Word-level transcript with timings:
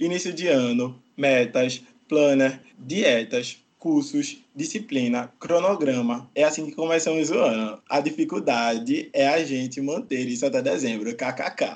Início 0.00 0.32
de 0.32 0.46
ano, 0.46 0.94
metas, 1.16 1.82
planner, 2.08 2.60
dietas, 2.78 3.60
cursos, 3.80 4.44
disciplina, 4.54 5.32
cronograma. 5.40 6.30
É 6.36 6.44
assim 6.44 6.66
que 6.66 6.72
começamos 6.72 7.32
o 7.32 7.38
ano. 7.40 7.80
A 7.90 7.98
dificuldade 7.98 9.10
é 9.12 9.26
a 9.26 9.42
gente 9.42 9.80
manter 9.80 10.28
isso 10.28 10.46
até 10.46 10.62
dezembro. 10.62 11.10
KKK. 11.16 11.74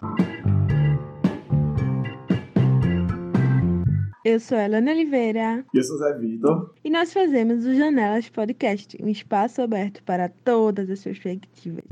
Eu 4.25 4.39
sou 4.39 4.57
Helena 4.57 4.93
Oliveira. 4.93 5.65
E 5.75 5.79
eu 5.79 5.83
sou 5.83 5.99
Zé 5.99 6.17
Vitor. 6.17 6.73
E 6.85 6.91
nós 6.91 7.13
fazemos 7.13 7.67
o 7.67 7.75
Janelas 7.75 8.29
Podcast, 8.29 8.97
um 9.03 9.09
espaço 9.09 9.61
aberto 9.61 10.01
para 10.05 10.29
todas 10.29 10.89
as 10.89 11.03
perspectivas. 11.03 11.83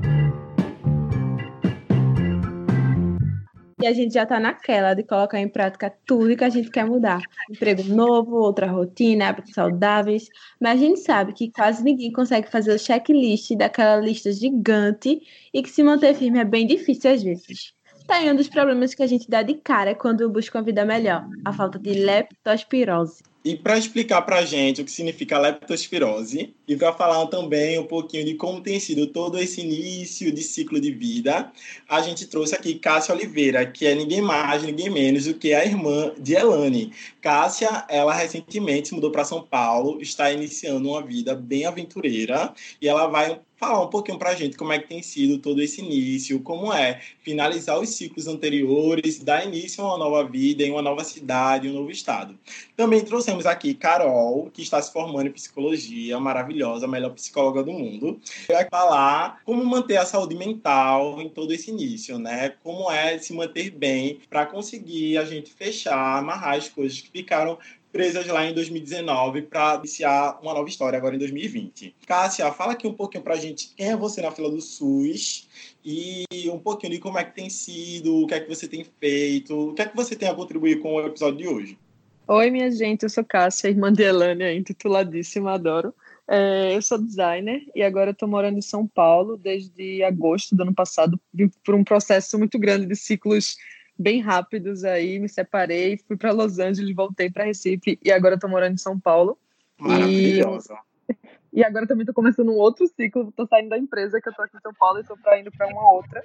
E 3.81 3.87
a 3.87 3.93
gente 3.93 4.13
já 4.13 4.23
está 4.23 4.39
naquela 4.39 4.93
de 4.93 5.03
colocar 5.03 5.39
em 5.39 5.47
prática 5.47 5.91
tudo 6.05 6.35
que 6.35 6.43
a 6.43 6.49
gente 6.49 6.69
quer 6.69 6.85
mudar. 6.85 7.21
Emprego 7.49 7.83
novo, 7.83 8.35
outra 8.35 8.67
rotina, 8.67 9.29
hábitos 9.29 9.53
saudáveis. 9.53 10.29
Mas 10.59 10.73
a 10.73 10.83
gente 10.83 10.99
sabe 10.99 11.33
que 11.33 11.51
quase 11.51 11.83
ninguém 11.83 12.11
consegue 12.11 12.47
fazer 12.47 12.73
o 12.73 12.79
checklist 12.79 13.55
daquela 13.55 13.97
lista 13.97 14.31
gigante 14.31 15.21
e 15.53 15.63
que 15.63 15.69
se 15.69 15.81
manter 15.81 16.13
firme 16.13 16.39
é 16.39 16.45
bem 16.45 16.67
difícil 16.67 17.11
às 17.11 17.23
vezes. 17.23 17.73
Tá 18.05 18.15
aí 18.15 18.31
um 18.31 18.35
dos 18.35 18.49
problemas 18.49 18.93
que 18.93 19.01
a 19.01 19.07
gente 19.07 19.29
dá 19.29 19.41
de 19.41 19.55
cara 19.55 19.95
quando 19.95 20.29
busca 20.29 20.59
uma 20.59 20.65
vida 20.65 20.85
melhor: 20.85 21.25
a 21.45 21.53
falta 21.53 21.79
de 21.79 21.93
leptospirose. 21.93 23.30
E 23.43 23.55
para 23.55 23.75
explicar 23.75 24.21
para 24.21 24.37
a 24.37 24.45
gente 24.45 24.81
o 24.81 24.85
que 24.85 24.91
significa 24.91 25.39
leptospirose 25.39 26.53
e 26.67 26.75
para 26.75 26.93
falar 26.93 27.25
também 27.25 27.79
um 27.79 27.87
pouquinho 27.87 28.23
de 28.23 28.35
como 28.35 28.61
tem 28.61 28.79
sido 28.79 29.07
todo 29.07 29.39
esse 29.39 29.61
início 29.61 30.31
de 30.31 30.43
ciclo 30.43 30.79
de 30.79 30.91
vida, 30.91 31.51
a 31.89 32.01
gente 32.01 32.27
trouxe 32.27 32.53
aqui 32.53 32.75
Cássia 32.75 33.15
Oliveira, 33.15 33.65
que 33.65 33.87
é 33.87 33.95
ninguém 33.95 34.21
mais, 34.21 34.61
ninguém 34.61 34.91
menos 34.91 35.25
do 35.25 35.33
que 35.33 35.55
a 35.55 35.65
irmã 35.65 36.13
de 36.19 36.35
Elane. 36.35 36.93
Cássia, 37.19 37.83
ela 37.89 38.13
recentemente 38.13 38.89
se 38.89 38.93
mudou 38.93 39.11
para 39.11 39.25
São 39.25 39.41
Paulo, 39.41 39.99
está 39.99 40.31
iniciando 40.31 40.87
uma 40.87 41.01
vida 41.01 41.33
bem 41.33 41.65
aventureira 41.65 42.53
e 42.79 42.87
ela 42.87 43.07
vai 43.07 43.39
falar 43.61 43.83
um 43.83 43.89
pouquinho 43.89 44.17
para 44.17 44.31
a 44.31 44.35
gente 44.35 44.57
como 44.57 44.73
é 44.73 44.79
que 44.79 44.87
tem 44.87 45.03
sido 45.03 45.37
todo 45.37 45.61
esse 45.61 45.81
início, 45.81 46.39
como 46.39 46.73
é 46.73 46.99
finalizar 47.19 47.79
os 47.79 47.89
ciclos 47.89 48.25
anteriores, 48.25 49.19
dar 49.19 49.45
início 49.45 49.83
a 49.83 49.89
uma 49.89 49.99
nova 49.99 50.23
vida 50.27 50.63
em 50.63 50.71
uma 50.71 50.81
nova 50.81 51.03
cidade, 51.03 51.69
um 51.69 51.73
novo 51.73 51.91
estado. 51.91 52.35
Também 52.75 53.05
trouxemos 53.05 53.45
aqui 53.45 53.75
Carol, 53.75 54.49
que 54.51 54.63
está 54.63 54.81
se 54.81 54.91
formando 54.91 55.27
em 55.27 55.31
psicologia, 55.31 56.19
maravilhosa, 56.19 56.85
a 56.85 56.89
melhor 56.89 57.11
psicóloga 57.11 57.61
do 57.61 57.71
mundo. 57.71 58.19
Vai 58.47 58.67
falar 58.67 59.39
como 59.45 59.63
manter 59.63 59.97
a 59.97 60.05
saúde 60.05 60.35
mental 60.35 61.21
em 61.21 61.29
todo 61.29 61.53
esse 61.53 61.69
início, 61.69 62.17
né? 62.17 62.55
Como 62.63 62.89
é 62.91 63.19
se 63.19 63.31
manter 63.31 63.69
bem 63.69 64.21
para 64.27 64.47
conseguir 64.47 65.19
a 65.19 65.23
gente 65.25 65.53
fechar, 65.53 66.17
amarrar 66.17 66.55
as 66.55 66.67
coisas 66.67 66.99
que 66.99 67.11
ficaram 67.11 67.59
presas 67.91 68.25
lá 68.27 68.45
em 68.45 68.53
2019 68.53 69.43
para 69.43 69.75
iniciar 69.75 70.39
uma 70.41 70.53
nova 70.53 70.67
história 70.69 70.97
agora 70.97 71.15
em 71.15 71.19
2020. 71.19 71.95
Cássia, 72.07 72.51
fala 72.51 72.73
aqui 72.73 72.87
um 72.87 72.93
pouquinho 72.93 73.23
para 73.23 73.33
a 73.33 73.37
gente 73.37 73.73
quem 73.75 73.89
é 73.89 73.95
você 73.95 74.21
na 74.21 74.31
fila 74.31 74.49
do 74.49 74.61
SUS 74.61 75.47
e 75.83 76.25
um 76.51 76.59
pouquinho 76.59 76.93
de 76.93 76.99
como 76.99 77.17
é 77.17 77.23
que 77.23 77.35
tem 77.35 77.49
sido, 77.49 78.23
o 78.23 78.27
que 78.27 78.33
é 78.33 78.39
que 78.39 78.47
você 78.47 78.67
tem 78.67 78.85
feito, 78.99 79.69
o 79.69 79.73
que 79.73 79.81
é 79.81 79.85
que 79.85 79.95
você 79.95 80.15
tem 80.15 80.29
a 80.29 80.33
contribuir 80.33 80.79
com 80.79 80.95
o 80.95 81.05
episódio 81.05 81.37
de 81.37 81.47
hoje. 81.47 81.77
Oi, 82.27 82.49
minha 82.49 82.71
gente, 82.71 83.03
eu 83.03 83.09
sou 83.09 83.25
Cássia, 83.25 83.67
irmã 83.67 83.91
de 83.91 84.03
Elânia, 84.03 84.53
intituladíssima, 84.53 85.53
adoro. 85.53 85.93
É, 86.27 86.73
eu 86.73 86.81
sou 86.81 86.97
designer 86.97 87.61
e 87.75 87.83
agora 87.83 88.11
estou 88.11 88.29
morando 88.29 88.57
em 88.57 88.61
São 88.61 88.87
Paulo 88.87 89.35
desde 89.35 90.01
agosto 90.03 90.55
do 90.55 90.63
ano 90.63 90.73
passado, 90.73 91.19
por 91.61 91.75
um 91.75 91.83
processo 91.83 92.39
muito 92.39 92.57
grande 92.57 92.85
de 92.85 92.95
ciclos 92.95 93.57
bem 94.01 94.19
rápidos 94.19 94.83
aí, 94.83 95.19
me 95.19 95.29
separei, 95.29 95.97
fui 95.97 96.17
para 96.17 96.31
Los 96.31 96.59
Angeles, 96.59 96.95
voltei 96.95 97.29
para 97.29 97.45
Recife 97.45 97.99
e 98.03 98.11
agora 98.11 98.35
estou 98.35 98.49
morando 98.49 98.73
em 98.73 98.77
São 98.77 98.99
Paulo. 98.99 99.37
Maravilhosa. 99.77 100.77
E, 101.07 101.15
e 101.61 101.63
agora 101.63 101.87
também 101.87 102.01
estou 102.01 102.15
começando 102.15 102.49
um 102.49 102.57
outro 102.57 102.87
ciclo, 102.87 103.29
estou 103.29 103.47
saindo 103.47 103.69
da 103.69 103.77
empresa 103.77 104.19
que 104.19 104.27
eu 104.27 104.31
estou 104.31 104.45
aqui 104.45 104.57
em 104.57 104.61
São 104.61 104.73
Paulo 104.73 104.99
e 104.99 105.01
estou 105.01 105.17
indo 105.37 105.51
para 105.51 105.67
uma 105.67 105.91
outra. 105.93 106.23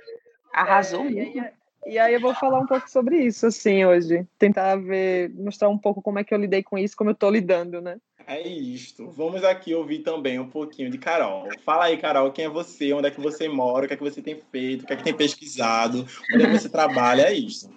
Arrasou 0.53 1.05
é. 1.05 1.11
E, 1.11 1.53
e 1.87 1.99
aí 1.99 2.15
eu 2.15 2.21
vou 2.21 2.35
falar 2.35 2.59
um 2.59 2.67
pouco 2.67 2.91
sobre 2.91 3.19
isso, 3.19 3.47
assim, 3.47 3.85
hoje. 3.85 4.27
Tentar 4.39 4.77
ver, 4.77 5.31
mostrar 5.35 5.69
um 5.69 5.79
pouco 5.79 6.03
como 6.03 6.19
é 6.19 6.25
que 6.25 6.35
eu 6.35 6.39
lidei 6.39 6.63
com 6.63 6.77
isso, 6.77 6.97
como 6.97 7.11
eu 7.11 7.15
estou 7.15 7.31
lidando, 7.31 7.81
né? 7.81 7.99
É 8.27 8.47
isto. 8.47 9.09
Vamos 9.11 9.45
aqui 9.45 9.73
ouvir 9.73 10.01
também 10.01 10.39
um 10.41 10.49
pouquinho 10.49 10.91
de 10.91 10.99
Carol. 10.99 11.49
Fala 11.65 11.85
aí, 11.85 11.97
Carol, 11.97 12.33
quem 12.33 12.47
é 12.47 12.49
você? 12.49 12.93
Onde 12.93 13.07
é 13.07 13.11
que 13.11 13.21
você 13.21 13.49
mora? 13.49 13.85
O 13.85 13.89
que 13.89 13.95
é 13.95 13.97
que 13.97 14.03
você 14.03 14.21
tem 14.21 14.41
feito? 14.51 14.83
O 14.83 14.87
que 14.87 14.93
é 14.93 14.97
que 14.97 15.05
tem 15.05 15.15
pesquisado? 15.15 16.05
Onde 16.35 16.43
é 16.43 16.47
que 16.51 16.59
você 16.59 16.69
trabalha? 16.69 17.23
É 17.23 17.33
isso. 17.33 17.71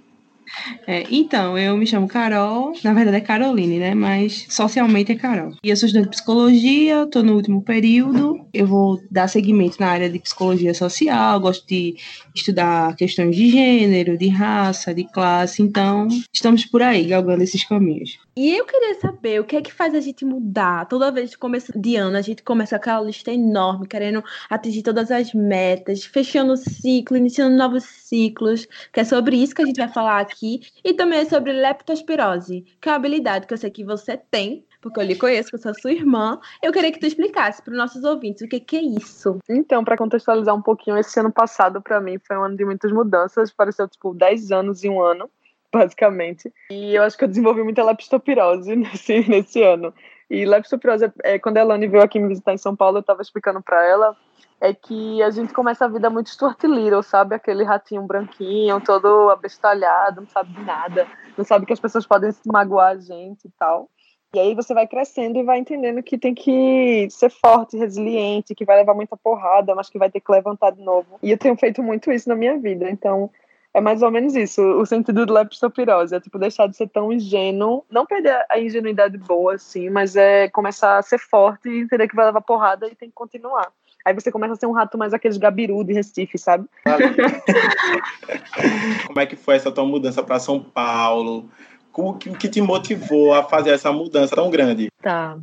É, 0.88 1.06
então, 1.10 1.58
eu 1.58 1.78
me 1.78 1.86
chamo 1.86 2.08
Carol, 2.08 2.74
na 2.84 2.94
verdade 2.94 3.18
é 3.18 3.22
Caroline, 3.22 3.80
né? 3.80 3.94
Mas 3.94 4.46
socialmente 4.50 5.12
é 5.12 5.16
Carol. 5.16 5.54
E 5.64 5.70
eu 5.70 5.76
sou 5.76 5.88
estudante 5.88 6.10
de 6.10 6.16
psicologia, 6.16 7.04
estou 7.04 7.24
no 7.24 7.36
último 7.36 7.62
período. 7.62 8.46
Eu 8.54 8.68
vou 8.68 9.02
dar 9.10 9.28
seguimento 9.28 9.78
na 9.80 9.88
área 9.88 10.10
de 10.10 10.20
psicologia 10.20 10.74
social, 10.74 11.40
gosto 11.40 11.68
de 11.68 11.96
estudar 12.36 12.96
questões 12.96 13.36
de 13.36 13.50
gênero, 13.50 14.18
de 14.18 14.28
raça, 14.28 14.94
de 14.94 15.04
classe. 15.04 15.62
Então, 15.62 16.08
estamos 16.34 16.66
por 16.66 16.82
aí, 16.82 17.06
galgando 17.06 17.44
esses 17.44 17.64
caminhos. 17.64 18.18
E 18.42 18.56
eu 18.56 18.66
queria 18.66 18.96
saber 19.02 19.42
o 19.42 19.44
que 19.44 19.58
é 19.58 19.62
que 19.62 19.74
faz 19.74 19.94
a 19.94 20.00
gente 20.00 20.24
mudar. 20.24 20.86
Toda 20.88 21.12
vez 21.12 21.32
que 21.32 21.38
começa 21.38 21.78
de 21.78 21.98
ano, 21.98 22.16
a 22.16 22.22
gente 22.22 22.42
começa 22.42 22.78
aquela 22.78 23.02
lista 23.02 23.34
enorme, 23.34 23.86
querendo 23.86 24.24
atingir 24.50 24.82
todas 24.82 25.12
as 25.12 25.34
metas, 25.34 26.06
fechando 26.06 26.54
o 26.54 26.58
ciclo, 26.58 27.18
iniciando 27.18 27.58
novos 27.58 27.84
ciclos, 27.84 28.66
que 28.94 29.02
é 29.02 29.04
sobre 29.04 29.36
isso 29.36 29.54
que 29.54 29.62
a 29.62 29.66
gente 29.66 29.76
vai 29.76 29.90
falar 29.90 30.22
aqui. 30.22 30.39
E 30.84 30.94
também 30.94 31.20
é 31.20 31.26
sobre 31.26 31.52
leptospirose, 31.52 32.66
que 32.82 32.90
é 32.90 32.92
uma 32.92 32.98
habilidade 32.98 33.48
que 33.48 33.54
eu 33.54 33.58
sei 33.58 33.70
que 33.70 33.84
você 33.84 34.18
tem, 34.18 34.66
porque 34.82 35.00
eu 35.00 35.04
lhe 35.04 35.16
conheço, 35.16 35.50
que 35.50 35.56
eu 35.56 35.62
sou 35.62 35.74
sua 35.74 35.92
irmã. 35.92 36.40
Eu 36.64 36.72
queria 36.72 36.92
que 36.92 37.00
tu 37.00 37.06
explicasse 37.06 37.62
para 37.62 37.72
os 37.72 37.78
nossos 37.78 38.04
ouvintes 38.04 38.42
o 38.42 38.48
que, 38.48 38.60
que 38.60 38.78
é 38.78 38.82
isso. 38.82 39.40
Então, 39.50 39.84
para 39.84 39.98
contextualizar 39.98 40.56
um 40.56 40.62
pouquinho, 40.62 40.98
esse 40.98 41.20
ano 41.20 41.32
passado 41.32 41.82
para 41.82 42.00
mim 42.00 42.18
foi 42.20 42.38
um 42.38 42.44
ano 42.44 42.58
de 42.58 42.66
muitas 42.66 42.92
mudanças, 42.92 43.52
pareceu 43.52 43.88
tipo 43.88 44.14
10 44.14 44.52
anos 44.52 44.84
em 44.84 44.90
um 44.90 45.02
ano 45.02 45.30
basicamente. 45.72 46.52
E 46.72 46.96
eu 46.96 47.04
acho 47.04 47.18
que 47.18 47.24
eu 47.24 47.28
desenvolvi 47.28 47.64
muita 47.64 47.84
leptopirose 47.84 48.74
nesse, 48.76 49.28
nesse 49.30 49.64
ano. 49.64 49.94
E 50.30 50.46
leptopirose, 50.46 51.12
é, 51.24 51.40
quando 51.40 51.58
a 51.58 51.62
Elane 51.62 51.88
veio 51.88 52.04
aqui 52.04 52.20
me 52.20 52.28
visitar 52.28 52.54
em 52.54 52.58
São 52.58 52.76
Paulo, 52.76 52.98
eu 52.98 53.02
estava 53.02 53.22
explicando 53.22 53.62
para 53.62 53.84
ela, 53.86 54.16
é 54.62 54.74
que 54.74 55.22
a 55.24 55.30
gente 55.30 55.54
começa 55.54 55.86
a 55.86 55.88
vida 55.88 56.10
muito 56.10 56.30
Stuart 56.30 56.62
Little, 56.64 57.02
sabe? 57.02 57.36
Aquele 57.36 57.64
ratinho 57.64 58.02
branquinho, 58.04 58.82
todo 58.82 59.30
abestalhado, 59.30 60.22
não 60.22 60.28
sabe 60.28 60.54
de 60.54 60.64
nada, 60.64 61.08
não 61.38 61.46
sabe 61.46 61.66
que 61.66 61.74
as 61.74 61.80
pessoas 61.80 62.06
podem 62.06 62.32
se 62.32 62.48
magoar 62.52 62.92
a 62.92 62.98
gente 62.98 63.46
e 63.46 63.52
tal. 63.58 63.90
E 64.34 64.40
aí 64.40 64.54
você 64.54 64.76
vai 64.76 64.86
crescendo 64.86 65.40
e 65.40 65.44
vai 65.44 65.58
entendendo 65.58 66.04
que 66.04 66.18
tem 66.18 66.36
que 66.36 67.08
ser 67.10 67.32
forte, 67.32 67.78
resiliente, 67.78 68.54
que 68.54 68.66
vai 68.66 68.78
levar 68.78 68.94
muita 68.94 69.18
porrada, 69.18 69.74
mas 69.74 69.90
que 69.90 69.98
vai 69.98 70.12
ter 70.12 70.20
que 70.20 70.32
levantar 70.32 70.72
de 70.72 70.84
novo. 70.84 71.18
E 71.24 71.32
eu 71.32 71.38
tenho 71.38 71.58
feito 71.58 71.82
muito 71.82 72.12
isso 72.12 72.30
na 72.30 72.36
minha 72.36 72.58
vida. 72.60 72.88
Então, 72.92 73.32
é 73.74 73.82
mais 73.82 74.02
ou 74.02 74.10
menos 74.10 74.36
isso, 74.36 74.62
o 74.62 74.86
sentido 74.86 75.26
do 75.26 75.34
leptopirose. 75.34 76.16
É 76.16 76.20
tipo 76.20 76.40
deixar 76.40 76.68
de 76.68 76.76
ser 76.76 76.90
tão 76.90 77.14
ingênuo, 77.14 77.86
não 77.90 78.06
perder 78.06 78.46
a 78.50 78.60
ingenuidade 78.60 79.18
boa, 79.18 79.56
assim, 79.56 79.90
mas 79.90 80.16
é 80.16 80.50
começar 80.50 80.98
a 80.98 81.02
ser 81.02 81.20
forte 81.20 81.70
e 81.70 81.82
entender 81.82 82.08
que 82.08 82.16
vai 82.16 82.26
levar 82.26 82.42
porrada 82.42 82.88
e 82.88 82.96
tem 82.96 83.10
que 83.10 83.16
continuar. 83.16 83.72
Aí 84.06 84.14
você 84.14 84.32
começa 84.32 84.54
a 84.54 84.56
ser 84.56 84.66
um 84.66 84.72
rato 84.72 84.98
mais 84.98 85.14
aqueles 85.14 85.38
gabiru 85.38 85.84
de 85.84 85.94
Recife, 85.94 86.38
sabe? 86.38 86.68
Como 89.06 89.20
é 89.20 89.26
que 89.26 89.36
foi 89.36 89.56
essa 89.56 89.72
tua 89.72 89.86
mudança 89.86 90.24
para 90.24 90.40
São 90.40 90.60
Paulo? 90.60 91.50
O 91.94 92.14
que, 92.14 92.32
que 92.38 92.50
te 92.50 92.62
motivou 92.62 93.34
a 93.34 93.44
fazer 93.44 93.72
essa 93.72 93.92
mudança 93.92 94.36
tão 94.36 94.50
grande? 94.50 94.90
Tá. 95.02 95.38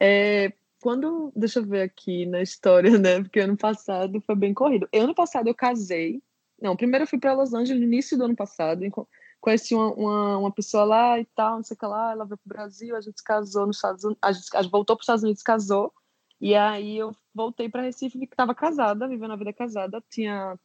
É, 0.00 0.52
quando, 0.80 1.30
deixa 1.36 1.58
eu 1.58 1.66
ver 1.66 1.82
aqui 1.82 2.24
na 2.24 2.40
história, 2.40 2.96
né? 2.98 3.20
Porque 3.20 3.40
ano 3.40 3.56
passado 3.56 4.22
foi 4.26 4.34
bem 4.34 4.54
corrido. 4.54 4.88
Ano 4.92 5.14
passado 5.14 5.48
eu 5.48 5.54
casei 5.54 6.22
não, 6.60 6.76
primeiro 6.76 7.04
eu 7.04 7.08
fui 7.08 7.18
para 7.18 7.34
Los 7.34 7.54
Angeles 7.54 7.80
no 7.80 7.86
início 7.86 8.16
do 8.16 8.24
ano 8.24 8.36
passado, 8.36 8.82
conheci 9.40 9.74
uma, 9.74 9.92
uma, 9.94 10.38
uma, 10.38 10.52
pessoa 10.52 10.84
lá 10.84 11.20
e 11.20 11.24
tal, 11.24 11.56
não 11.56 11.62
sei 11.62 11.74
o 11.76 11.78
que 11.78 11.86
lá, 11.86 12.12
ela 12.12 12.24
veio 12.24 12.38
para 12.38 12.46
o 12.46 12.56
Brasil, 12.56 12.96
a 12.96 13.00
gente 13.00 13.18
se 13.18 13.24
casou 13.24 13.66
nos 13.66 13.76
Estados 13.76 14.04
Unidos, 14.04 14.18
a 14.22 14.32
gente, 14.32 14.56
a 14.56 14.62
gente 14.62 14.70
voltou 14.70 14.96
para 14.96 15.02
os 15.02 15.04
Estados 15.04 15.22
Unidos, 15.22 15.42
casou, 15.42 15.92
e 16.40 16.54
aí 16.54 16.96
eu 16.96 17.12
voltei 17.34 17.68
para 17.68 17.82
Recife, 17.82 18.18
que 18.18 18.24
estava 18.24 18.54
casada, 18.54 19.08
vivendo 19.08 19.32
a 19.32 19.36
vida 19.36 19.52
casada, 19.52 20.02
tinha, 20.10 20.58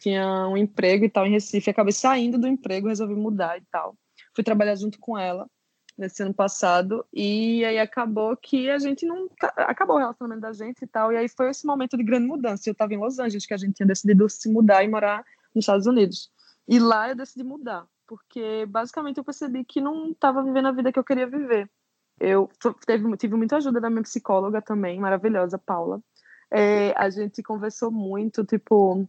tinha 0.00 0.48
um 0.48 0.56
emprego 0.56 1.04
e 1.04 1.08
tal 1.08 1.26
em 1.26 1.30
Recife, 1.30 1.70
acabei 1.70 1.92
saindo 1.92 2.38
do 2.38 2.46
emprego, 2.46 2.88
resolvi 2.88 3.14
mudar 3.14 3.58
e 3.58 3.62
tal. 3.70 3.96
Fui 4.34 4.44
trabalhar 4.44 4.74
junto 4.76 4.98
com 4.98 5.16
ela 5.16 5.48
nesse 5.98 6.22
ano 6.22 6.32
passado, 6.32 7.04
e 7.12 7.64
aí 7.64 7.78
acabou 7.78 8.36
que 8.36 8.70
a 8.70 8.78
gente 8.78 9.04
não. 9.04 9.28
Acabou 9.56 9.96
o 9.96 9.98
relacionamento 9.98 10.42
da 10.42 10.52
gente 10.52 10.82
e 10.82 10.86
tal, 10.86 11.12
e 11.12 11.16
aí 11.16 11.28
foi 11.28 11.50
esse 11.50 11.66
momento 11.66 11.96
de 11.96 12.04
grande 12.04 12.26
mudança. 12.26 12.68
Eu 12.68 12.72
estava 12.72 12.94
em 12.94 12.98
Los 12.98 13.18
Angeles, 13.18 13.44
que 13.44 13.54
a 13.54 13.58
gente 13.58 13.74
tinha 13.74 13.86
decidido 13.86 14.28
se 14.28 14.48
mudar 14.48 14.84
e 14.84 14.88
morar 14.88 15.24
nos 15.54 15.64
Estados 15.64 15.86
Unidos. 15.86 16.30
E 16.68 16.78
lá 16.78 17.08
eu 17.08 17.16
decidi 17.16 17.42
mudar, 17.42 17.86
porque 18.06 18.64
basicamente 18.66 19.18
eu 19.18 19.24
percebi 19.24 19.64
que 19.64 19.80
não 19.80 20.12
estava 20.12 20.42
vivendo 20.42 20.68
a 20.68 20.72
vida 20.72 20.92
que 20.92 20.98
eu 20.98 21.04
queria 21.04 21.26
viver. 21.26 21.68
Eu 22.20 22.48
teve, 22.86 23.16
tive 23.16 23.36
muita 23.36 23.56
ajuda 23.56 23.80
da 23.80 23.90
minha 23.90 24.02
psicóloga 24.02 24.62
também, 24.62 25.00
maravilhosa, 25.00 25.58
Paula. 25.58 26.00
É, 26.50 26.92
a 26.96 27.10
gente 27.10 27.42
conversou 27.42 27.90
muito, 27.90 28.44
tipo, 28.44 29.06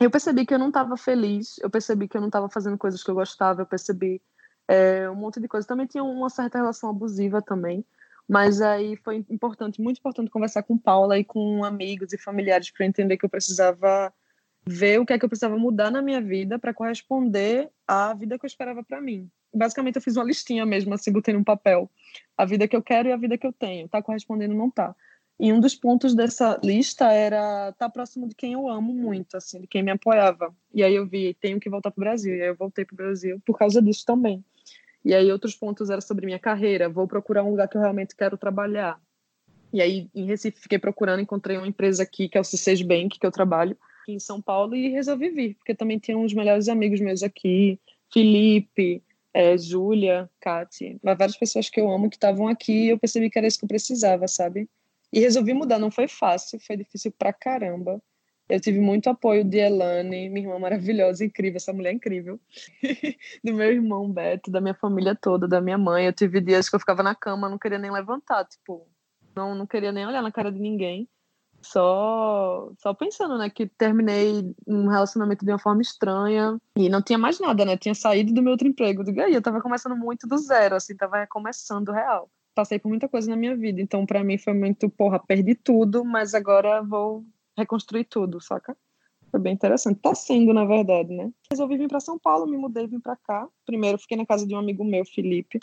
eu 0.00 0.10
percebi 0.10 0.44
que 0.44 0.52
eu 0.52 0.58
não 0.58 0.68
estava 0.68 0.96
feliz, 0.96 1.58
eu 1.60 1.70
percebi 1.70 2.08
que 2.08 2.16
eu 2.16 2.20
não 2.20 2.28
estava 2.28 2.48
fazendo 2.48 2.76
coisas 2.76 3.02
que 3.02 3.10
eu 3.10 3.14
gostava, 3.14 3.62
eu 3.62 3.66
percebi 3.66 4.20
é, 4.68 5.08
um 5.10 5.14
monte 5.14 5.40
de 5.40 5.48
coisa. 5.48 5.66
Também 5.66 5.86
tinha 5.86 6.04
uma 6.04 6.30
certa 6.30 6.58
relação 6.58 6.90
abusiva 6.90 7.42
também, 7.42 7.84
mas 8.28 8.60
aí 8.60 8.96
foi 8.96 9.24
importante, 9.28 9.80
muito 9.80 9.98
importante 9.98 10.30
conversar 10.30 10.62
com 10.62 10.78
Paula 10.78 11.18
e 11.18 11.24
com 11.24 11.64
amigos 11.64 12.12
e 12.12 12.18
familiares 12.18 12.70
para 12.70 12.86
entender 12.86 13.16
que 13.16 13.24
eu 13.24 13.30
precisava 13.30 14.12
ver 14.64 15.00
o 15.00 15.06
que 15.06 15.12
é 15.12 15.18
que 15.18 15.24
eu 15.24 15.28
precisava 15.28 15.58
mudar 15.58 15.90
na 15.90 16.00
minha 16.00 16.20
vida 16.20 16.58
para 16.58 16.72
corresponder 16.72 17.68
à 17.86 18.14
vida 18.14 18.38
que 18.38 18.44
eu 18.44 18.48
esperava 18.48 18.82
para 18.82 19.00
mim. 19.00 19.28
Basicamente 19.52 19.96
eu 19.96 20.02
fiz 20.02 20.16
uma 20.16 20.24
listinha 20.24 20.64
mesmo, 20.64 20.94
assim, 20.94 21.12
botei 21.12 21.34
num 21.34 21.44
papel 21.44 21.90
a 22.38 22.44
vida 22.44 22.66
que 22.66 22.76
eu 22.76 22.82
quero 22.82 23.08
e 23.08 23.12
a 23.12 23.16
vida 23.16 23.36
que 23.36 23.46
eu 23.46 23.52
tenho. 23.52 23.88
Tá 23.88 24.02
correspondendo, 24.02 24.54
não 24.54 24.70
tá. 24.70 24.94
E 25.38 25.52
um 25.52 25.58
dos 25.58 25.74
pontos 25.74 26.14
dessa 26.14 26.58
lista 26.62 27.12
era 27.12 27.70
estar 27.70 27.86
tá 27.86 27.90
próximo 27.90 28.28
de 28.28 28.34
quem 28.34 28.52
eu 28.52 28.68
amo 28.68 28.94
muito, 28.94 29.36
assim, 29.36 29.60
de 29.60 29.66
quem 29.66 29.82
me 29.82 29.90
apoiava. 29.90 30.54
E 30.72 30.84
aí 30.84 30.94
eu 30.94 31.06
vi, 31.06 31.34
tenho 31.34 31.58
que 31.58 31.68
voltar 31.68 31.90
para 31.90 32.00
o 32.00 32.04
Brasil. 32.04 32.36
E 32.36 32.42
aí 32.42 32.48
eu 32.48 32.54
voltei 32.54 32.84
para 32.84 32.94
o 32.94 32.96
Brasil 32.96 33.42
por 33.44 33.58
causa 33.58 33.82
disso 33.82 34.04
também. 34.06 34.44
E 35.04 35.14
aí 35.14 35.30
outros 35.32 35.54
pontos 35.56 35.90
eram 35.90 36.00
sobre 36.00 36.26
minha 36.26 36.38
carreira, 36.38 36.88
vou 36.88 37.08
procurar 37.08 37.42
um 37.42 37.50
lugar 37.50 37.68
que 37.68 37.76
eu 37.76 37.80
realmente 37.80 38.14
quero 38.14 38.36
trabalhar. 38.36 39.00
E 39.72 39.80
aí 39.80 40.08
em 40.14 40.26
Recife 40.26 40.60
fiquei 40.60 40.78
procurando, 40.78 41.20
encontrei 41.20 41.56
uma 41.56 41.66
empresa 41.66 42.02
aqui 42.02 42.28
que 42.28 42.38
é 42.38 42.40
o 42.40 42.44
C6 42.44 42.86
Bank, 42.86 43.18
que 43.18 43.26
eu 43.26 43.32
trabalho 43.32 43.76
em 44.08 44.18
São 44.18 44.40
Paulo 44.40 44.74
e 44.74 44.88
resolvi 44.88 45.30
vir, 45.30 45.54
porque 45.54 45.74
também 45.74 45.98
tinha 45.98 46.18
uns 46.18 46.34
melhores 46.34 46.68
amigos 46.68 47.00
meus 47.00 47.22
aqui, 47.22 47.80
Felipe, 48.12 49.02
é, 49.32 49.56
Júlia, 49.56 50.28
Kati, 50.40 50.98
várias 51.02 51.36
pessoas 51.36 51.70
que 51.70 51.80
eu 51.80 51.90
amo 51.90 52.10
que 52.10 52.16
estavam 52.16 52.48
aqui 52.48 52.86
e 52.86 52.88
eu 52.90 52.98
percebi 52.98 53.30
que 53.30 53.38
era 53.38 53.46
isso 53.46 53.58
que 53.58 53.64
eu 53.64 53.68
precisava, 53.68 54.28
sabe? 54.28 54.68
E 55.12 55.20
resolvi 55.20 55.54
mudar, 55.54 55.78
não 55.78 55.90
foi 55.90 56.08
fácil, 56.08 56.58
foi 56.60 56.76
difícil 56.76 57.12
pra 57.12 57.32
caramba. 57.32 58.02
Eu 58.52 58.60
tive 58.60 58.80
muito 58.80 59.08
apoio 59.08 59.42
de 59.42 59.56
Elane, 59.56 60.28
minha 60.28 60.46
irmã 60.46 60.58
maravilhosa, 60.58 61.24
incrível, 61.24 61.56
essa 61.56 61.72
mulher 61.72 61.88
é 61.88 61.94
incrível. 61.94 62.38
do 63.42 63.54
meu 63.54 63.72
irmão 63.72 64.12
Beto, 64.12 64.50
da 64.50 64.60
minha 64.60 64.74
família 64.74 65.14
toda, 65.14 65.48
da 65.48 65.58
minha 65.58 65.78
mãe. 65.78 66.04
Eu 66.04 66.12
tive 66.12 66.38
dias 66.38 66.68
que 66.68 66.76
eu 66.76 66.80
ficava 66.80 67.02
na 67.02 67.14
cama, 67.14 67.48
não 67.48 67.56
queria 67.56 67.78
nem 67.78 67.90
levantar, 67.90 68.44
tipo, 68.44 68.86
não, 69.34 69.54
não 69.54 69.66
queria 69.66 69.90
nem 69.90 70.06
olhar 70.06 70.20
na 70.20 70.30
cara 70.30 70.52
de 70.52 70.60
ninguém. 70.60 71.08
Só, 71.62 72.70
só 72.76 72.92
pensando, 72.92 73.38
né, 73.38 73.48
que 73.48 73.66
terminei 73.66 74.54
um 74.66 74.86
relacionamento 74.86 75.46
de 75.46 75.50
uma 75.50 75.58
forma 75.58 75.80
estranha 75.80 76.58
e 76.76 76.90
não 76.90 77.00
tinha 77.00 77.18
mais 77.18 77.40
nada, 77.40 77.64
né? 77.64 77.78
Tinha 77.78 77.94
saído 77.94 78.34
do 78.34 78.42
meu 78.42 78.50
outro 78.52 78.68
emprego. 78.68 79.02
Digo, 79.02 79.22
aí, 79.22 79.32
eu 79.32 79.40
tava 79.40 79.62
começando 79.62 79.96
muito 79.96 80.26
do 80.26 80.36
zero, 80.36 80.74
assim, 80.74 80.94
tava 80.94 81.20
recomeçando 81.20 81.90
real. 81.90 82.28
Passei 82.54 82.78
por 82.78 82.90
muita 82.90 83.08
coisa 83.08 83.30
na 83.30 83.36
minha 83.36 83.56
vida, 83.56 83.80
então 83.80 84.04
para 84.04 84.22
mim 84.22 84.36
foi 84.36 84.52
muito, 84.52 84.90
porra, 84.90 85.18
perdi 85.18 85.54
tudo, 85.54 86.04
mas 86.04 86.34
agora 86.34 86.82
vou 86.82 87.24
reconstruir 87.56 88.04
tudo, 88.04 88.40
saca? 88.40 88.76
Foi 89.30 89.40
bem 89.40 89.54
interessante. 89.54 89.98
Tá 90.00 90.14
sendo, 90.14 90.52
na 90.52 90.64
verdade, 90.64 91.12
né? 91.14 91.30
Resolvi 91.50 91.78
vir 91.78 91.88
para 91.88 92.00
São 92.00 92.18
Paulo, 92.18 92.46
me 92.46 92.56
mudei, 92.56 92.86
vim 92.86 93.00
para 93.00 93.16
cá. 93.16 93.48
Primeiro 93.64 93.98
fiquei 93.98 94.16
na 94.16 94.26
casa 94.26 94.46
de 94.46 94.54
um 94.54 94.58
amigo 94.58 94.84
meu, 94.84 95.04
Felipe. 95.04 95.58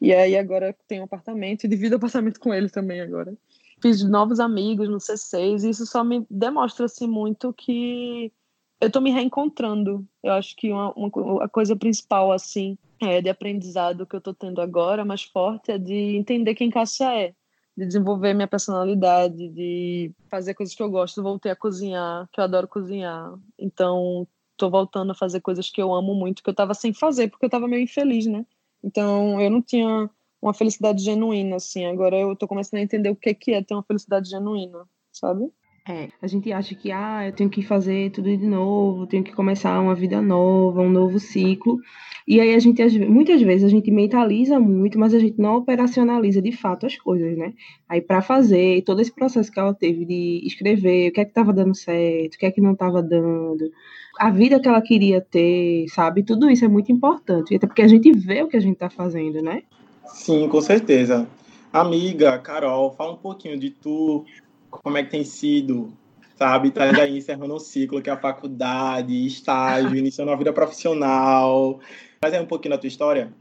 E 0.00 0.14
aí 0.14 0.36
agora 0.36 0.74
tenho 0.88 1.02
um 1.02 1.04
apartamento 1.04 1.64
e 1.64 1.68
divido 1.68 1.96
apartamento 1.96 2.40
com 2.40 2.54
ele 2.54 2.70
também 2.70 3.00
agora. 3.00 3.36
Fiz 3.82 4.02
novos 4.02 4.40
amigos 4.40 4.88
no 4.88 4.96
C6 4.96 5.64
e 5.64 5.70
isso 5.70 5.84
só 5.84 6.02
me 6.02 6.26
demonstra 6.30 6.86
assim 6.86 7.06
muito 7.06 7.52
que 7.52 8.32
eu 8.80 8.90
tô 8.90 9.00
me 9.00 9.10
reencontrando. 9.10 10.06
Eu 10.22 10.32
acho 10.32 10.56
que 10.56 10.72
uma, 10.72 10.92
uma 10.94 11.44
a 11.44 11.48
coisa 11.48 11.76
principal 11.76 12.32
assim 12.32 12.78
é, 13.00 13.20
de 13.20 13.28
aprendizado 13.28 14.06
que 14.06 14.16
eu 14.16 14.20
tô 14.20 14.32
tendo 14.32 14.60
agora, 14.62 15.04
mais 15.04 15.22
forte, 15.22 15.70
é 15.70 15.78
de 15.78 16.16
entender 16.16 16.54
quem 16.54 16.70
Cássia 16.70 17.14
é 17.14 17.34
de 17.76 17.86
desenvolver 17.86 18.34
minha 18.34 18.48
personalidade, 18.48 19.48
de 19.48 20.12
fazer 20.28 20.54
coisas 20.54 20.74
que 20.74 20.82
eu 20.82 20.90
gosto. 20.90 21.22
Voltei 21.22 21.50
a 21.50 21.56
cozinhar, 21.56 22.28
que 22.32 22.40
eu 22.40 22.44
adoro 22.44 22.68
cozinhar. 22.68 23.34
Então, 23.58 24.26
tô 24.56 24.70
voltando 24.70 25.12
a 25.12 25.14
fazer 25.14 25.40
coisas 25.40 25.70
que 25.70 25.80
eu 25.80 25.94
amo 25.94 26.14
muito, 26.14 26.42
que 26.42 26.50
eu 26.50 26.54
tava 26.54 26.74
sem 26.74 26.92
fazer, 26.92 27.28
porque 27.28 27.46
eu 27.46 27.50
tava 27.50 27.68
meio 27.68 27.82
infeliz, 27.82 28.26
né? 28.26 28.44
Então, 28.82 29.40
eu 29.40 29.50
não 29.50 29.62
tinha 29.62 30.10
uma 30.40 30.54
felicidade 30.54 31.02
genuína, 31.02 31.56
assim. 31.56 31.84
Agora 31.86 32.16
eu 32.16 32.34
tô 32.36 32.48
começando 32.48 32.80
a 32.80 32.82
entender 32.82 33.10
o 33.10 33.16
que 33.16 33.52
é 33.52 33.62
ter 33.62 33.74
uma 33.74 33.82
felicidade 33.82 34.28
genuína, 34.28 34.88
sabe? 35.12 35.50
É, 35.90 36.08
a 36.22 36.26
gente 36.28 36.52
acha 36.52 36.72
que, 36.72 36.92
ah, 36.92 37.26
eu 37.26 37.32
tenho 37.32 37.50
que 37.50 37.62
fazer 37.62 38.12
tudo 38.12 38.28
de 38.36 38.46
novo, 38.46 39.08
tenho 39.08 39.24
que 39.24 39.32
começar 39.32 39.80
uma 39.80 39.92
vida 39.92 40.22
nova, 40.22 40.80
um 40.80 40.88
novo 40.88 41.18
ciclo. 41.18 41.80
E 42.28 42.40
aí 42.40 42.54
a 42.54 42.58
gente, 42.60 42.80
muitas 43.08 43.42
vezes, 43.42 43.64
a 43.64 43.68
gente 43.68 43.90
mentaliza 43.90 44.60
muito, 44.60 45.00
mas 45.00 45.12
a 45.12 45.18
gente 45.18 45.40
não 45.40 45.56
operacionaliza 45.56 46.40
de 46.40 46.52
fato 46.52 46.86
as 46.86 46.96
coisas, 46.96 47.36
né? 47.36 47.54
Aí 47.88 48.00
para 48.00 48.22
fazer 48.22 48.82
todo 48.82 49.00
esse 49.00 49.12
processo 49.12 49.50
que 49.50 49.58
ela 49.58 49.74
teve 49.74 50.04
de 50.04 50.40
escrever, 50.44 51.10
o 51.10 51.12
que 51.12 51.20
é 51.20 51.24
que 51.24 51.32
estava 51.32 51.52
dando 51.52 51.74
certo, 51.74 52.34
o 52.34 52.38
que 52.38 52.46
é 52.46 52.52
que 52.52 52.60
não 52.60 52.74
estava 52.74 53.02
dando, 53.02 53.72
a 54.16 54.30
vida 54.30 54.60
que 54.60 54.68
ela 54.68 54.80
queria 54.80 55.20
ter, 55.20 55.88
sabe? 55.88 56.22
Tudo 56.22 56.48
isso 56.48 56.64
é 56.64 56.68
muito 56.68 56.92
importante, 56.92 57.56
até 57.56 57.66
porque 57.66 57.82
a 57.82 57.88
gente 57.88 58.12
vê 58.12 58.44
o 58.44 58.48
que 58.48 58.56
a 58.56 58.60
gente 58.60 58.74
está 58.74 58.88
fazendo, 58.88 59.42
né? 59.42 59.64
Sim, 60.06 60.48
com 60.48 60.60
certeza. 60.60 61.26
Amiga, 61.72 62.38
Carol, 62.38 62.92
fala 62.92 63.12
um 63.12 63.16
pouquinho 63.16 63.58
de 63.58 63.70
tu, 63.70 64.24
como 64.70 64.96
é 64.96 65.02
que 65.02 65.10
tem 65.10 65.24
sido, 65.24 65.92
sabe? 66.36 66.70
Tá 66.70 66.84
aí 66.84 67.18
encerrando 67.18 67.54
um 67.54 67.58
ciclo 67.58 68.00
que 68.00 68.10
é 68.10 68.12
a 68.12 68.16
faculdade, 68.16 69.26
estágio, 69.26 69.96
iniciando 69.96 70.30
a 70.30 70.36
vida 70.36 70.52
profissional. 70.52 71.80
Mas 72.22 72.34
um 72.40 72.46
pouquinho 72.46 72.74
da 72.74 72.78
tua 72.78 72.88
história. 72.88 73.32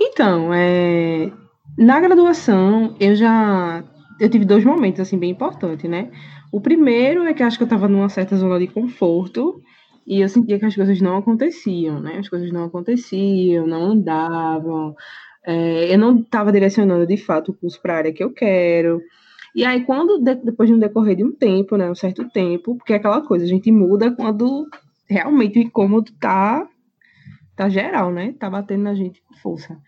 Então, 0.00 0.52
é... 0.52 1.30
na 1.76 2.00
graduação, 2.00 2.96
eu 2.98 3.14
já 3.14 3.84
eu 4.20 4.28
tive 4.28 4.44
dois 4.44 4.64
momentos 4.64 5.00
assim 5.00 5.18
bem 5.18 5.30
importantes, 5.30 5.88
né? 5.90 6.10
O 6.52 6.60
primeiro 6.60 7.24
é 7.24 7.34
que 7.34 7.42
acho 7.42 7.56
que 7.56 7.64
eu 7.64 7.66
estava 7.66 7.88
numa 7.88 8.08
certa 8.08 8.36
zona 8.36 8.58
de 8.58 8.68
conforto 8.68 9.60
e 10.06 10.20
eu 10.20 10.28
sentia 10.28 10.58
que 10.58 10.64
as 10.64 10.74
coisas 10.74 11.00
não 11.00 11.16
aconteciam, 11.16 12.00
né? 12.00 12.18
As 12.18 12.28
coisas 12.28 12.52
não 12.52 12.64
aconteciam, 12.64 13.66
não 13.66 13.92
andavam. 13.92 14.94
É, 15.44 15.92
eu 15.92 15.98
não 15.98 16.20
estava 16.20 16.52
direcionando 16.52 17.06
de 17.06 17.16
fato 17.16 17.50
o 17.50 17.54
curso 17.54 17.80
para 17.82 17.94
a 17.94 17.96
área 17.96 18.12
que 18.12 18.22
eu 18.22 18.32
quero. 18.32 19.02
E 19.54 19.64
aí, 19.64 19.84
quando, 19.84 20.18
depois 20.18 20.68
de 20.68 20.74
um 20.74 20.78
decorrer 20.78 21.16
de 21.16 21.24
um 21.24 21.32
tempo, 21.32 21.76
né, 21.76 21.88
um 21.88 21.94
certo 21.94 22.28
tempo, 22.28 22.76
porque 22.76 22.92
é 22.92 22.96
aquela 22.96 23.20
coisa, 23.20 23.44
a 23.44 23.48
gente 23.48 23.70
muda 23.70 24.10
quando 24.10 24.66
realmente 25.08 25.58
o 25.58 25.62
incômodo 25.62 26.10
tá, 26.18 26.68
tá 27.54 27.68
geral, 27.68 28.12
né? 28.12 28.34
Tá 28.38 28.50
batendo 28.50 28.82
na 28.82 28.94
gente 28.94 29.22
com 29.22 29.34
força. 29.36 29.78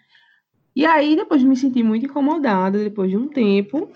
E 0.74 0.84
aí, 0.86 1.16
depois 1.16 1.40
de 1.40 1.46
me 1.46 1.56
sentir 1.56 1.82
muito 1.82 2.06
incomodada, 2.06 2.78
depois 2.78 3.10
de 3.10 3.16
um 3.16 3.28
tempo, 3.28 3.90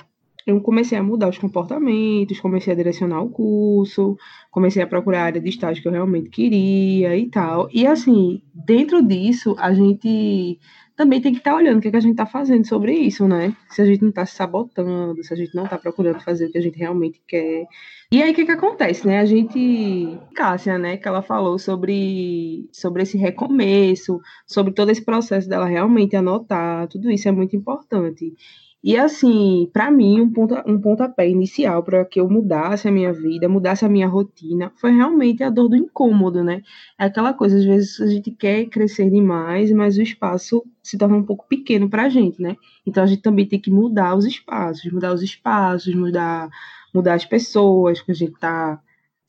eu 0.47 0.61
comecei 0.61 0.99
a 0.99 1.03
mudar 1.03 1.29
os 1.29 1.39
comportamentos, 1.39 2.41
comecei 2.41 2.73
a 2.73 2.77
direcionar 2.77 3.23
o 3.23 3.31
curso, 3.31 4.17
comecei 4.51 4.83
a 4.83 4.87
procurar 4.87 5.21
a 5.21 5.25
área 5.27 5.41
de 5.41 5.49
estágio 5.49 5.83
que 5.83 5.89
eu 5.89 5.93
realmente 5.93 6.31
queria 6.31 7.17
e 7.17 7.29
tal. 7.29 7.69
E 7.73 7.87
assim, 7.87 8.43
dentro 8.53 9.03
disso, 9.03 9.55
a 9.59 9.73
gente 9.73 10.59
também 11.01 11.19
tem 11.19 11.33
que 11.33 11.39
estar 11.39 11.53
tá 11.53 11.57
olhando 11.57 11.79
o 11.79 11.81
que, 11.81 11.89
é 11.89 11.91
que 11.91 11.97
a 11.97 12.01
gente 12.01 12.11
está 12.11 12.27
fazendo 12.27 12.69
sobre 12.69 12.93
isso, 12.93 13.27
né? 13.27 13.57
Se 13.71 13.81
a 13.81 13.87
gente 13.87 14.03
não 14.03 14.11
está 14.11 14.27
se 14.27 14.35
sabotando, 14.35 15.25
se 15.25 15.33
a 15.33 15.37
gente 15.37 15.55
não 15.55 15.65
está 15.65 15.79
procurando 15.79 16.21
fazer 16.21 16.45
o 16.45 16.53
que 16.53 16.59
a 16.59 16.61
gente 16.61 16.79
realmente 16.79 17.23
quer. 17.27 17.65
E 18.13 18.23
aí, 18.23 18.33
o 18.33 18.35
que, 18.35 18.45
que 18.45 18.53
acontece, 18.53 19.07
né? 19.07 19.19
A 19.19 19.25
gente. 19.25 20.19
Cássia, 20.35 20.77
né? 20.77 20.99
Que 20.99 21.09
ela 21.09 21.23
falou 21.23 21.59
sobre, 21.59 22.69
sobre 22.71 23.03
esse 23.03 23.17
recomeço, 23.17 24.21
sobre 24.47 24.75
todo 24.75 24.91
esse 24.91 25.03
processo 25.03 25.49
dela 25.49 25.65
realmente 25.65 26.17
anotar, 26.17 26.87
tudo 26.89 27.11
isso 27.11 27.27
é 27.27 27.33
muito 27.33 27.57
importante. 27.57 28.35
E 28.83 28.97
assim, 28.97 29.69
para 29.75 29.91
mim, 29.91 30.23
um, 30.23 30.33
ponta, 30.33 30.65
um 30.67 30.81
pontapé 30.81 31.29
inicial 31.29 31.83
para 31.83 32.03
que 32.05 32.19
eu 32.19 32.29
mudasse 32.31 32.89
a 32.89 32.91
minha 32.91 33.13
vida, 33.13 33.47
mudasse 33.47 33.85
a 33.85 33.89
minha 33.91 34.09
rotina, 34.09 34.73
foi 34.77 34.91
realmente 34.93 35.43
a 35.43 35.51
dor 35.51 35.69
do 35.69 35.77
incômodo, 35.77 36.43
né? 36.43 36.63
É 36.99 37.05
aquela 37.05 37.35
coisa, 37.35 37.59
às 37.59 37.65
vezes 37.65 38.01
a 38.01 38.07
gente 38.07 38.31
quer 38.31 38.65
crescer 38.67 39.11
demais, 39.11 39.71
mas 39.71 39.99
o 39.99 40.03
espaço 40.03 40.65
se 40.83 40.97
torna 40.97 41.17
um 41.17 41.23
pouco 41.23 41.47
pequeno 41.47 41.91
para 41.91 42.05
a 42.05 42.09
gente, 42.09 42.41
né? 42.41 42.57
Então 42.87 43.03
a 43.05 43.07
gente 43.07 43.21
também 43.21 43.47
tem 43.47 43.61
que 43.61 43.71
mudar 43.71 44.17
os 44.17 44.25
espaços, 44.25 44.91
mudar 44.91 45.13
os 45.13 45.23
espaços, 45.23 45.95
mudar, 45.95 46.49
mudar 46.95 47.15
as 47.15 47.27
pessoas 47.27 48.01
que 48.01 48.13
a 48.13 48.15
gente 48.15 48.33
está 48.33 48.81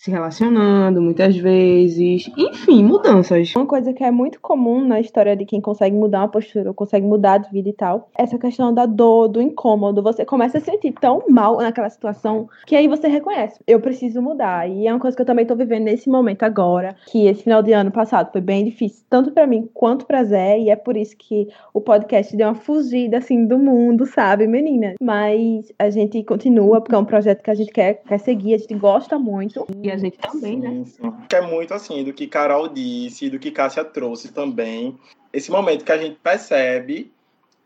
se 0.01 0.09
relacionando 0.09 0.99
muitas 0.99 1.37
vezes, 1.37 2.27
enfim, 2.35 2.83
mudanças. 2.83 3.53
Uma 3.55 3.67
coisa 3.67 3.93
que 3.93 4.03
é 4.03 4.09
muito 4.09 4.41
comum 4.41 4.83
na 4.83 4.99
história 4.99 5.35
de 5.35 5.45
quem 5.45 5.61
consegue 5.61 5.95
mudar 5.95 6.21
uma 6.21 6.27
postura, 6.27 6.73
consegue 6.73 7.05
mudar 7.05 7.37
de 7.37 7.51
vida 7.51 7.69
e 7.69 7.73
tal, 7.73 8.09
é 8.17 8.23
essa 8.23 8.39
questão 8.39 8.73
da 8.73 8.87
dor, 8.87 9.27
do 9.27 9.39
incômodo. 9.39 10.01
Você 10.01 10.25
começa 10.25 10.57
a 10.57 10.61
se 10.61 10.71
sentir 10.71 10.93
tão 10.93 11.21
mal 11.29 11.57
naquela 11.57 11.87
situação 11.87 12.49
que 12.65 12.75
aí 12.75 12.87
você 12.87 13.07
reconhece, 13.07 13.59
eu 13.67 13.79
preciso 13.79 14.23
mudar. 14.23 14.67
E 14.67 14.87
é 14.87 14.91
uma 14.91 14.99
coisa 14.99 15.15
que 15.15 15.21
eu 15.21 15.25
também 15.25 15.45
tô 15.45 15.55
vivendo 15.55 15.83
nesse 15.83 16.09
momento 16.09 16.41
agora, 16.41 16.95
que 17.05 17.27
esse 17.27 17.43
final 17.43 17.61
de 17.61 17.71
ano 17.71 17.91
passado 17.91 18.31
foi 18.31 18.41
bem 18.41 18.65
difícil, 18.65 19.05
tanto 19.07 19.31
para 19.31 19.45
mim 19.45 19.69
quanto 19.71 20.07
pra 20.07 20.23
Zé, 20.23 20.57
e 20.57 20.71
é 20.71 20.75
por 20.75 20.97
isso 20.97 21.15
que 21.15 21.47
o 21.75 21.79
podcast 21.79 22.35
deu 22.35 22.47
uma 22.47 22.55
fugida 22.55 23.19
assim 23.19 23.45
do 23.45 23.59
mundo, 23.59 24.07
sabe, 24.07 24.47
menina? 24.47 24.95
Mas 24.99 25.71
a 25.77 25.91
gente 25.91 26.23
continua, 26.23 26.81
porque 26.81 26.95
é 26.95 26.97
um 26.97 27.05
projeto 27.05 27.43
que 27.43 27.51
a 27.51 27.55
gente 27.55 27.71
quer, 27.71 28.01
quer 28.01 28.17
seguir, 28.17 28.55
a 28.55 28.57
gente 28.57 28.73
gosta 28.73 29.19
muito. 29.19 29.67
E 29.83 29.90
a 29.91 29.97
gente 29.97 30.17
também, 30.17 30.57
né? 30.57 30.83
Sim. 30.85 31.13
É 31.31 31.41
muito 31.41 31.73
assim, 31.73 32.03
do 32.03 32.13
que 32.13 32.27
Carol 32.27 32.67
disse, 32.67 33.29
do 33.29 33.39
que 33.39 33.51
Cássia 33.51 33.83
trouxe 33.83 34.31
também. 34.31 34.97
Esse 35.31 35.51
momento 35.51 35.85
que 35.85 35.91
a 35.91 35.97
gente 35.97 36.17
percebe, 36.21 37.11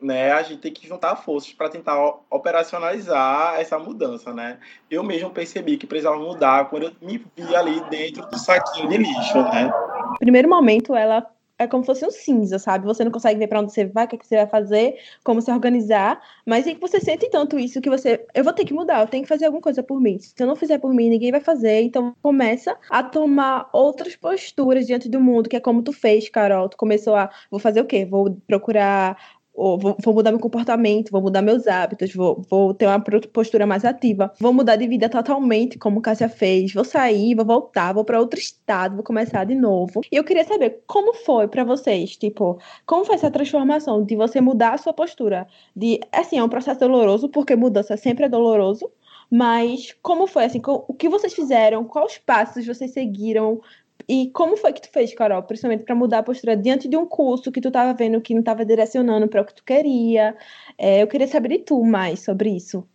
né, 0.01 0.32
a 0.32 0.44
gente 0.44 0.60
tem 0.60 0.72
que 0.72 0.88
juntar 0.88 1.15
forças 1.15 1.53
para 1.53 1.70
tentar 1.70 1.98
operacionalizar 2.29 3.60
essa 3.60 3.79
mudança, 3.79 4.34
né? 4.34 4.60
Eu 4.89 5.03
mesmo 5.03 5.29
percebi 5.29 5.77
que 5.77 5.88
precisava 5.88 6.17
mudar 6.17 6.70
quando 6.70 6.84
eu 6.84 6.91
me 7.01 7.17
vi 7.36 7.55
ali 7.55 7.82
dentro 7.89 8.27
do 8.29 8.38
saquinho 8.38 8.89
de 8.89 8.98
lixo, 8.98 9.41
né? 9.44 9.72
Primeiro 10.20 10.50
momento, 10.50 10.96
ela 10.96 11.25
é 11.58 11.68
como 11.68 11.84
se 11.84 11.88
fosse 11.88 12.06
um 12.06 12.12
cinza, 12.12 12.60
sabe? 12.60 12.86
Você 12.86 13.04
não 13.04 13.12
consegue 13.12 13.40
ver 13.40 13.48
para 13.48 13.62
onde 13.62 13.72
você 13.72 13.86
vai, 13.86 14.06
o 14.06 14.08
que, 14.08 14.16
é 14.16 14.20
que 14.20 14.28
você 14.28 14.36
vai 14.36 14.48
fazer, 14.48 14.96
como 15.24 15.42
se 15.42 15.52
organizar, 15.52 16.22
mas 16.46 16.68
é 16.68 16.74
que 16.74 16.82
você 16.82 17.00
sente 17.00 17.30
tanto 17.30 17.58
isso 17.58 17.82
que 17.82 17.90
você, 17.90 18.26
eu 18.34 18.44
vou 18.44 18.54
ter 18.54 18.66
que 18.66 18.74
mudar, 18.74 19.02
eu 19.02 19.08
tenho 19.08 19.24
que 19.24 19.30
fazer 19.30 19.46
alguma 19.46 19.62
coisa 19.62 19.82
por 19.82 20.00
mim. 20.02 20.20
Se 20.20 20.34
eu 20.38 20.48
não 20.48 20.56
fizer 20.56 20.80
por 20.80 20.94
mim, 20.94 21.10
ninguém 21.10 21.32
vai 21.32 21.42
fazer. 21.42 21.82
Então 21.82 22.16
começa 22.22 22.78
a 22.90 23.04
tomar 23.04 23.70
outras 23.72 24.16
posturas 24.16 24.86
diante 24.86 25.08
do 25.10 25.20
mundo, 25.20 25.50
que 25.50 25.56
é 25.56 25.60
como 25.60 25.82
tu 25.82 25.94
fez, 25.94 26.30
Carol. 26.30 26.70
Tu 26.70 26.78
começou 26.78 27.16
a, 27.16 27.30
vou 27.50 27.60
fazer 27.60 27.82
o 27.82 27.86
quê? 27.86 28.06
Vou 28.06 28.36
procurar 28.48 29.18
ou 29.56 29.80
vou, 29.80 29.96
vou, 30.04 30.14
mudar 30.14 30.32
meu 30.32 30.40
comportamento, 30.40 31.12
vou 31.12 31.22
mudar 31.22 31.42
meus 31.42 31.66
hábitos, 31.66 32.14
vou, 32.14 32.46
vou 32.50 32.74
ter 32.74 32.86
uma 32.86 33.02
postura 33.32 33.66
mais 33.66 33.86
ativa, 33.86 34.32
vou 34.40 34.54
mudar 34.54 34.76
de 34.76 34.88
vida 34.88 35.08
totalmente, 35.08 35.78
como 35.78 36.02
Cássia 36.02 36.28
fez, 36.28 36.74
vou 36.74 36.84
sair, 36.84 37.36
vou 37.36 37.46
voltar, 37.46 37.94
vou 37.94 38.04
para 38.04 38.20
outro 38.20 38.40
estado, 38.40 38.96
vou 38.96 39.04
começar 39.04 39.46
de 39.46 39.56
novo. 39.56 40.02
E 40.12 40.16
eu 40.16 40.24
queria 40.24 40.44
saber 40.44 40.84
como 40.86 41.14
foi 41.14 41.48
para 41.48 41.64
vocês, 41.64 42.18
tipo, 42.18 42.60
como 42.86 43.06
foi 43.06 43.16
essa 43.16 43.32
transformação 43.32 44.04
de 44.04 44.16
você 44.16 44.42
mudar 44.42 44.74
a 44.74 44.78
sua 44.78 44.94
postura? 44.94 45.48
De, 45.76 46.02
assim, 46.12 46.38
é 46.38 46.44
um 46.44 46.50
processo 46.50 46.80
doloroso, 46.80 47.30
porque 47.30 47.56
mudança 47.56 47.96
sempre 47.96 48.26
é 48.26 48.30
doloroso, 48.30 48.92
mas 49.30 49.96
como 50.02 50.28
foi, 50.28 50.46
assim, 50.46 50.62
o 50.66 50.94
que 50.94 51.10
vocês 51.10 51.34
fizeram, 51.34 51.84
quais 51.84 52.18
passos 52.18 52.66
vocês 52.66 52.92
seguiram, 52.92 53.62
e 54.08 54.30
como 54.32 54.56
foi 54.56 54.72
que 54.72 54.82
tu 54.82 54.90
fez, 54.92 55.14
Carol, 55.16 55.42
principalmente 55.44 55.84
para 55.84 55.96
mudar 55.96 56.20
a 56.20 56.24
postura 56.24 56.56
diante 56.56 56.88
de 56.88 56.96
um 56.96 57.06
curso 57.06 57.52
que 57.52 57.62
tu 57.62 57.70
estava 57.70 57.94
vendo 57.94 58.22
que 58.22 58.34
não 58.34 58.42
estava 58.42 58.64
direcionando 58.64 59.28
para 59.28 59.42
o 59.42 59.46
que 59.46 59.56
tu 59.56 59.64
queria? 59.64 60.36
É, 60.78 61.02
eu 61.02 61.08
queria 61.08 61.28
saber 61.28 61.50
de 61.50 61.60
tu 61.60 61.84
mais 61.84 62.20
sobre 62.20 62.50
isso. 62.50 62.88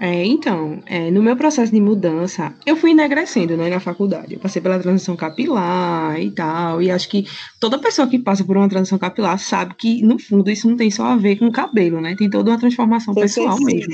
É, 0.00 0.24
então, 0.24 0.82
é, 0.86 1.10
no 1.10 1.22
meu 1.22 1.36
processo 1.36 1.70
de 1.70 1.80
mudança, 1.80 2.54
eu 2.64 2.74
fui 2.74 2.92
enegrecendo, 2.92 3.54
né, 3.54 3.68
na 3.68 3.80
faculdade. 3.80 4.32
Eu 4.32 4.40
passei 4.40 4.62
pela 4.62 4.78
transição 4.78 5.14
capilar 5.14 6.18
e 6.18 6.30
tal, 6.30 6.80
e 6.80 6.90
acho 6.90 7.06
que 7.06 7.26
toda 7.60 7.78
pessoa 7.78 8.08
que 8.08 8.18
passa 8.18 8.42
por 8.42 8.56
uma 8.56 8.68
transição 8.68 8.98
capilar 8.98 9.38
sabe 9.38 9.74
que, 9.74 10.02
no 10.02 10.18
fundo, 10.18 10.50
isso 10.50 10.66
não 10.68 10.76
tem 10.76 10.90
só 10.90 11.04
a 11.04 11.16
ver 11.16 11.36
com 11.36 11.48
o 11.48 11.52
cabelo, 11.52 12.00
né? 12.00 12.16
Tem 12.16 12.30
toda 12.30 12.50
uma 12.50 12.58
transformação 12.58 13.14
pessoal 13.14 13.58
mesmo. 13.60 13.92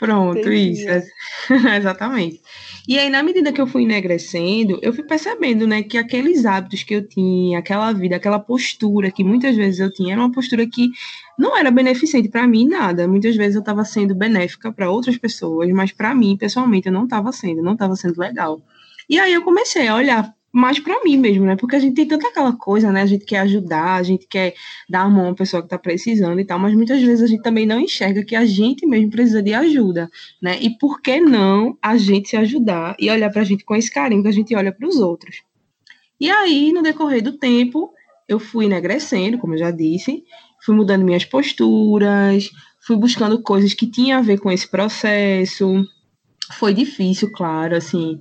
Pronto, 0.00 0.38
Entendi. 0.38 0.82
isso. 0.82 1.10
Exatamente. 1.76 2.40
E 2.88 2.98
aí, 2.98 3.10
na 3.10 3.22
medida 3.22 3.52
que 3.52 3.60
eu 3.60 3.66
fui 3.66 3.82
enegrecendo, 3.82 4.78
eu 4.80 4.94
fui 4.94 5.04
percebendo, 5.04 5.66
né, 5.66 5.82
que 5.82 5.98
aqueles 5.98 6.46
hábitos 6.46 6.82
que 6.82 6.94
eu 6.94 7.06
tinha, 7.06 7.58
aquela 7.58 7.92
vida, 7.92 8.16
aquela 8.16 8.38
postura 8.38 9.10
que 9.10 9.22
muitas 9.22 9.54
vezes 9.54 9.78
eu 9.78 9.92
tinha, 9.92 10.14
era 10.14 10.20
uma 10.20 10.32
postura 10.32 10.66
que 10.66 10.88
não 11.38 11.56
era 11.56 11.70
beneficente 11.70 12.30
para 12.30 12.46
mim 12.46 12.66
nada. 12.66 13.06
Muitas 13.06 13.36
vezes 13.36 13.56
eu 13.56 13.60
estava 13.60 13.84
sendo 13.84 14.14
benéfica 14.14 14.72
para 14.72 14.90
outras 14.90 15.18
pessoas, 15.18 15.68
mas 15.70 15.92
para 15.92 16.14
mim, 16.14 16.34
pessoalmente, 16.34 16.86
eu 16.86 16.92
não 16.92 17.04
estava 17.04 17.30
sendo, 17.30 17.62
não 17.62 17.74
estava 17.74 17.94
sendo 17.94 18.18
legal. 18.18 18.62
E 19.08 19.18
aí 19.18 19.34
eu 19.34 19.42
comecei 19.42 19.86
a 19.86 19.96
olhar 19.96 20.34
mais 20.52 20.80
para 20.80 21.02
mim 21.04 21.16
mesmo, 21.16 21.44
né? 21.44 21.56
Porque 21.56 21.76
a 21.76 21.78
gente 21.78 21.94
tem 21.94 22.06
tanta 22.06 22.28
aquela 22.28 22.52
coisa, 22.52 22.90
né? 22.90 23.02
A 23.02 23.06
gente 23.06 23.24
quer 23.24 23.38
ajudar, 23.40 23.94
a 23.94 24.02
gente 24.02 24.26
quer 24.26 24.54
dar 24.88 25.02
a 25.02 25.08
mão 25.08 25.26
uma 25.26 25.34
pessoa 25.34 25.62
que 25.62 25.66
está 25.66 25.78
precisando 25.78 26.40
e 26.40 26.44
tal, 26.44 26.58
mas 26.58 26.74
muitas 26.74 27.00
vezes 27.00 27.22
a 27.22 27.26
gente 27.26 27.42
também 27.42 27.66
não 27.66 27.80
enxerga 27.80 28.24
que 28.24 28.34
a 28.34 28.44
gente 28.44 28.86
mesmo 28.86 29.10
precisa 29.10 29.42
de 29.42 29.54
ajuda, 29.54 30.10
né? 30.42 30.58
E 30.60 30.70
por 30.78 31.00
que 31.00 31.20
não 31.20 31.78
a 31.80 31.96
gente 31.96 32.28
se 32.30 32.36
ajudar 32.36 32.96
e 32.98 33.10
olhar 33.10 33.30
para 33.30 33.42
a 33.42 33.44
gente 33.44 33.64
com 33.64 33.76
esse 33.76 33.90
carinho 33.90 34.22
que 34.22 34.28
a 34.28 34.32
gente 34.32 34.54
olha 34.54 34.72
para 34.72 34.88
os 34.88 34.96
outros? 34.96 35.42
E 36.18 36.28
aí, 36.30 36.72
no 36.72 36.82
decorrer 36.82 37.22
do 37.22 37.38
tempo, 37.38 37.92
eu 38.28 38.38
fui 38.38 38.66
enegrecendo, 38.66 39.38
como 39.38 39.54
eu 39.54 39.58
já 39.58 39.70
disse, 39.70 40.24
fui 40.64 40.74
mudando 40.74 41.04
minhas 41.04 41.24
posturas, 41.24 42.50
fui 42.80 42.96
buscando 42.96 43.42
coisas 43.42 43.72
que 43.72 43.90
tinham 43.90 44.18
a 44.18 44.22
ver 44.22 44.38
com 44.38 44.50
esse 44.50 44.68
processo. 44.68 45.84
Foi 46.58 46.74
difícil, 46.74 47.30
claro, 47.32 47.76
assim, 47.76 48.18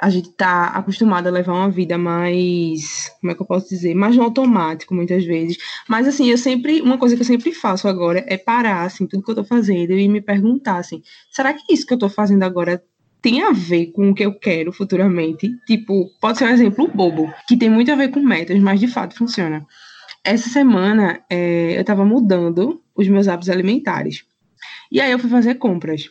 a 0.00 0.08
gente 0.08 0.30
tá 0.30 0.66
acostumado 0.68 1.26
a 1.26 1.30
levar 1.30 1.52
uma 1.52 1.70
vida 1.70 1.98
mais, 1.98 3.10
como 3.20 3.30
é 3.30 3.34
que 3.34 3.42
eu 3.42 3.46
posso 3.46 3.68
dizer, 3.68 3.94
mais 3.94 4.16
no 4.16 4.22
automático 4.22 4.94
muitas 4.94 5.24
vezes. 5.24 5.58
Mas 5.88 6.08
assim, 6.08 6.30
eu 6.30 6.38
sempre, 6.38 6.80
uma 6.80 6.96
coisa 6.96 7.14
que 7.14 7.22
eu 7.22 7.26
sempre 7.26 7.52
faço 7.52 7.86
agora 7.86 8.24
é 8.26 8.38
parar 8.38 8.84
assim, 8.84 9.06
tudo 9.06 9.22
que 9.22 9.30
eu 9.30 9.34
tô 9.34 9.44
fazendo 9.44 9.92
e 9.92 10.08
me 10.08 10.20
perguntar 10.20 10.78
assim, 10.78 11.02
será 11.30 11.52
que 11.52 11.72
isso 11.72 11.86
que 11.86 11.92
eu 11.92 11.98
tô 11.98 12.08
fazendo 12.08 12.42
agora 12.42 12.82
tem 13.20 13.42
a 13.42 13.52
ver 13.52 13.88
com 13.88 14.10
o 14.10 14.14
que 14.14 14.24
eu 14.24 14.32
quero 14.32 14.72
futuramente? 14.72 15.50
Tipo, 15.66 16.10
pode 16.20 16.38
ser 16.38 16.44
um 16.44 16.48
exemplo 16.48 16.88
bobo, 16.88 17.30
que 17.46 17.56
tem 17.56 17.68
muito 17.68 17.92
a 17.92 17.96
ver 17.96 18.08
com 18.08 18.20
metas, 18.20 18.58
mas 18.58 18.80
de 18.80 18.88
fato 18.88 19.14
funciona. 19.14 19.66
Essa 20.24 20.48
semana 20.48 21.20
é, 21.28 21.78
eu 21.78 21.84
tava 21.84 22.04
mudando 22.04 22.82
os 22.94 23.06
meus 23.08 23.28
hábitos 23.28 23.50
alimentares. 23.50 24.24
E 24.90 25.00
aí 25.00 25.10
eu 25.10 25.18
fui 25.18 25.30
fazer 25.30 25.56
compras. 25.56 26.10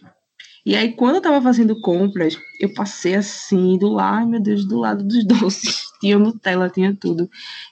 E 0.66 0.76
aí, 0.76 0.94
quando 0.94 1.16
eu 1.16 1.22
tava 1.22 1.42
fazendo 1.42 1.80
compras, 1.82 2.38
eu 2.60 2.74
passei 2.74 3.16
assim, 3.16 3.78
do 3.78 3.90
lado, 3.90 4.28
meu 4.28 4.40
Deus, 4.40 4.66
do 4.66 4.78
lado 4.78 5.04
dos 5.04 5.24
doces. 5.28 5.84
Tinha 6.00 6.18
Nutella, 6.18 6.70
tinha 6.70 6.96
tudo. 6.96 7.30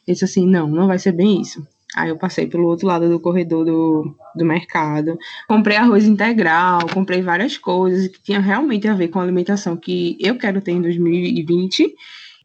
Eu 0.08 0.14
disse 0.14 0.26
assim, 0.26 0.48
não, 0.48 0.68
não 0.68 0.88
vai 0.88 1.00
ser 1.00 1.12
bem 1.12 1.42
isso. 1.42 1.66
Aí 1.96 2.10
eu 2.10 2.18
passei 2.18 2.48
pelo 2.48 2.68
outro 2.68 2.86
lado 2.86 3.10
do 3.10 3.20
corredor 3.20 3.66
do, 3.66 4.16
do 4.36 4.46
mercado, 4.46 5.18
comprei 5.48 5.78
arroz 5.78 6.06
integral, 6.06 6.86
comprei 6.94 7.22
várias 7.22 7.58
coisas 7.58 8.08
que 8.10 8.22
tinham 8.22 8.42
realmente 8.42 8.88
a 8.88 8.94
ver 8.94 9.08
com 9.08 9.20
a 9.20 9.24
alimentação 9.24 9.78
que 9.78 10.18
eu 10.20 10.38
quero 10.38 10.62
ter 10.62 10.74
em 10.74 10.82
2020. 10.82 11.96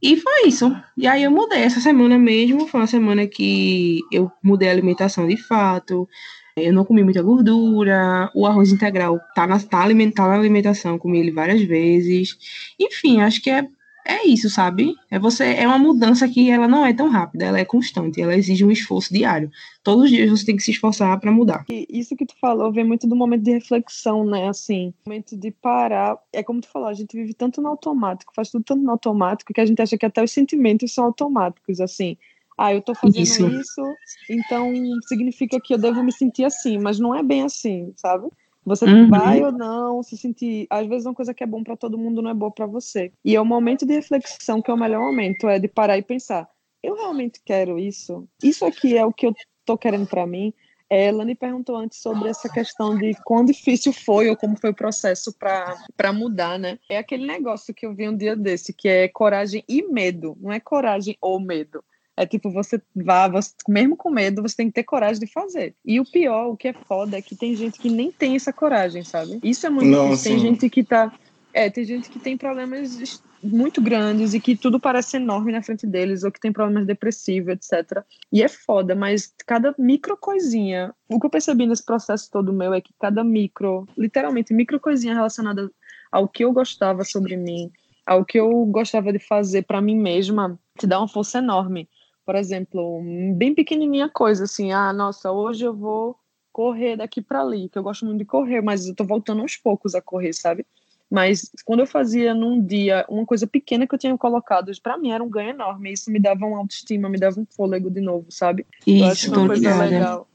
E 0.03 0.17
foi 0.17 0.49
isso. 0.49 0.75
E 0.97 1.07
aí 1.07 1.23
eu 1.23 1.31
mudei. 1.31 1.61
Essa 1.61 1.81
semana 1.81 2.19
mesmo 2.19 2.67
foi 2.67 2.81
uma 2.81 2.87
semana 2.87 3.27
que 3.27 4.01
eu 4.11 4.31
mudei 4.43 4.69
a 4.69 4.73
alimentação 4.73 5.27
de 5.29 5.37
fato. 5.37 6.09
Eu 6.57 6.73
não 6.73 6.85
comi 6.85 7.03
muita 7.03 7.23
gordura, 7.23 8.31
o 8.35 8.47
arroz 8.47 8.73
integral 8.73 9.19
tá 9.35 9.47
na, 9.47 9.59
tá 9.59 9.83
alimentar 9.83 10.29
na 10.29 10.35
alimentação, 10.35 10.99
comi 10.99 11.19
ele 11.19 11.31
várias 11.31 11.63
vezes. 11.63 12.37
Enfim, 12.79 13.23
acho 13.23 13.41
que 13.41 13.49
é, 13.49 13.67
é 14.05 14.27
isso, 14.27 14.51
sabe? 14.51 14.95
É 15.11 15.19
você 15.19 15.55
é 15.55 15.67
uma 15.67 15.79
mudança 15.79 16.29
que 16.29 16.51
ela 16.51 16.69
não 16.69 16.85
é 16.85 16.93
tão 16.93 17.09
rápida, 17.09 17.47
ela 17.47 17.59
é 17.59 17.65
constante, 17.65 18.21
ela 18.21 18.37
exige 18.37 18.67
um 18.67 18.71
esforço 18.71 19.15
diário. 19.15 19.51
Todos 19.83 20.05
os 20.05 20.11
dias 20.11 20.31
você 20.31 20.45
tem 20.45 20.57
que 20.57 20.63
se 20.63 20.73
esforçar 20.73 21.19
para 21.19 21.33
mudar. 21.33 21.65
E 21.71 21.87
isso 21.89 22.15
que 22.15 22.27
tu 22.27 22.35
falou 22.39 22.71
vem 22.71 22.85
muito 22.85 23.07
do 23.07 23.17
momento 23.17 23.43
de 23.43 23.53
reflexão, 23.53 24.23
né? 24.23 24.47
Assim, 24.49 24.93
momento 25.07 25.35
de 25.35 25.51
parar. 25.51 26.19
É 26.35 26.43
como 26.43 26.61
tu 26.61 26.69
falou, 26.69 26.89
a 26.89 26.95
gente 26.95 27.17
vive 27.17 27.33
tanto 27.33 27.63
no 27.63 27.69
automático, 27.69 28.33
faz 28.37 28.51
tudo 28.51 28.63
tanto 28.63 28.83
no 28.83 28.91
automático 28.91 29.55
que 29.55 29.61
a 29.61 29.67
gente 29.67 29.81
acha 29.81 29.97
que 29.97 30.05
até 30.05 30.23
os 30.23 30.31
sentimentos 30.31 30.93
são 30.93 31.05
automáticos, 31.05 31.81
assim 31.81 32.19
ah, 32.57 32.73
eu 32.73 32.81
estou 32.81 32.95
fazendo 32.95 33.23
isso. 33.23 33.49
isso, 33.49 33.83
então 34.29 34.73
significa 35.07 35.61
que 35.61 35.75
eu 35.75 35.79
devo 35.79 36.03
me 36.03 36.13
sentir 36.13 36.45
assim, 36.45 36.79
mas 36.79 36.99
não 36.99 37.15
é 37.15 37.23
bem 37.23 37.43
assim, 37.43 37.93
sabe? 37.97 38.29
Você 38.65 38.85
uhum. 38.85 39.09
vai 39.09 39.43
ou 39.43 39.51
não 39.51 40.03
se 40.03 40.17
sentir. 40.17 40.67
Às 40.71 40.87
vezes, 40.87 41.05
uma 41.05 41.15
coisa 41.15 41.35
que 41.35 41.43
é 41.43 41.47
bom 41.47 41.65
para 41.65 41.77
todo 41.77 41.99
mundo 41.99 42.23
não 42.23 42.31
é 42.31 42.35
boa 42.35 42.51
para 42.51 42.67
você. 42.67 43.13
E 43.25 43.35
é 43.35 43.41
o 43.41 43.45
momento 43.45 43.85
de 43.85 43.95
reflexão 43.95 44.63
que 44.63 44.71
é 44.71 44.75
o 44.75 44.79
melhor 44.79 45.01
momento 45.01 45.49
é 45.49 45.59
de 45.59 45.67
parar 45.67 45.99
e 45.99 46.03
pensar: 46.03 46.49
eu 46.83 46.95
realmente 46.95 47.41
quero 47.45 47.79
isso? 47.79 48.29
Isso 48.43 48.65
aqui 48.65 48.97
é 48.97 49.05
o 49.05 49.13
que 49.13 49.27
eu 49.27 49.35
tô 49.65 49.77
querendo 49.77 50.07
para 50.07 50.27
mim? 50.27 50.53
Ela 50.89 51.25
me 51.25 51.35
perguntou 51.35 51.75
antes 51.75 51.99
sobre 51.99 52.29
essa 52.29 52.51
questão 52.51 52.99
de 52.99 53.15
quão 53.25 53.45
difícil 53.47 53.95
foi 53.95 54.29
ou 54.29 54.37
como 54.37 54.59
foi 54.61 54.71
o 54.71 54.75
processo 54.75 55.35
para 55.39 56.13
mudar, 56.13 56.59
né? 56.59 56.79
É 56.89 56.99
aquele 56.99 57.27
negócio 57.27 57.73
que 57.73 57.87
eu 57.87 57.95
vi 57.95 58.07
um 58.07 58.17
dia 58.17 58.37
desse, 58.37 58.75
que 58.75 58.89
é 58.89 59.09
coragem 59.09 59.65
e 59.67 59.83
medo, 59.83 60.37
não 60.39 60.53
é 60.53 60.61
coragem 60.61 61.17
ou 61.19 61.41
medo. 61.41 61.83
É 62.17 62.27
tipo, 62.27 62.51
você 62.51 62.81
vá, 62.95 63.27
você, 63.27 63.53
mesmo 63.67 63.97
com 63.97 64.11
medo, 64.11 64.43
você 64.43 64.57
tem 64.57 64.69
que 64.69 64.75
ter 64.75 64.83
coragem 64.83 65.21
de 65.21 65.33
fazer. 65.33 65.75
E 65.85 65.99
o 65.99 66.05
pior, 66.05 66.49
o 66.49 66.57
que 66.57 66.69
é 66.69 66.73
foda, 66.73 67.17
é 67.17 67.23
que 67.23 67.35
tem 67.35 67.55
gente 67.57 67.79
que 67.79 67.89
nem 67.89 68.13
tem 68.13 68.37
essa 68.37 68.53
coragem, 68.53 69.03
sabe? 69.03 69.41
Isso 69.43 69.67
é 69.67 69.71
muito 69.71 69.89
Não, 69.89 70.11
difícil. 70.11 70.33
Tem 70.33 70.39
gente 70.39 70.69
que 70.69 70.85
tá. 70.85 71.13
É, 71.55 71.71
tem 71.71 71.85
gente 71.85 72.11
que 72.11 72.19
tem 72.19 72.37
problemas 72.37 73.23
muito 73.43 73.81
grandes 73.81 74.35
e 74.35 74.41
que 74.41 74.57
tudo 74.57 74.79
parece 74.79 75.17
enorme 75.17 75.53
na 75.53 75.63
frente 75.63 75.87
deles, 75.87 76.23
ou 76.23 76.31
que 76.31 76.41
tem 76.41 76.53
problemas 76.53 76.87
depressivos, 76.87 77.55
etc. 77.55 78.05
E 78.31 78.43
é 78.43 78.49
foda, 78.49 78.95
mas 78.95 79.35
cada 79.47 79.75
micro 79.79 80.17
coisinha. 80.17 80.95
O 81.09 81.19
que 81.19 81.27
eu 81.27 81.31
percebi 81.31 81.67
nesse 81.67 81.85
processo 81.85 82.31
todo 82.31 82.53
meu 82.53 82.73
é 82.73 82.81
que 82.81 82.93
cada 83.01 83.25
micro, 83.25 83.89
literalmente, 83.97 84.55
micro 84.55 84.79
coisinha 84.79 85.15
relacionada 85.15 85.71
ao 86.11 86.29
que 86.29 86.45
eu 86.45 86.53
gostava 86.53 87.05
sobre 87.05 87.37
mim, 87.37 87.71
ao 88.07 88.25
que 88.25 88.39
eu 88.39 88.65
gostava 88.67 89.13
de 89.13 89.19
fazer 89.19 89.63
para 89.63 89.81
mim 89.81 89.99
mesma, 89.99 90.59
te 90.79 90.87
dá 90.87 90.99
uma 90.99 91.09
força 91.09 91.39
enorme 91.39 91.89
por 92.25 92.35
exemplo, 92.35 93.01
bem 93.35 93.55
pequenininha 93.55 94.09
coisa, 94.09 94.45
assim, 94.45 94.73
ah, 94.73 94.93
nossa, 94.93 95.31
hoje 95.31 95.65
eu 95.65 95.75
vou 95.75 96.17
correr 96.53 96.97
daqui 96.97 97.21
para 97.21 97.41
ali, 97.41 97.69
que 97.69 97.79
eu 97.79 97.83
gosto 97.83 98.05
muito 98.05 98.19
de 98.19 98.25
correr, 98.25 98.61
mas 98.61 98.87
eu 98.87 98.95
tô 98.95 99.05
voltando 99.05 99.43
aos 99.43 99.57
poucos 99.57 99.95
a 99.95 100.03
correr, 100.03 100.33
sabe? 100.33 100.67
Mas 101.11 101.51
quando 101.67 101.81
eu 101.81 101.87
fazia 101.87 102.33
num 102.33 102.59
dia 102.65 103.05
uma 103.07 103.27
coisa 103.27 103.47
pequena 103.47 103.87
que 103.87 103.95
eu 103.95 103.99
tinha 103.99 104.17
colocado, 104.17 104.73
para 104.83 104.97
mim 104.97 105.11
era 105.11 105.23
um 105.23 105.29
ganho 105.29 105.51
enorme. 105.51 105.93
Isso 105.93 106.11
me 106.11 106.19
dava 106.19 106.47
uma 106.47 106.59
autoestima, 106.59 107.07
me 107.07 107.19
dava 107.19 107.39
um 107.39 107.45
fôlego 107.45 107.91
de 107.91 108.01
novo, 108.01 108.27
sabe? 108.31 108.67
Isso, 108.87 109.05
eu 109.05 109.07
acho 109.09 109.31
uma 109.31 109.47
coisa 109.47 109.77
legal. 109.77 110.27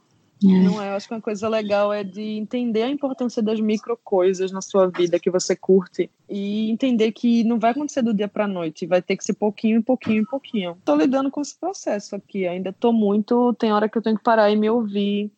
É. 0.43 0.47
Não 0.47 0.81
é? 0.81 0.89
Eu 0.89 0.95
acho 0.95 1.07
que 1.07 1.13
uma 1.13 1.21
coisa 1.21 1.47
legal 1.49 1.91
é 1.91 2.03
de 2.03 2.21
entender 2.21 2.83
a 2.83 2.89
importância 2.89 3.41
das 3.41 3.59
micro 3.59 3.97
coisas 4.03 4.51
na 4.51 4.61
sua 4.61 4.87
vida 4.87 5.19
que 5.19 5.31
você 5.31 5.55
curte 5.55 6.09
e 6.29 6.69
entender 6.69 7.11
que 7.11 7.43
não 7.43 7.59
vai 7.59 7.71
acontecer 7.71 8.01
do 8.01 8.13
dia 8.13 8.27
para 8.27 8.47
noite, 8.47 8.85
vai 8.85 9.01
ter 9.01 9.17
que 9.17 9.23
ser 9.23 9.33
pouquinho, 9.33 9.81
pouquinho, 9.81 10.25
pouquinho. 10.25 10.77
Tô 10.85 10.95
lidando 10.95 11.31
com 11.31 11.41
esse 11.41 11.57
processo 11.57 12.15
aqui, 12.15 12.47
ainda 12.47 12.71
tô 12.71 12.91
muito, 12.91 13.53
tem 13.55 13.73
hora 13.73 13.89
que 13.89 13.97
eu 13.97 14.01
tenho 14.01 14.17
que 14.17 14.23
parar 14.23 14.51
e 14.51 14.55
me 14.55 14.69
ouvir 14.69 15.31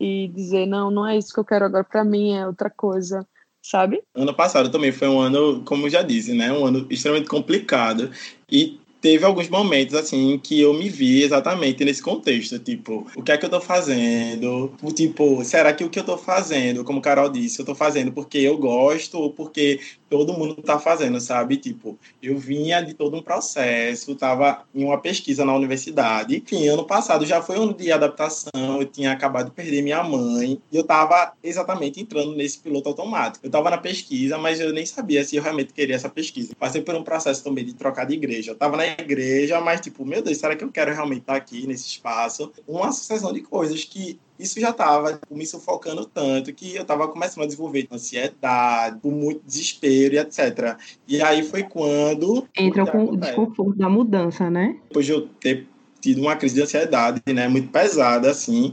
e 0.00 0.28
dizer 0.28 0.66
não, 0.66 0.90
não 0.90 1.06
é 1.06 1.16
isso 1.16 1.32
que 1.32 1.40
eu 1.40 1.44
quero 1.44 1.66
agora 1.66 1.84
para 1.84 2.04
mim, 2.04 2.32
é 2.34 2.46
outra 2.46 2.70
coisa. 2.70 3.26
Sabe? 3.62 4.00
Ano 4.14 4.32
passado 4.32 4.70
também 4.70 4.92
foi 4.92 5.08
um 5.08 5.18
ano, 5.18 5.64
como 5.64 5.90
já 5.90 6.00
disse, 6.00 6.32
né? 6.32 6.52
Um 6.52 6.66
ano 6.66 6.86
extremamente 6.88 7.28
complicado. 7.28 8.12
E 8.48 8.78
teve 9.06 9.24
alguns 9.24 9.48
momentos, 9.48 9.94
assim, 9.94 10.36
que 10.36 10.60
eu 10.60 10.74
me 10.74 10.88
vi 10.88 11.22
exatamente 11.22 11.84
nesse 11.84 12.02
contexto. 12.02 12.58
Tipo, 12.58 13.06
o 13.14 13.22
que 13.22 13.30
é 13.30 13.38
que 13.38 13.46
eu 13.46 13.48
tô 13.48 13.60
fazendo? 13.60 14.72
Tipo, 14.96 15.44
será 15.44 15.72
que 15.72 15.84
o 15.84 15.88
que 15.88 16.00
eu 16.00 16.02
tô 16.02 16.18
fazendo, 16.18 16.82
como 16.82 17.00
Carol 17.00 17.28
disse, 17.28 17.60
eu 17.60 17.64
tô 17.64 17.72
fazendo 17.72 18.10
porque 18.10 18.38
eu 18.38 18.58
gosto 18.58 19.16
ou 19.16 19.30
porque 19.30 19.78
todo 20.08 20.32
mundo 20.32 20.54
tá 20.62 20.78
fazendo, 20.78 21.20
sabe? 21.20 21.56
Tipo, 21.56 21.98
eu 22.22 22.38
vinha 22.38 22.80
de 22.80 22.94
todo 22.94 23.16
um 23.16 23.22
processo, 23.22 24.14
tava 24.14 24.64
em 24.74 24.84
uma 24.84 24.98
pesquisa 24.98 25.44
na 25.44 25.54
universidade. 25.54 26.36
Enfim, 26.36 26.68
ano 26.68 26.84
passado 26.84 27.24
já 27.24 27.42
foi 27.42 27.58
um 27.58 27.64
ano 27.64 27.74
de 27.74 27.90
adaptação, 27.90 28.80
eu 28.80 28.86
tinha 28.86 29.12
acabado 29.12 29.46
de 29.46 29.52
perder 29.52 29.82
minha 29.82 30.02
mãe 30.02 30.60
e 30.70 30.76
eu 30.76 30.84
tava 30.84 31.32
exatamente 31.42 32.00
entrando 32.00 32.34
nesse 32.34 32.58
piloto 32.58 32.88
automático. 32.88 33.44
Eu 33.46 33.50
tava 33.50 33.70
na 33.70 33.78
pesquisa, 33.78 34.38
mas 34.38 34.60
eu 34.60 34.72
nem 34.72 34.86
sabia 34.86 35.24
se 35.24 35.36
eu 35.36 35.42
realmente 35.42 35.72
queria 35.72 35.96
essa 35.96 36.08
pesquisa. 36.08 36.54
Passei 36.58 36.82
por 36.82 36.94
um 36.94 37.02
processo 37.02 37.42
também 37.42 37.64
de 37.64 37.74
trocar 37.74 38.04
de 38.04 38.14
igreja. 38.14 38.52
Eu 38.52 38.56
tava 38.56 38.76
na 38.76 38.86
igreja, 38.86 39.60
mas 39.60 39.80
tipo, 39.80 40.04
meu 40.04 40.22
Deus, 40.22 40.38
será 40.38 40.54
que 40.54 40.64
eu 40.64 40.70
quero 40.70 40.92
realmente 40.92 41.20
estar 41.20 41.36
aqui 41.36 41.66
nesse 41.66 41.86
espaço? 41.88 42.52
Uma 42.66 42.92
sucessão 42.92 43.32
de 43.32 43.40
coisas 43.40 43.84
que 43.84 44.18
isso 44.38 44.60
já 44.60 44.70
estava 44.70 45.14
tipo, 45.14 45.36
me 45.36 45.46
sufocando 45.46 46.04
tanto 46.04 46.52
que 46.52 46.74
eu 46.74 46.82
estava 46.82 47.08
começando 47.08 47.44
a 47.44 47.46
desenvolver 47.46 47.88
ansiedade, 47.90 48.98
muito 49.04 49.42
desespero 49.44 50.14
e 50.14 50.18
etc. 50.18 50.76
E 51.06 51.22
aí 51.22 51.42
foi 51.42 51.62
quando. 51.62 52.46
Entra 52.56 52.86
com 52.86 53.04
o 53.04 53.16
desconforto 53.16 53.78
da 53.78 53.88
mudança, 53.88 54.50
né? 54.50 54.76
Depois 54.88 55.06
de 55.06 55.12
eu 55.12 55.26
ter 55.26 55.66
tido 56.00 56.20
uma 56.20 56.36
crise 56.36 56.54
de 56.54 56.62
ansiedade, 56.62 57.20
né, 57.26 57.48
muito 57.48 57.68
pesada, 57.68 58.30
assim, 58.30 58.72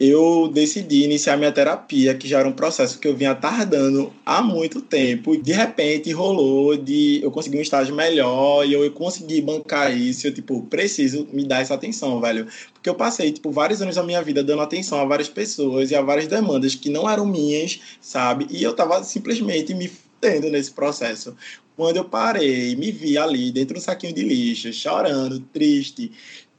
eu 0.00 0.48
decidi 0.48 1.04
iniciar 1.04 1.36
minha 1.36 1.52
terapia, 1.52 2.14
que 2.14 2.26
já 2.26 2.38
era 2.38 2.48
um 2.48 2.52
processo 2.52 2.98
que 2.98 3.06
eu 3.06 3.14
vinha 3.14 3.34
tardando 3.34 4.10
há 4.24 4.40
muito 4.40 4.80
tempo. 4.80 5.36
De 5.36 5.52
repente 5.52 6.10
rolou 6.10 6.74
de 6.74 7.20
eu 7.22 7.30
conseguir 7.30 7.58
um 7.58 7.60
estágio 7.60 7.94
melhor 7.94 8.66
e 8.66 8.72
eu 8.72 8.90
consegui 8.92 9.42
bancar 9.42 9.94
isso. 9.94 10.26
Eu, 10.26 10.32
tipo, 10.32 10.62
preciso 10.62 11.28
me 11.30 11.44
dar 11.44 11.60
essa 11.60 11.74
atenção, 11.74 12.18
velho. 12.18 12.46
Porque 12.72 12.88
eu 12.88 12.94
passei, 12.94 13.30
tipo, 13.30 13.50
vários 13.50 13.82
anos 13.82 13.96
da 13.96 14.02
minha 14.02 14.22
vida 14.22 14.42
dando 14.42 14.62
atenção 14.62 14.98
a 14.98 15.04
várias 15.04 15.28
pessoas 15.28 15.90
e 15.90 15.94
a 15.94 16.00
várias 16.00 16.26
demandas 16.26 16.74
que 16.74 16.88
não 16.88 17.08
eram 17.08 17.26
minhas, 17.26 17.78
sabe? 18.00 18.46
E 18.48 18.62
eu 18.62 18.72
tava 18.72 19.04
simplesmente 19.04 19.74
me 19.74 19.90
tendo 20.18 20.48
nesse 20.48 20.70
processo. 20.70 21.36
Quando 21.76 21.96
eu 21.96 22.04
parei, 22.04 22.76
me 22.76 22.90
vi 22.90 23.16
ali 23.16 23.50
dentro 23.50 23.74
do 23.74 23.80
saquinho 23.80 24.14
de 24.14 24.22
lixo, 24.22 24.72
chorando, 24.72 25.40
triste, 25.52 26.12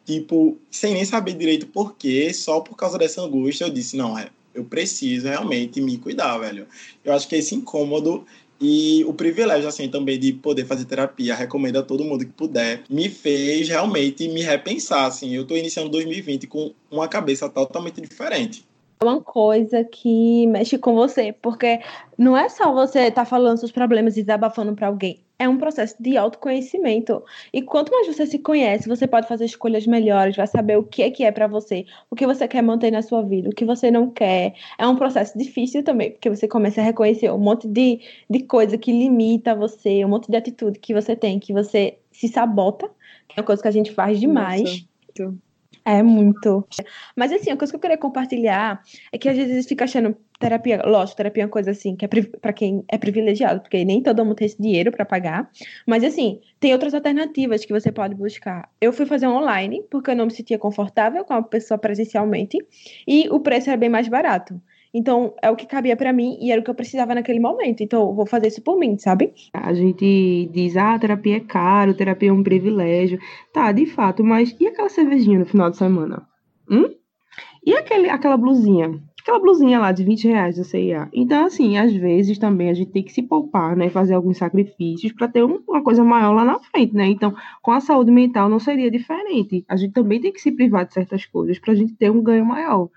tipo, 0.05 0.57
sem 0.69 0.93
nem 0.93 1.05
saber 1.05 1.33
direito 1.33 1.67
por 1.67 1.95
quê, 1.95 2.33
só 2.33 2.59
por 2.59 2.75
causa 2.75 2.97
dessa 2.97 3.21
angústia, 3.21 3.65
eu 3.65 3.69
disse, 3.69 3.95
não, 3.95 4.17
é, 4.17 4.29
eu 4.53 4.63
preciso 4.63 5.27
realmente 5.27 5.81
me 5.81 5.97
cuidar, 5.97 6.37
velho. 6.37 6.67
Eu 7.03 7.13
acho 7.13 7.27
que 7.27 7.35
esse 7.35 7.55
incômodo 7.55 8.25
e 8.59 9.03
o 9.05 9.13
privilégio, 9.13 9.67
assim, 9.67 9.89
também 9.89 10.19
de 10.19 10.33
poder 10.33 10.65
fazer 10.65 10.85
terapia, 10.85 11.33
recomendo 11.33 11.77
a 11.77 11.83
todo 11.83 12.03
mundo 12.03 12.25
que 12.25 12.31
puder, 12.31 12.83
me 12.89 13.09
fez 13.09 13.67
realmente 13.67 14.27
me 14.27 14.41
repensar, 14.41 15.05
assim. 15.05 15.33
Eu 15.33 15.47
tô 15.47 15.55
iniciando 15.55 15.89
2020 15.89 16.45
com 16.45 16.71
uma 16.91 17.07
cabeça 17.07 17.49
totalmente 17.49 17.99
diferente 17.99 18.63
uma 19.03 19.19
coisa 19.19 19.83
que 19.83 20.45
mexe 20.47 20.77
com 20.77 20.93
você, 20.93 21.33
porque 21.33 21.79
não 22.17 22.37
é 22.37 22.47
só 22.49 22.71
você 22.71 23.07
estar 23.07 23.23
tá 23.23 23.25
falando 23.25 23.57
seus 23.57 23.71
problemas 23.71 24.15
e 24.15 24.21
desabafando 24.21 24.73
para 24.75 24.87
alguém, 24.87 25.19
é 25.41 25.49
um 25.49 25.57
processo 25.57 25.95
de 25.99 26.15
autoconhecimento. 26.17 27.23
E 27.51 27.63
quanto 27.63 27.91
mais 27.91 28.05
você 28.05 28.27
se 28.27 28.37
conhece, 28.37 28.87
você 28.87 29.07
pode 29.07 29.27
fazer 29.27 29.45
escolhas 29.45 29.87
melhores, 29.87 30.35
vai 30.35 30.45
saber 30.45 30.77
o 30.77 30.83
que 30.83 31.01
é 31.01 31.09
que 31.09 31.23
é 31.23 31.31
para 31.31 31.47
você, 31.47 31.83
o 32.11 32.15
que 32.15 32.27
você 32.27 32.47
quer 32.47 32.61
manter 32.61 32.91
na 32.91 33.01
sua 33.01 33.23
vida, 33.23 33.49
o 33.49 33.55
que 33.55 33.65
você 33.65 33.89
não 33.89 34.11
quer. 34.11 34.53
É 34.77 34.85
um 34.85 34.95
processo 34.95 35.35
difícil 35.35 35.83
também, 35.83 36.11
porque 36.11 36.29
você 36.29 36.47
começa 36.47 36.79
a 36.79 36.83
reconhecer 36.83 37.31
um 37.31 37.39
monte 37.39 37.67
de, 37.67 38.01
de 38.29 38.43
coisa 38.43 38.77
que 38.77 38.91
limita 38.91 39.55
você, 39.55 40.05
um 40.05 40.09
monte 40.09 40.29
de 40.29 40.37
atitude 40.37 40.77
que 40.77 40.93
você 40.93 41.15
tem, 41.15 41.39
que 41.39 41.51
você 41.51 41.97
se 42.11 42.27
sabota, 42.27 42.87
que 43.27 43.39
é 43.39 43.41
uma 43.41 43.45
coisa 43.45 43.63
que 43.63 43.67
a 43.67 43.71
gente 43.71 43.91
faz 43.91 44.19
demais. 44.19 44.85
Nossa. 45.17 45.50
É 45.83 46.03
muito. 46.03 46.67
Mas 47.15 47.31
assim, 47.31 47.49
a 47.49 47.57
coisa 47.57 47.71
que 47.71 47.75
eu 47.77 47.79
queria 47.79 47.97
compartilhar 47.97 48.83
é 49.11 49.17
que 49.17 49.27
às 49.27 49.35
vezes 49.35 49.65
fica 49.65 49.85
achando 49.85 50.15
terapia, 50.39 50.81
lógico, 50.85 51.17
terapia 51.17 51.43
é 51.43 51.45
uma 51.45 51.51
coisa 51.51 51.71
assim 51.71 51.95
que 51.95 52.05
é 52.05 52.07
para 52.07 52.53
quem 52.53 52.83
é 52.87 52.97
privilegiado, 52.97 53.61
porque 53.61 53.83
nem 53.85 54.01
todo 54.01 54.23
mundo 54.23 54.35
tem 54.35 54.45
esse 54.45 54.61
dinheiro 54.61 54.91
para 54.91 55.05
pagar. 55.05 55.49
Mas 55.87 56.03
assim, 56.03 56.39
tem 56.59 56.73
outras 56.73 56.93
alternativas 56.93 57.65
que 57.65 57.73
você 57.73 57.91
pode 57.91 58.15
buscar. 58.15 58.69
Eu 58.79 58.93
fui 58.93 59.05
fazer 59.05 59.27
online 59.27 59.83
porque 59.89 60.11
eu 60.11 60.15
não 60.15 60.25
me 60.25 60.31
sentia 60.31 60.59
confortável 60.59 61.23
com 61.25 61.33
a 61.33 61.41
pessoa 61.41 61.77
presencialmente 61.77 62.57
e 63.07 63.27
o 63.29 63.39
preço 63.39 63.69
era 63.69 63.77
bem 63.77 63.89
mais 63.89 64.07
barato. 64.07 64.61
Então, 64.93 65.33
é 65.41 65.49
o 65.49 65.55
que 65.55 65.65
cabia 65.65 65.95
para 65.95 66.11
mim 66.11 66.37
e 66.41 66.51
era 66.51 66.59
o 66.59 66.63
que 66.63 66.69
eu 66.69 66.75
precisava 66.75 67.15
naquele 67.15 67.39
momento. 67.39 67.81
Então, 67.81 68.13
vou 68.13 68.25
fazer 68.25 68.47
isso 68.47 68.61
por 68.61 68.77
mim, 68.77 68.97
sabe? 68.97 69.33
A 69.53 69.73
gente 69.73 70.49
diz, 70.51 70.75
ah, 70.75 70.99
terapia 70.99 71.37
é 71.37 71.39
caro, 71.39 71.93
terapia 71.93 72.29
é 72.29 72.33
um 72.33 72.43
privilégio. 72.43 73.17
Tá, 73.53 73.71
de 73.71 73.85
fato, 73.85 74.23
mas 74.23 74.55
e 74.59 74.67
aquela 74.67 74.89
cervejinha 74.89 75.39
no 75.39 75.45
final 75.45 75.69
de 75.69 75.77
semana? 75.77 76.27
Hum? 76.69 76.93
E 77.65 77.73
aquele, 77.73 78.09
aquela 78.09 78.35
blusinha? 78.35 79.01
Aquela 79.21 79.39
blusinha 79.39 79.79
lá 79.79 79.91
de 79.91 80.03
20 80.03 80.27
reais 80.27 80.57
da 80.57 80.63
CIA. 80.63 81.07
Então, 81.13 81.45
assim, 81.45 81.77
às 81.77 81.93
vezes 81.93 82.37
também 82.37 82.69
a 82.69 82.73
gente 82.73 82.91
tem 82.91 83.03
que 83.03 83.13
se 83.13 83.21
poupar, 83.21 83.77
né? 83.77 83.87
Fazer 83.87 84.15
alguns 84.15 84.37
sacrifícios 84.37 85.13
para 85.13 85.27
ter 85.27 85.43
uma 85.43 85.83
coisa 85.83 86.03
maior 86.03 86.33
lá 86.33 86.43
na 86.43 86.59
frente, 86.59 86.95
né? 86.95 87.05
Então, 87.05 87.33
com 87.61 87.71
a 87.71 87.79
saúde 87.79 88.11
mental 88.11 88.49
não 88.49 88.59
seria 88.59 88.89
diferente. 88.89 89.63
A 89.69 89.77
gente 89.77 89.93
também 89.93 90.19
tem 90.19 90.33
que 90.33 90.41
se 90.41 90.51
privar 90.51 90.85
de 90.85 90.93
certas 90.93 91.23
coisas 91.25 91.59
para 91.59 91.71
a 91.71 91.75
gente 91.75 91.93
ter 91.93 92.09
um 92.09 92.21
ganho 92.21 92.43
maior 92.43 92.89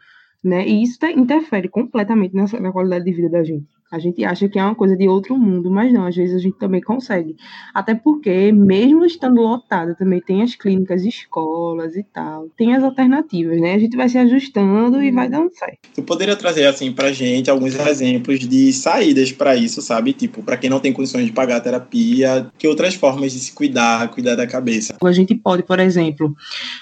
né? 0.44 0.66
E 0.66 0.82
isso 0.82 0.98
interfere 1.06 1.68
completamente 1.68 2.34
na, 2.34 2.44
na 2.60 2.72
qualidade 2.72 3.04
de 3.04 3.12
vida 3.12 3.30
da 3.30 3.42
gente. 3.42 3.73
A 3.94 3.98
gente 4.00 4.24
acha 4.24 4.48
que 4.48 4.58
é 4.58 4.64
uma 4.64 4.74
coisa 4.74 4.96
de 4.96 5.08
outro 5.08 5.38
mundo, 5.38 5.70
mas 5.70 5.92
não, 5.92 6.04
às 6.04 6.16
vezes 6.16 6.34
a 6.34 6.38
gente 6.38 6.58
também 6.58 6.80
consegue. 6.80 7.36
Até 7.72 7.94
porque, 7.94 8.50
mesmo 8.50 9.04
estando 9.04 9.40
lotada, 9.40 9.94
também 9.94 10.20
tem 10.20 10.42
as 10.42 10.56
clínicas, 10.56 11.04
escolas 11.04 11.94
e 11.94 12.02
tal, 12.02 12.48
tem 12.56 12.74
as 12.74 12.82
alternativas, 12.82 13.60
né? 13.60 13.74
A 13.74 13.78
gente 13.78 13.96
vai 13.96 14.08
se 14.08 14.18
ajustando 14.18 15.00
e 15.00 15.12
vai 15.12 15.28
dando 15.28 15.54
certo. 15.54 15.78
Tu 15.94 16.02
poderia 16.02 16.34
trazer, 16.34 16.66
assim, 16.66 16.90
pra 16.90 17.12
gente 17.12 17.48
alguns 17.48 17.74
exemplos 17.74 18.40
de 18.40 18.72
saídas 18.72 19.30
para 19.30 19.54
isso, 19.54 19.80
sabe? 19.80 20.12
Tipo, 20.12 20.42
para 20.42 20.56
quem 20.56 20.68
não 20.68 20.80
tem 20.80 20.92
condições 20.92 21.26
de 21.26 21.32
pagar 21.32 21.58
a 21.58 21.60
terapia, 21.60 22.50
que 22.58 22.66
outras 22.66 22.94
formas 22.94 23.32
de 23.32 23.38
se 23.38 23.52
cuidar, 23.52 24.10
cuidar 24.10 24.34
da 24.34 24.46
cabeça? 24.46 24.96
A 25.00 25.12
gente 25.12 25.36
pode, 25.36 25.62
por 25.62 25.78
exemplo, 25.78 26.34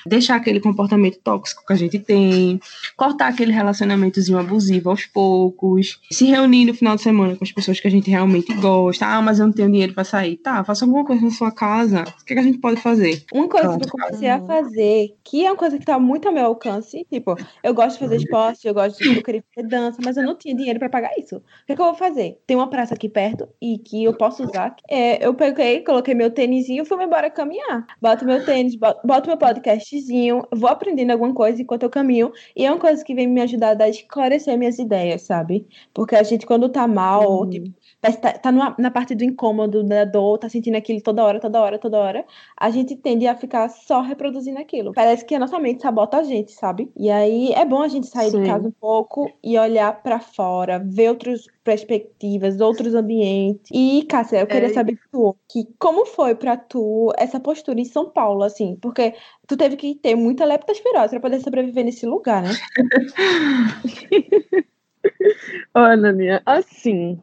deixar 0.06 0.36
aquele 0.36 0.60
comportamento 0.60 1.18
tóxico 1.22 1.62
que 1.66 1.72
a 1.74 1.76
gente 1.76 1.98
tem, 1.98 2.58
cortar 2.96 3.28
aquele 3.28 3.52
relacionamentozinho 3.52 4.38
abusivo 4.38 4.88
aos 4.88 5.04
poucos, 5.04 6.00
se 6.10 6.24
reunir 6.24 6.64
no 6.64 6.74
final 6.74 6.96
de 6.96 7.01
semana 7.02 7.36
com 7.36 7.44
as 7.44 7.52
pessoas 7.52 7.80
que 7.80 7.88
a 7.88 7.90
gente 7.90 8.10
realmente 8.10 8.52
gosta. 8.54 9.06
Ah, 9.06 9.20
mas 9.22 9.38
eu 9.38 9.46
não 9.46 9.52
tenho 9.52 9.70
dinheiro 9.70 9.94
para 9.94 10.04
sair. 10.04 10.36
Tá, 10.36 10.62
faça 10.64 10.84
alguma 10.84 11.04
coisa 11.04 11.22
na 11.24 11.30
sua 11.30 11.50
casa. 11.50 12.02
O 12.02 12.24
que, 12.24 12.32
é 12.32 12.36
que 12.36 12.40
a 12.40 12.44
gente 12.44 12.58
pode 12.58 12.80
fazer? 12.80 13.24
Uma 13.32 13.48
coisa 13.48 13.78
que 13.78 13.86
eu 13.86 13.90
comecei 13.90 14.28
a 14.28 14.40
fazer, 14.40 15.14
que 15.24 15.44
é 15.44 15.50
uma 15.50 15.56
coisa 15.56 15.78
que 15.78 15.84
tá 15.84 15.98
muito 15.98 16.28
ao 16.28 16.34
meu 16.34 16.46
alcance, 16.46 17.06
tipo, 17.10 17.36
eu 17.62 17.74
gosto 17.74 17.94
de 17.94 17.98
fazer 18.00 18.16
esporte, 18.16 18.66
eu 18.66 18.74
gosto 18.74 18.98
de 19.02 19.16
eu 19.16 19.22
queria 19.22 19.44
fazer 19.54 19.68
dança, 19.68 19.98
mas 20.04 20.16
eu 20.16 20.22
não 20.22 20.36
tinha 20.36 20.54
dinheiro 20.54 20.78
para 20.78 20.88
pagar 20.88 21.10
isso. 21.18 21.36
O 21.36 21.40
que, 21.66 21.72
é 21.72 21.74
que 21.74 21.80
eu 21.80 21.86
vou 21.86 21.94
fazer? 21.94 22.40
Tem 22.46 22.56
uma 22.56 22.68
praça 22.68 22.94
aqui 22.94 23.08
perto 23.08 23.48
e 23.60 23.78
que 23.78 24.04
eu 24.04 24.14
posso 24.14 24.44
usar. 24.44 24.74
É, 24.88 25.24
eu 25.24 25.34
peguei, 25.34 25.80
coloquei 25.82 26.14
meu 26.14 26.30
tênisinho 26.30 26.82
e 26.82 26.86
fui 26.86 27.02
embora 27.02 27.30
caminhar. 27.30 27.86
Boto 28.00 28.24
meu 28.24 28.44
tênis, 28.44 28.74
boto, 28.76 29.06
boto 29.06 29.28
meu 29.28 29.36
podcastzinho, 29.36 30.42
vou 30.52 30.68
aprendendo 30.68 31.10
alguma 31.10 31.34
coisa 31.34 31.60
enquanto 31.60 31.82
eu 31.82 31.90
caminho. 31.90 32.32
E 32.56 32.64
é 32.64 32.70
uma 32.70 32.78
coisa 32.80 33.04
que 33.04 33.14
vem 33.14 33.26
me 33.26 33.40
ajudar 33.40 33.80
a 33.80 33.88
esclarecer 33.88 34.56
minhas 34.58 34.78
ideias, 34.78 35.22
sabe? 35.22 35.66
Porque 35.94 36.16
a 36.16 36.22
gente, 36.22 36.46
quando 36.46 36.68
tá 36.68 36.86
mal, 36.92 37.22
uhum. 37.22 37.36
ou 37.36 37.50
tipo, 37.50 37.70
tá, 38.00 38.32
tá 38.32 38.52
numa, 38.52 38.74
na 38.78 38.90
parte 38.90 39.14
do 39.14 39.24
incômodo, 39.24 39.82
da 39.82 40.04
dor, 40.04 40.38
tá 40.38 40.48
sentindo 40.48 40.76
aquilo 40.76 41.00
toda 41.00 41.24
hora, 41.24 41.40
toda 41.40 41.60
hora, 41.60 41.78
toda 41.78 41.98
hora, 41.98 42.24
a 42.56 42.70
gente 42.70 42.96
tende 42.96 43.26
a 43.26 43.34
ficar 43.34 43.68
só 43.68 44.00
reproduzindo 44.00 44.58
aquilo. 44.58 44.92
Parece 44.92 45.24
que 45.24 45.34
a 45.34 45.38
nossa 45.38 45.58
mente 45.58 45.82
sabota 45.82 46.18
a 46.18 46.22
gente, 46.22 46.52
sabe? 46.52 46.90
E 46.96 47.10
aí 47.10 47.52
é 47.52 47.64
bom 47.64 47.82
a 47.82 47.88
gente 47.88 48.06
sair 48.06 48.30
Sim. 48.30 48.42
de 48.42 48.48
casa 48.48 48.68
um 48.68 48.72
pouco 48.72 49.30
e 49.42 49.58
olhar 49.58 50.02
para 50.02 50.20
fora, 50.20 50.78
ver 50.78 51.10
outras 51.10 51.46
perspectivas, 51.64 52.60
outros 52.60 52.94
ambientes. 52.94 53.70
E, 53.72 54.04
Cássia, 54.08 54.40
eu 54.40 54.46
queria 54.46 54.68
é. 54.68 54.72
saber 54.72 54.98
tu, 55.10 55.36
que 55.48 55.66
como 55.78 56.06
foi 56.06 56.34
para 56.34 56.56
tu 56.56 57.12
essa 57.16 57.38
postura 57.38 57.80
em 57.80 57.84
São 57.84 58.10
Paulo, 58.10 58.42
assim? 58.42 58.76
Porque 58.80 59.14
tu 59.46 59.56
teve 59.56 59.76
que 59.76 59.94
ter 59.94 60.16
muita 60.16 60.44
leptospirose 60.44 61.10
para 61.10 61.20
poder 61.20 61.40
sobreviver 61.40 61.84
nesse 61.84 62.04
lugar, 62.04 62.42
né? 62.42 62.50
Olha, 65.74 66.10
Aninha, 66.10 66.42
assim, 66.46 67.20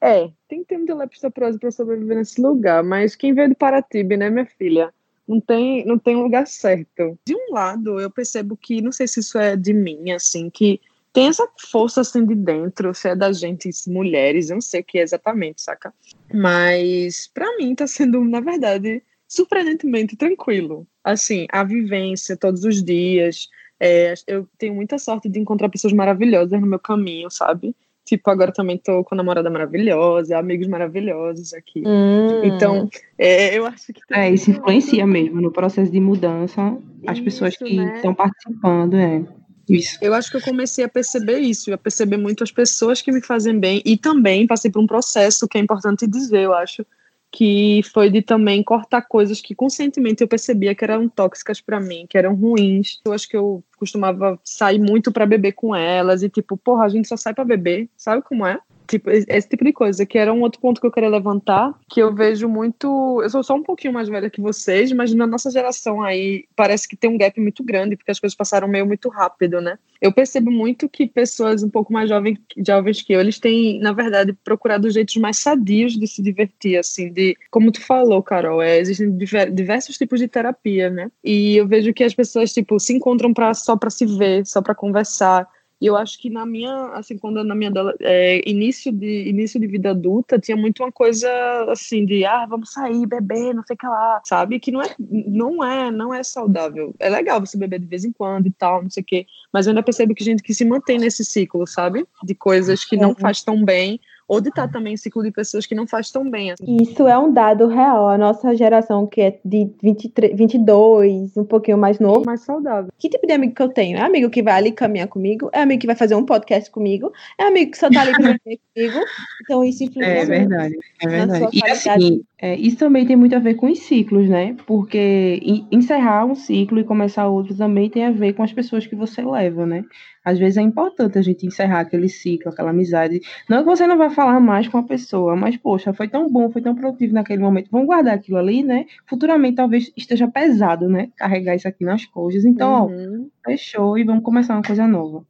é, 0.00 0.30
tem 0.48 0.60
que 0.60 0.68
ter 0.68 0.78
muita 0.78 0.94
leptospirose 0.94 1.58
para 1.58 1.70
sobreviver 1.70 2.16
nesse 2.16 2.40
lugar, 2.40 2.82
mas 2.82 3.14
quem 3.14 3.34
veio 3.34 3.48
de 3.48 3.54
Paratibe, 3.54 4.16
né, 4.16 4.30
minha 4.30 4.46
filha? 4.46 4.92
Não 5.28 5.40
tem, 5.40 5.84
não 5.84 5.98
tem 5.98 6.16
lugar 6.16 6.46
certo. 6.46 7.18
De 7.24 7.34
um 7.34 7.52
lado, 7.52 8.00
eu 8.00 8.10
percebo 8.10 8.56
que, 8.56 8.80
não 8.80 8.90
sei 8.90 9.06
se 9.06 9.20
isso 9.20 9.38
é 9.38 9.56
de 9.56 9.72
mim, 9.72 10.10
assim, 10.10 10.50
que 10.50 10.80
tem 11.12 11.26
essa 11.28 11.46
força 11.68 12.00
assim 12.00 12.24
de 12.24 12.34
dentro, 12.34 12.94
se 12.94 13.08
é 13.08 13.16
da 13.16 13.32
gente, 13.32 13.68
mulheres, 13.88 14.48
eu 14.48 14.54
não 14.54 14.60
sei 14.60 14.80
o 14.80 14.84
que 14.84 14.98
é 14.98 15.02
exatamente, 15.02 15.60
saca? 15.60 15.92
Mas 16.32 17.28
para 17.32 17.56
mim 17.56 17.74
tá 17.74 17.86
sendo, 17.86 18.24
na 18.24 18.40
verdade, 18.40 19.02
surpreendentemente 19.26 20.16
tranquilo. 20.16 20.86
Assim, 21.02 21.46
a 21.50 21.64
vivência 21.64 22.36
todos 22.36 22.64
os 22.64 22.82
dias, 22.82 23.48
é, 23.80 24.14
eu 24.26 24.46
tenho 24.58 24.74
muita 24.74 24.98
sorte 24.98 25.28
de 25.28 25.40
encontrar 25.40 25.70
pessoas 25.70 25.92
maravilhosas 25.92 26.60
no 26.60 26.66
meu 26.66 26.78
caminho, 26.78 27.30
sabe? 27.30 27.74
Tipo, 28.04 28.30
agora 28.30 28.52
também 28.52 28.76
tô 28.76 29.04
com 29.04 29.14
namorada 29.14 29.48
maravilhosa, 29.48 30.36
amigos 30.36 30.66
maravilhosos 30.66 31.54
aqui. 31.54 31.82
Hum. 31.86 32.42
Então, 32.44 32.90
é, 33.16 33.56
eu 33.56 33.64
acho 33.66 33.92
que. 33.92 34.00
É, 34.10 34.28
isso 34.30 34.50
influencia 34.50 35.06
mesmo 35.06 35.40
no 35.40 35.52
processo 35.52 35.92
de 35.92 36.00
mudança, 36.00 36.76
as 37.06 37.16
Isso, 37.16 37.24
pessoas 37.24 37.56
que 37.56 37.76
né? 37.76 37.96
estão 37.96 38.14
participando, 38.14 38.96
é. 38.96 39.22
Isso. 39.68 39.96
Eu 40.02 40.12
acho 40.14 40.30
que 40.30 40.36
eu 40.36 40.40
comecei 40.40 40.84
a 40.84 40.88
perceber 40.88 41.38
isso, 41.38 41.72
a 41.72 41.78
perceber 41.78 42.16
muito 42.16 42.42
as 42.42 42.50
pessoas 42.50 43.00
que 43.00 43.12
me 43.12 43.22
fazem 43.22 43.58
bem 43.58 43.80
e 43.84 43.96
também 43.96 44.46
passei 44.46 44.70
por 44.70 44.82
um 44.82 44.86
processo 44.86 45.46
que 45.46 45.56
é 45.56 45.60
importante 45.60 46.08
dizer, 46.08 46.40
eu 46.40 46.52
acho, 46.52 46.84
que 47.32 47.80
foi 47.92 48.10
de 48.10 48.22
também 48.22 48.62
cortar 48.62 49.02
coisas 49.02 49.40
que 49.40 49.54
conscientemente 49.54 50.22
eu 50.22 50.28
percebia 50.28 50.74
que 50.74 50.84
eram 50.84 51.08
tóxicas 51.08 51.60
para 51.60 51.80
mim, 51.80 52.06
que 52.08 52.18
eram 52.18 52.34
ruins. 52.34 53.00
Eu 53.04 53.12
acho 53.12 53.28
que 53.28 53.36
eu 53.36 53.62
costumava 53.78 54.38
sair 54.42 54.80
muito 54.80 55.12
para 55.12 55.26
beber 55.26 55.52
com 55.52 55.74
elas 55.74 56.22
e 56.22 56.28
tipo, 56.28 56.56
porra, 56.56 56.84
a 56.84 56.88
gente 56.88 57.08
só 57.08 57.16
sai 57.16 57.32
para 57.32 57.44
beber, 57.44 57.88
sabe 57.96 58.22
como 58.22 58.46
é? 58.46 58.58
Tipo, 58.90 59.08
esse 59.08 59.48
tipo 59.48 59.64
de 59.64 59.72
coisa, 59.72 60.04
que 60.04 60.18
era 60.18 60.32
um 60.32 60.40
outro 60.40 60.60
ponto 60.60 60.80
que 60.80 60.86
eu 60.86 60.90
queria 60.90 61.08
levantar, 61.08 61.72
que 61.88 62.02
eu 62.02 62.12
vejo 62.12 62.48
muito. 62.48 63.20
Eu 63.22 63.30
sou 63.30 63.40
só 63.44 63.54
um 63.54 63.62
pouquinho 63.62 63.94
mais 63.94 64.08
velha 64.08 64.28
que 64.28 64.40
vocês, 64.40 64.90
mas 64.90 65.14
na 65.14 65.28
nossa 65.28 65.48
geração 65.48 66.02
aí 66.02 66.44
parece 66.56 66.88
que 66.88 66.96
tem 66.96 67.08
um 67.08 67.16
gap 67.16 67.40
muito 67.40 67.62
grande, 67.62 67.96
porque 67.96 68.10
as 68.10 68.18
coisas 68.18 68.36
passaram 68.36 68.66
meio 68.66 68.84
muito 68.84 69.08
rápido, 69.08 69.60
né? 69.60 69.78
Eu 70.02 70.12
percebo 70.12 70.50
muito 70.50 70.88
que 70.88 71.06
pessoas 71.06 71.62
um 71.62 71.70
pouco 71.70 71.92
mais 71.92 72.08
jovens, 72.08 72.38
jovens 72.66 73.00
que 73.00 73.12
eu, 73.12 73.20
eles 73.20 73.38
têm, 73.38 73.78
na 73.78 73.92
verdade, 73.92 74.32
procurado 74.42 74.90
jeitos 74.90 75.16
mais 75.18 75.38
sadios 75.38 75.92
de 75.96 76.08
se 76.08 76.20
divertir, 76.20 76.76
assim, 76.76 77.12
de. 77.12 77.36
Como 77.48 77.70
tu 77.70 77.80
falou, 77.80 78.20
Carol, 78.24 78.60
é, 78.60 78.80
existem 78.80 79.16
diver- 79.16 79.52
diversos 79.52 79.96
tipos 79.96 80.18
de 80.18 80.26
terapia, 80.26 80.90
né? 80.90 81.12
E 81.22 81.56
eu 81.58 81.68
vejo 81.68 81.94
que 81.94 82.02
as 82.02 82.14
pessoas, 82.14 82.52
tipo, 82.52 82.80
se 82.80 82.92
encontram 82.92 83.32
pra, 83.32 83.54
só 83.54 83.76
para 83.76 83.90
se 83.90 84.04
ver, 84.04 84.44
só 84.46 84.60
para 84.60 84.74
conversar. 84.74 85.46
E 85.80 85.86
eu 85.86 85.96
acho 85.96 86.18
que 86.18 86.28
na 86.28 86.44
minha, 86.44 86.88
assim, 86.92 87.16
quando 87.16 87.42
na 87.42 87.54
minha 87.54 87.72
é, 88.00 88.48
início 88.48 88.92
de 88.92 89.28
início 89.28 89.58
de 89.58 89.66
vida 89.66 89.90
adulta, 89.90 90.38
tinha 90.38 90.56
muito 90.56 90.82
uma 90.82 90.92
coisa 90.92 91.30
assim 91.70 92.04
de, 92.04 92.24
ah, 92.24 92.44
vamos 92.44 92.72
sair, 92.72 93.06
beber, 93.06 93.54
não 93.54 93.64
sei 93.64 93.74
o 93.74 93.78
que 93.78 93.86
lá, 93.86 94.20
sabe? 94.24 94.60
Que 94.60 94.70
não 94.70 94.82
é, 94.82 94.94
não 94.98 95.64
é, 95.64 95.90
não 95.90 96.14
é 96.14 96.22
saudável. 96.22 96.94
É 96.98 97.08
legal 97.08 97.40
você 97.40 97.56
beber 97.56 97.80
de 97.80 97.86
vez 97.86 98.04
em 98.04 98.12
quando 98.12 98.46
e 98.46 98.52
tal, 98.52 98.82
não 98.82 98.90
sei 98.90 99.02
o 99.02 99.06
quê, 99.06 99.26
mas 99.50 99.66
eu 99.66 99.70
ainda 99.70 99.82
percebo 99.82 100.14
que 100.14 100.22
gente 100.22 100.42
que 100.42 100.52
se 100.52 100.64
mantém 100.66 100.98
nesse 100.98 101.24
ciclo, 101.24 101.66
sabe? 101.66 102.06
De 102.22 102.34
coisas 102.34 102.84
que 102.84 102.96
não 102.96 103.14
faz 103.14 103.42
tão 103.42 103.64
bem, 103.64 103.98
ou 104.30 104.40
de 104.40 104.48
estar 104.48 104.68
também 104.68 104.94
em 104.94 104.96
ciclo 104.96 105.24
de 105.24 105.32
pessoas 105.32 105.66
que 105.66 105.74
não 105.74 105.88
faz 105.88 106.08
tão 106.12 106.30
bem. 106.30 106.52
Assim. 106.52 106.76
Isso 106.80 107.08
é 107.08 107.18
um 107.18 107.32
dado 107.32 107.66
real. 107.66 108.08
A 108.08 108.16
nossa 108.16 108.54
geração, 108.54 109.04
que 109.04 109.20
é 109.20 109.38
de 109.44 109.68
23, 109.82 110.36
22, 110.36 111.36
um 111.36 111.44
pouquinho 111.44 111.76
mais 111.76 111.98
novo, 111.98 112.24
Mais 112.24 112.42
saudável. 112.42 112.92
que 112.96 113.08
tipo 113.08 113.26
de 113.26 113.32
amigo 113.32 113.54
que 113.54 113.60
eu 113.62 113.68
tenho? 113.68 113.98
É 113.98 114.02
amigo 114.02 114.30
que 114.30 114.40
vai 114.40 114.54
ali 114.54 114.70
caminhar 114.70 115.08
comigo? 115.08 115.50
É 115.52 115.62
amigo 115.62 115.80
que 115.80 115.86
vai 115.88 115.96
fazer 115.96 116.14
um 116.14 116.24
podcast 116.24 116.70
comigo? 116.70 117.12
É 117.36 117.42
amigo 117.44 117.72
que 117.72 117.78
só 117.78 117.90
tá 117.90 118.02
ali 118.02 118.12
beber 118.12 118.38
comigo? 118.74 119.04
Então 119.42 119.64
isso 119.64 119.82
influencia 119.82 120.20
É 120.22 120.24
verdade, 120.24 120.76
é 121.02 121.08
verdade. 121.08 121.48
E 121.52 121.68
assim, 121.68 122.22
é, 122.40 122.54
isso 122.54 122.76
também 122.76 123.04
tem 123.04 123.16
muito 123.16 123.34
a 123.34 123.40
ver 123.40 123.54
com 123.54 123.66
os 123.66 123.80
ciclos, 123.80 124.28
né? 124.28 124.54
Porque 124.64 125.40
en- 125.42 125.66
encerrar 125.72 126.24
um 126.24 126.36
ciclo 126.36 126.78
e 126.78 126.84
começar 126.84 127.26
outro 127.26 127.54
também 127.56 127.90
tem 127.90 128.04
a 128.06 128.12
ver 128.12 128.34
com 128.34 128.44
as 128.44 128.52
pessoas 128.52 128.86
que 128.86 128.94
você 128.94 129.22
leva, 129.22 129.66
né? 129.66 129.82
Às 130.24 130.38
vezes 130.38 130.58
é 130.58 130.62
importante 130.62 131.18
a 131.18 131.22
gente 131.22 131.46
encerrar 131.46 131.80
aquele 131.80 132.08
ciclo, 132.08 132.52
aquela 132.52 132.70
amizade. 132.70 133.20
Não 133.48 133.60
que 133.64 133.64
você 133.64 133.86
não 133.86 133.96
vai 133.96 134.10
falar 134.20 134.38
mais 134.38 134.68
com 134.68 134.76
a 134.76 134.82
pessoa, 134.82 135.34
mas, 135.34 135.56
poxa, 135.56 135.94
foi 135.94 136.06
tão 136.06 136.28
bom, 136.30 136.50
foi 136.50 136.60
tão 136.60 136.74
produtivo 136.74 137.14
naquele 137.14 137.40
momento. 137.42 137.70
Vamos 137.70 137.86
guardar 137.86 138.14
aquilo 138.14 138.36
ali, 138.36 138.62
né? 138.62 138.84
Futuramente 139.08 139.56
talvez 139.56 139.90
esteja 139.96 140.28
pesado, 140.28 140.88
né? 140.90 141.08
Carregar 141.16 141.54
isso 141.54 141.66
aqui 141.66 141.84
nas 141.84 142.04
coisas. 142.04 142.44
Então, 142.44 142.86
Uhum. 142.86 143.30
ó, 143.46 143.50
fechou 143.50 143.96
e 143.96 144.04
vamos 144.04 144.22
começar 144.22 144.54
uma 144.54 144.62
coisa 144.62 144.86
nova. 144.86 145.24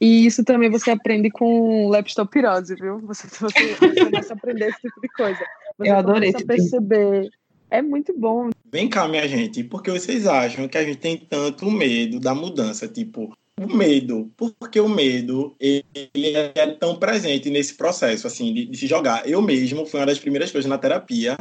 E 0.00 0.24
isso 0.24 0.42
também 0.44 0.70
você 0.70 0.90
aprende 0.90 1.30
com 1.30 1.90
leptopirose, 1.90 2.74
viu? 2.74 3.00
Você, 3.06 3.26
você, 3.28 3.74
você 3.74 4.04
começa 4.04 4.32
a 4.32 4.36
aprender 4.36 4.68
esse 4.70 4.80
tipo 4.80 5.00
de 5.00 5.08
coisa. 5.08 5.38
Você 5.78 5.90
Eu 5.90 5.96
adorei 5.96 6.32
começa 6.32 6.52
a 6.52 6.54
esse 6.56 6.70
termo. 6.70 6.80
perceber. 6.80 7.30
É 7.70 7.82
muito 7.82 8.18
bom. 8.18 8.48
Vem 8.72 8.88
cá, 8.88 9.06
minha 9.06 9.28
gente, 9.28 9.62
por 9.62 9.82
que 9.82 9.90
vocês 9.90 10.26
acham 10.26 10.66
que 10.66 10.78
a 10.78 10.84
gente 10.84 10.96
tem 10.98 11.16
tanto 11.18 11.70
medo 11.70 12.18
da 12.18 12.34
mudança? 12.34 12.88
Tipo, 12.88 13.36
o 13.60 13.66
medo, 13.76 14.30
porque 14.36 14.80
o 14.80 14.88
medo 14.88 15.54
ele 15.60 16.36
é 16.54 16.66
tão 16.72 16.96
presente 16.96 17.50
nesse 17.50 17.74
processo 17.74 18.26
assim 18.26 18.52
de, 18.52 18.66
de 18.66 18.76
se 18.76 18.86
jogar. 18.86 19.28
Eu 19.28 19.42
mesmo 19.42 19.86
foi 19.86 20.00
uma 20.00 20.06
das 20.06 20.18
primeiras 20.18 20.50
coisas 20.50 20.68
na 20.68 20.78
terapia. 20.78 21.36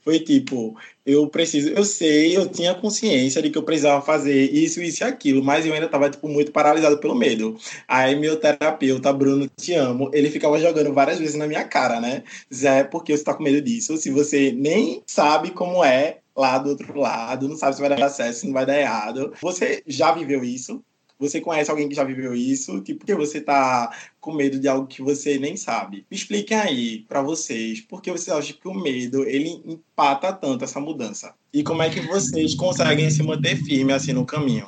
Foi 0.00 0.20
tipo, 0.20 0.74
eu 1.04 1.28
preciso, 1.28 1.68
eu 1.70 1.84
sei, 1.84 2.34
eu 2.34 2.48
tinha 2.48 2.74
consciência 2.74 3.42
de 3.42 3.50
que 3.50 3.58
eu 3.58 3.62
precisava 3.62 4.00
fazer 4.00 4.50
isso, 4.50 4.80
isso 4.80 5.02
e 5.02 5.06
aquilo, 5.06 5.44
mas 5.44 5.66
eu 5.66 5.74
ainda 5.74 5.84
estava 5.84 6.08
tipo 6.08 6.26
muito 6.28 6.50
paralisado 6.50 6.98
pelo 6.98 7.14
medo. 7.14 7.58
Aí 7.86 8.16
meu 8.16 8.36
terapeuta, 8.40 9.12
Bruno, 9.12 9.50
te 9.56 9.74
amo, 9.74 10.10
ele 10.14 10.30
ficava 10.30 10.58
jogando 10.58 10.94
várias 10.94 11.18
vezes 11.18 11.34
na 11.34 11.46
minha 11.46 11.64
cara, 11.64 12.00
né? 12.00 12.22
Zé, 12.54 12.84
porque 12.84 13.14
você 13.14 13.24
tá 13.24 13.34
com 13.34 13.42
medo 13.42 13.60
disso? 13.60 13.96
Se 13.98 14.10
você 14.10 14.52
nem 14.52 15.02
sabe 15.06 15.50
como 15.50 15.84
é 15.84 16.20
lá 16.34 16.56
do 16.56 16.70
outro 16.70 16.98
lado, 16.98 17.48
não 17.48 17.56
sabe 17.56 17.74
se 17.74 17.80
vai 17.82 17.94
dar 17.94 18.08
certo, 18.08 18.36
se 18.36 18.46
não 18.46 18.54
vai 18.54 18.64
dar 18.64 18.78
errado. 18.78 19.34
Você 19.42 19.82
já 19.86 20.12
viveu 20.12 20.42
isso? 20.44 20.82
Você 21.18 21.40
conhece 21.40 21.70
alguém 21.70 21.88
que 21.88 21.94
já 21.94 22.04
viveu 22.04 22.34
isso? 22.34 22.80
Tipo, 22.80 23.00
por 23.00 23.06
que 23.06 23.14
você 23.14 23.40
tá 23.40 23.92
com 24.20 24.32
medo 24.32 24.58
de 24.58 24.68
algo 24.68 24.86
que 24.86 25.02
você 25.02 25.38
nem 25.38 25.56
sabe? 25.56 26.04
Me 26.10 26.16
expliquem 26.16 26.56
aí 26.56 27.04
para 27.08 27.22
vocês, 27.22 27.80
por 27.80 28.00
que 28.00 28.10
vocês 28.10 28.36
acham 28.36 28.56
que 28.60 28.68
o 28.68 28.74
medo 28.74 29.24
ele 29.24 29.60
empata 29.66 30.32
tanto 30.32 30.64
essa 30.64 30.78
mudança? 30.78 31.34
E 31.52 31.62
como 31.62 31.82
é 31.82 31.90
que 31.90 32.00
vocês 32.00 32.54
conseguem 32.54 33.10
se 33.10 33.22
manter 33.22 33.56
firme 33.56 33.92
assim 33.92 34.12
no 34.12 34.24
caminho? 34.24 34.66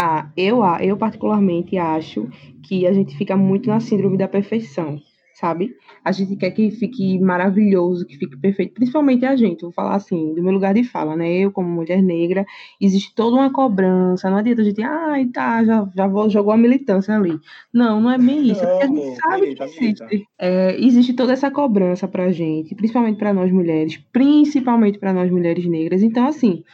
Ah, 0.00 0.30
eu, 0.36 0.64
eu 0.80 0.96
particularmente 0.96 1.78
acho 1.78 2.28
que 2.64 2.86
a 2.86 2.92
gente 2.92 3.16
fica 3.16 3.36
muito 3.36 3.68
na 3.68 3.80
síndrome 3.80 4.18
da 4.18 4.26
perfeição, 4.26 5.00
sabe? 5.34 5.74
A 6.08 6.12
gente 6.12 6.36
quer 6.36 6.50
que 6.52 6.70
fique 6.70 7.18
maravilhoso, 7.18 8.06
que 8.06 8.16
fique 8.16 8.34
perfeito, 8.34 8.72
principalmente 8.72 9.26
a 9.26 9.36
gente, 9.36 9.60
vou 9.60 9.70
falar 9.70 9.94
assim, 9.94 10.34
do 10.34 10.42
meu 10.42 10.52
lugar 10.52 10.72
de 10.72 10.82
fala, 10.82 11.14
né? 11.14 11.30
Eu, 11.30 11.52
como 11.52 11.68
mulher 11.68 12.02
negra, 12.02 12.46
existe 12.80 13.14
toda 13.14 13.36
uma 13.36 13.52
cobrança, 13.52 14.30
não 14.30 14.38
adianta 14.38 14.62
a 14.62 14.64
gente, 14.64 14.82
ai, 14.82 15.26
tá, 15.26 15.62
já, 15.62 15.86
já 15.94 16.06
vou, 16.06 16.30
jogou 16.30 16.54
a 16.54 16.56
militância 16.56 17.14
ali. 17.14 17.38
Não, 17.70 18.00
não 18.00 18.10
é 18.10 18.16
bem 18.16 18.50
isso, 18.50 18.64
é 18.64 18.66
porque 18.66 18.84
a 18.84 18.86
gente 18.86 19.16
sabe 19.16 19.40
milita, 19.42 19.66
que 19.66 19.84
existe. 19.84 20.28
É, 20.38 20.80
existe 20.80 21.12
toda 21.12 21.34
essa 21.34 21.50
cobrança 21.50 22.08
pra 22.08 22.32
gente, 22.32 22.74
principalmente 22.74 23.18
pra 23.18 23.34
nós 23.34 23.52
mulheres, 23.52 23.98
principalmente 24.10 24.98
pra 24.98 25.12
nós 25.12 25.30
mulheres 25.30 25.66
negras. 25.66 26.02
Então, 26.02 26.26
assim, 26.26 26.64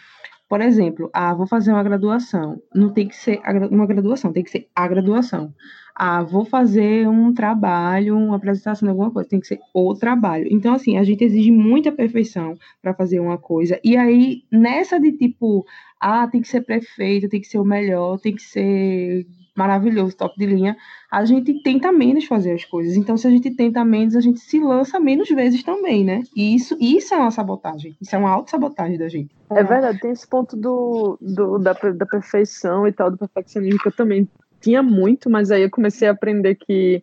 por 0.49 0.61
exemplo, 0.61 1.11
ah, 1.13 1.35
vou 1.35 1.47
fazer 1.47 1.73
uma 1.73 1.83
graduação. 1.83 2.63
Não 2.75 2.93
tem 2.93 3.09
que 3.09 3.17
ser 3.17 3.41
uma 3.71 3.87
graduação, 3.87 4.33
tem 4.33 4.45
que 4.45 4.51
ser 4.51 4.69
a 4.75 4.87
graduação. 4.87 5.55
Ah, 5.97 6.23
vou 6.23 6.45
fazer 6.45 7.09
um 7.09 7.33
trabalho, 7.33 8.17
uma 8.17 8.37
apresentação 8.37 8.87
de 8.87 8.91
alguma 8.91 9.11
coisa, 9.11 9.29
tem 9.29 9.41
que 9.41 9.47
ser 9.47 9.61
o 9.73 9.95
trabalho. 9.95 10.47
Então, 10.51 10.75
assim, 10.75 10.99
a 10.99 11.05
gente 11.05 11.25
exige 11.25 11.51
muita 11.51 11.93
perfeição 11.93 12.57
para 12.83 12.95
fazer 12.95 13.21
uma 13.21 13.39
coisa. 13.39 13.81
E 13.83 13.97
aí, 13.97 14.43
nessa 14.51 14.99
de 15.01 15.13
tipo, 15.13 15.65
ah, 16.01 16.27
tem 16.29 16.41
que 16.41 16.49
ser 16.49 16.63
perfeito, 16.63 17.29
tem 17.29 17.41
que 17.41 17.47
ser 17.47 17.59
o 17.59 17.65
melhor, 17.65 18.19
tem 18.21 18.35
que 18.35 18.43
ser 18.43 19.27
maravilhoso, 19.57 20.17
top 20.17 20.37
de 20.37 20.47
linha, 20.47 20.77
a 21.11 21.25
gente 21.25 21.63
tenta 21.63 21.93
menos 21.93 22.25
fazer 22.25 22.53
as 22.53 22.65
coisas. 22.65 22.97
Então, 22.97 23.17
se 23.17 23.27
a 23.27 23.31
gente 23.31 23.51
tenta 23.51 23.85
menos, 23.85 24.17
a 24.17 24.21
gente 24.21 24.41
se 24.41 24.59
lança 24.59 24.99
menos 24.99 25.29
vezes 25.29 25.63
também, 25.63 26.05
né? 26.05 26.23
E 26.35 26.55
isso, 26.55 26.77
isso 26.81 27.15
é 27.15 27.17
uma 27.17 27.31
sabotagem. 27.31 27.97
Isso 28.01 28.15
é 28.15 28.19
uma 28.19 28.31
autossabotagem 28.31 28.99
da 28.99 29.09
gente. 29.09 29.35
É 29.51 29.63
verdade, 29.63 30.01
tem 30.01 30.11
esse 30.11 30.27
ponto 30.27 30.57
do, 30.57 31.17
do, 31.21 31.59
da, 31.59 31.73
da 31.73 32.07
perfeição 32.07 32.87
e 32.89 32.93
tal, 32.93 33.11
do 33.11 33.19
perfeccionismo, 33.19 33.79
que 33.79 33.89
eu 33.89 33.93
também 33.93 34.29
tinha 34.61 34.83
muito, 34.83 35.31
mas 35.31 35.51
aí 35.51 35.63
eu 35.63 35.71
comecei 35.71 36.09
a 36.09 36.13
aprender 36.13 36.57
que 36.57 37.03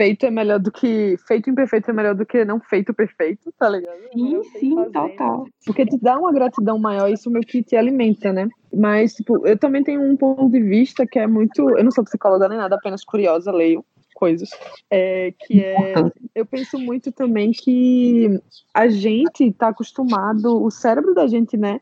feito 0.00 0.24
é 0.24 0.30
melhor 0.30 0.58
do 0.58 0.72
que. 0.72 1.16
Feito 1.28 1.50
imperfeito 1.50 1.90
é 1.90 1.92
melhor 1.92 2.14
do 2.14 2.24
que 2.24 2.42
não 2.42 2.58
feito 2.58 2.94
perfeito, 2.94 3.52
tá 3.58 3.68
ligado? 3.68 3.98
É 3.98 4.12
Sim, 4.14 4.42
sim, 4.58 4.74
total. 4.90 5.46
Porque 5.66 5.84
te 5.84 5.98
dá 5.98 6.18
uma 6.18 6.32
gratidão 6.32 6.78
maior, 6.78 7.10
isso 7.10 7.30
meio 7.30 7.44
que 7.44 7.62
te 7.62 7.76
alimenta, 7.76 8.32
né? 8.32 8.48
Mas, 8.72 9.12
tipo, 9.12 9.46
eu 9.46 9.58
também 9.58 9.84
tenho 9.84 10.00
um 10.00 10.16
ponto 10.16 10.48
de 10.48 10.62
vista 10.62 11.06
que 11.06 11.18
é 11.18 11.26
muito. 11.26 11.68
Eu 11.76 11.84
não 11.84 11.90
sou 11.90 12.02
psicóloga 12.02 12.48
nem 12.48 12.56
nada, 12.56 12.76
apenas 12.76 13.04
curiosa, 13.04 13.52
leio 13.52 13.84
coisas. 14.14 14.48
É, 14.90 15.34
que 15.38 15.62
é. 15.62 15.94
Eu 16.34 16.46
penso 16.46 16.78
muito 16.78 17.12
também 17.12 17.52
que 17.52 18.40
a 18.72 18.88
gente 18.88 19.52
tá 19.52 19.68
acostumado, 19.68 20.62
o 20.62 20.70
cérebro 20.70 21.14
da 21.14 21.26
gente, 21.26 21.58
né? 21.58 21.78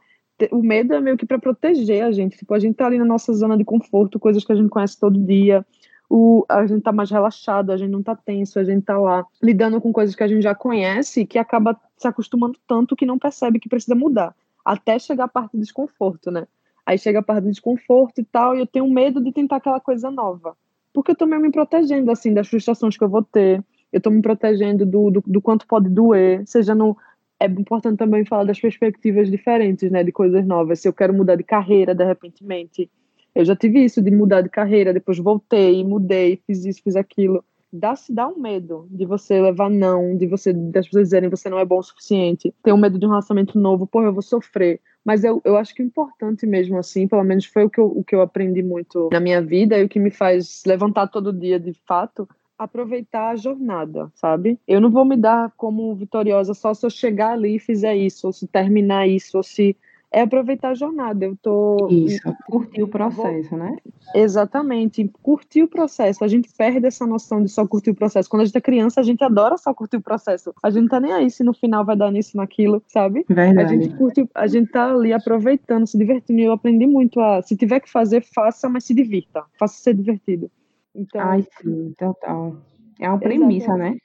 O 0.50 0.62
medo 0.62 0.94
é 0.94 1.00
meio 1.00 1.16
que 1.16 1.26
para 1.26 1.38
proteger 1.38 2.02
a 2.02 2.10
gente. 2.10 2.36
Tipo, 2.36 2.54
a 2.54 2.58
gente 2.58 2.74
tá 2.74 2.86
ali 2.86 2.98
na 2.98 3.04
nossa 3.04 3.32
zona 3.32 3.56
de 3.56 3.64
conforto, 3.64 4.18
coisas 4.18 4.44
que 4.44 4.52
a 4.52 4.56
gente 4.56 4.68
conhece 4.68 4.98
todo 4.98 5.24
dia. 5.24 5.64
O, 6.10 6.44
a 6.48 6.66
gente 6.66 6.82
tá 6.82 6.90
mais 6.90 7.10
relaxado, 7.10 7.70
a 7.70 7.76
gente 7.76 7.90
não 7.90 8.02
tá 8.02 8.16
tenso, 8.16 8.58
a 8.58 8.64
gente 8.64 8.84
tá 8.84 8.96
lá 8.96 9.26
lidando 9.42 9.80
com 9.80 9.92
coisas 9.92 10.14
que 10.14 10.22
a 10.22 10.28
gente 10.28 10.42
já 10.42 10.54
conhece, 10.54 11.26
que 11.26 11.38
acaba 11.38 11.78
se 11.96 12.08
acostumando 12.08 12.58
tanto 12.66 12.96
que 12.96 13.04
não 13.04 13.18
percebe 13.18 13.60
que 13.60 13.68
precisa 13.68 13.94
mudar, 13.94 14.34
até 14.64 14.98
chegar 14.98 15.24
a 15.24 15.28
parte 15.28 15.52
do 15.52 15.60
desconforto, 15.60 16.30
né? 16.30 16.46
Aí 16.86 16.96
chega 16.96 17.18
a 17.18 17.22
parte 17.22 17.42
do 17.44 17.50
desconforto 17.50 18.20
e 18.20 18.24
tal, 18.24 18.56
e 18.56 18.60
eu 18.60 18.66
tenho 18.66 18.88
medo 18.88 19.22
de 19.22 19.30
tentar 19.30 19.56
aquela 19.56 19.78
coisa 19.78 20.10
nova. 20.10 20.56
Porque 20.94 21.10
eu 21.10 21.16
tô 21.16 21.26
meio 21.26 21.42
me 21.42 21.52
protegendo, 21.52 22.10
assim, 22.10 22.32
das 22.32 22.48
frustrações 22.48 22.96
que 22.96 23.04
eu 23.04 23.08
vou 23.10 23.22
ter, 23.22 23.62
eu 23.92 24.00
tô 24.00 24.10
me 24.10 24.22
protegendo 24.22 24.86
do, 24.86 25.10
do, 25.10 25.24
do 25.26 25.40
quanto 25.40 25.66
pode 25.66 25.88
doer, 25.88 26.42
seja 26.46 26.74
no. 26.74 26.96
É 27.40 27.46
importante 27.46 27.98
também 27.98 28.24
falar 28.24 28.44
das 28.44 28.58
perspectivas 28.58 29.30
diferentes, 29.30 29.90
né, 29.90 30.02
de 30.02 30.10
coisas 30.10 30.44
novas. 30.44 30.80
Se 30.80 30.88
eu 30.88 30.92
quero 30.92 31.14
mudar 31.14 31.36
de 31.36 31.44
carreira, 31.44 31.94
de 31.94 32.04
repentemente, 32.04 32.90
eu 33.34 33.44
já 33.44 33.54
tive 33.54 33.84
isso 33.84 34.02
de 34.02 34.10
mudar 34.10 34.42
de 34.42 34.48
carreira, 34.48 34.92
depois 34.92 35.18
voltei, 35.18 35.84
mudei, 35.84 36.40
fiz 36.46 36.64
isso, 36.64 36.82
fiz 36.82 36.96
aquilo. 36.96 37.44
dá 37.72 37.94
se 37.94 38.12
dá 38.12 38.26
um 38.26 38.38
medo 38.38 38.86
de 38.90 39.04
você 39.04 39.40
levar 39.40 39.70
não, 39.70 40.16
de 40.16 40.26
você 40.26 40.52
das 40.52 40.86
pessoas 40.86 41.04
dizerem 41.04 41.28
você 41.28 41.50
não 41.50 41.58
é 41.58 41.64
bom 41.64 41.78
o 41.78 41.82
suficiente, 41.82 42.52
ter 42.62 42.72
um 42.72 42.78
medo 42.78 42.98
de 42.98 43.06
um 43.06 43.10
relacionamento 43.10 43.58
novo, 43.58 43.86
pô, 43.86 44.02
eu 44.02 44.12
vou 44.12 44.22
sofrer. 44.22 44.80
Mas 45.04 45.24
eu, 45.24 45.40
eu 45.44 45.56
acho 45.56 45.74
que 45.74 45.82
o 45.82 45.86
importante 45.86 46.46
mesmo 46.46 46.76
assim, 46.78 47.06
pelo 47.06 47.24
menos 47.24 47.46
foi 47.46 47.64
o 47.64 47.70
que, 47.70 47.80
eu, 47.80 47.86
o 47.86 48.04
que 48.04 48.14
eu 48.14 48.20
aprendi 48.20 48.62
muito 48.62 49.08
na 49.12 49.20
minha 49.20 49.40
vida 49.40 49.78
e 49.78 49.84
o 49.84 49.88
que 49.88 49.98
me 49.98 50.10
faz 50.10 50.62
levantar 50.66 51.06
todo 51.06 51.32
dia 51.32 51.58
de 51.58 51.72
fato, 51.86 52.28
aproveitar 52.58 53.30
a 53.30 53.36
jornada, 53.36 54.10
sabe? 54.14 54.58
Eu 54.66 54.80
não 54.80 54.90
vou 54.90 55.04
me 55.04 55.16
dar 55.16 55.52
como 55.56 55.94
vitoriosa 55.94 56.52
só 56.54 56.74
se 56.74 56.84
eu 56.84 56.90
chegar 56.90 57.32
ali 57.32 57.56
e 57.56 57.60
fizer 57.60 57.94
isso, 57.96 58.26
ou 58.26 58.32
se 58.32 58.46
terminar 58.48 59.08
isso, 59.08 59.36
ou 59.36 59.42
se 59.42 59.76
é 60.10 60.22
aproveitar 60.22 60.70
a 60.70 60.74
jornada. 60.74 61.24
Eu 61.24 61.36
tô. 61.36 61.88
Isso, 61.90 62.20
curtir 62.46 62.82
o 62.82 62.88
processo, 62.88 63.56
né? 63.56 63.76
Exatamente, 64.14 65.10
curtir 65.22 65.62
o 65.62 65.68
processo. 65.68 66.24
A 66.24 66.28
gente 66.28 66.48
perde 66.56 66.86
essa 66.86 67.06
noção 67.06 67.42
de 67.42 67.50
só 67.50 67.66
curtir 67.66 67.90
o 67.90 67.94
processo. 67.94 68.28
Quando 68.28 68.42
a 68.42 68.44
gente 68.46 68.56
é 68.56 68.60
criança, 68.60 69.00
a 69.00 69.02
gente 69.02 69.22
adora 69.22 69.56
só 69.58 69.72
curtir 69.74 69.96
o 69.96 70.02
processo. 70.02 70.54
A 70.62 70.70
gente 70.70 70.82
não 70.82 70.88
tá 70.88 71.00
nem 71.00 71.12
aí 71.12 71.30
se 71.30 71.44
no 71.44 71.52
final 71.52 71.84
vai 71.84 71.96
dar 71.96 72.10
nisso, 72.10 72.36
naquilo, 72.36 72.82
sabe? 72.86 73.24
Verdade. 73.28 73.74
A 73.74 73.78
gente 73.78 73.96
curte, 73.96 74.28
a 74.34 74.46
gente 74.46 74.70
tá 74.70 74.90
ali 74.90 75.12
aproveitando, 75.12 75.86
se 75.86 75.98
divertindo. 75.98 76.40
E 76.40 76.44
eu 76.44 76.52
aprendi 76.52 76.86
muito 76.86 77.20
a, 77.20 77.42
se 77.42 77.56
tiver 77.56 77.80
que 77.80 77.90
fazer, 77.90 78.22
faça, 78.22 78.68
mas 78.68 78.84
se 78.84 78.94
divirta. 78.94 79.44
Faça 79.58 79.80
ser 79.80 79.94
divertido. 79.94 80.50
Então, 80.94 81.20
Ai, 81.20 81.46
sim, 81.60 81.92
total. 81.98 82.56
É 82.98 83.08
uma 83.08 83.18
premissa, 83.18 83.76
né? 83.76 83.96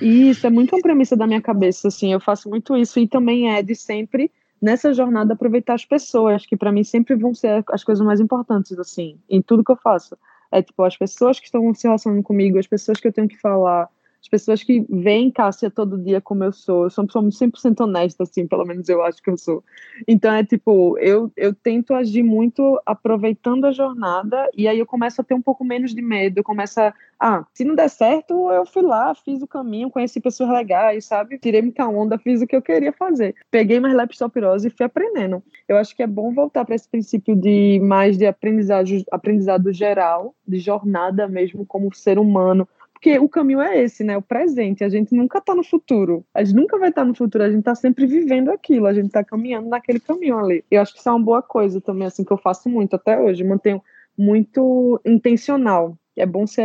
Isso, 0.00 0.46
é 0.46 0.50
muito 0.50 0.74
uma 0.74 0.82
premissa 0.82 1.16
da 1.16 1.26
minha 1.26 1.40
cabeça, 1.40 1.88
assim. 1.88 2.12
Eu 2.12 2.20
faço 2.20 2.48
muito 2.48 2.76
isso 2.76 2.98
e 3.00 3.08
também 3.08 3.50
é 3.50 3.62
de 3.62 3.74
sempre 3.74 4.30
nessa 4.60 4.92
jornada 4.92 5.34
aproveitar 5.34 5.74
as 5.74 5.84
pessoas, 5.84 6.46
que 6.46 6.56
para 6.56 6.72
mim 6.72 6.84
sempre 6.84 7.14
vão 7.14 7.34
ser 7.34 7.64
as 7.70 7.84
coisas 7.84 8.04
mais 8.04 8.20
importantes, 8.20 8.78
assim, 8.78 9.18
em 9.28 9.40
tudo 9.40 9.64
que 9.64 9.72
eu 9.72 9.76
faço. 9.76 10.16
É 10.50 10.62
tipo, 10.62 10.82
as 10.82 10.96
pessoas 10.96 11.38
que 11.38 11.46
estão 11.46 11.72
se 11.74 11.86
relacionando 11.86 12.22
comigo, 12.22 12.58
as 12.58 12.66
pessoas 12.66 12.98
que 12.98 13.06
eu 13.06 13.12
tenho 13.12 13.28
que 13.28 13.38
falar, 13.38 13.88
as 14.20 14.28
pessoas 14.28 14.62
que 14.62 14.84
veem 14.88 15.30
Cássia 15.30 15.70
todo 15.70 15.98
dia 15.98 16.20
como 16.20 16.44
eu 16.44 16.52
sou, 16.52 16.84
eu 16.84 16.90
sou 16.90 17.02
uma 17.02 17.08
pessoa 17.08 17.48
100% 17.48 17.80
honesta, 17.80 18.24
assim, 18.24 18.46
pelo 18.46 18.64
menos 18.64 18.88
eu 18.88 19.02
acho 19.02 19.22
que 19.22 19.30
eu 19.30 19.36
sou. 19.36 19.62
Então 20.06 20.32
é 20.32 20.44
tipo, 20.44 20.98
eu, 20.98 21.30
eu 21.36 21.54
tento 21.54 21.94
agir 21.94 22.22
muito 22.22 22.80
aproveitando 22.84 23.64
a 23.66 23.72
jornada 23.72 24.48
e 24.56 24.66
aí 24.66 24.78
eu 24.78 24.86
começo 24.86 25.20
a 25.20 25.24
ter 25.24 25.34
um 25.34 25.42
pouco 25.42 25.64
menos 25.64 25.94
de 25.94 26.02
medo, 26.02 26.38
eu 26.38 26.44
começo 26.44 26.80
a, 26.80 26.92
ah, 27.20 27.44
se 27.52 27.64
não 27.64 27.74
der 27.74 27.88
certo, 27.88 28.50
eu 28.52 28.64
fui 28.64 28.82
lá, 28.82 29.14
fiz 29.14 29.42
o 29.42 29.46
caminho, 29.46 29.90
conheci 29.90 30.20
pessoas 30.20 30.50
legais, 30.50 31.04
sabe? 31.04 31.38
Tirei 31.38 31.62
muita 31.62 31.86
onda, 31.86 32.18
fiz 32.18 32.40
o 32.40 32.46
que 32.46 32.54
eu 32.54 32.62
queria 32.62 32.92
fazer. 32.92 33.34
Peguei 33.50 33.80
mais 33.80 33.94
leptospirose 33.94 34.68
e 34.68 34.70
fui 34.70 34.86
aprendendo. 34.86 35.42
Eu 35.66 35.76
acho 35.76 35.96
que 35.96 36.02
é 36.02 36.06
bom 36.06 36.32
voltar 36.32 36.64
para 36.64 36.76
esse 36.76 36.88
princípio 36.88 37.34
de 37.34 37.80
mais 37.82 38.16
de 38.16 38.26
aprendizado, 38.26 38.88
aprendizado 39.10 39.72
geral, 39.72 40.34
de 40.46 40.58
jornada 40.58 41.26
mesmo 41.26 41.66
como 41.66 41.92
ser 41.92 42.18
humano, 42.18 42.68
porque 42.98 43.16
o 43.16 43.28
caminho 43.28 43.60
é 43.60 43.80
esse, 43.80 44.02
né? 44.02 44.16
O 44.16 44.22
presente. 44.22 44.82
A 44.82 44.88
gente 44.88 45.14
nunca 45.14 45.38
está 45.38 45.54
no 45.54 45.62
futuro. 45.62 46.24
A 46.34 46.42
gente 46.42 46.56
nunca 46.56 46.76
vai 46.76 46.88
estar 46.88 47.02
tá 47.02 47.06
no 47.06 47.14
futuro. 47.14 47.44
A 47.44 47.48
gente 47.48 47.60
está 47.60 47.74
sempre 47.74 48.06
vivendo 48.06 48.50
aquilo. 48.50 48.86
A 48.86 48.92
gente 48.92 49.06
está 49.06 49.22
caminhando 49.22 49.68
naquele 49.68 50.00
caminho 50.00 50.36
ali. 50.36 50.64
Eu 50.68 50.82
acho 50.82 50.92
que 50.92 50.98
isso 50.98 51.08
é 51.08 51.12
uma 51.12 51.24
boa 51.24 51.40
coisa 51.40 51.80
também, 51.80 52.08
assim, 52.08 52.24
que 52.24 52.32
eu 52.32 52.36
faço 52.36 52.68
muito 52.68 52.96
até 52.96 53.18
hoje. 53.18 53.44
Mantenho 53.44 53.80
muito 54.16 55.00
intencional. 55.06 55.96
É 56.16 56.26
bom 56.26 56.44
se, 56.44 56.60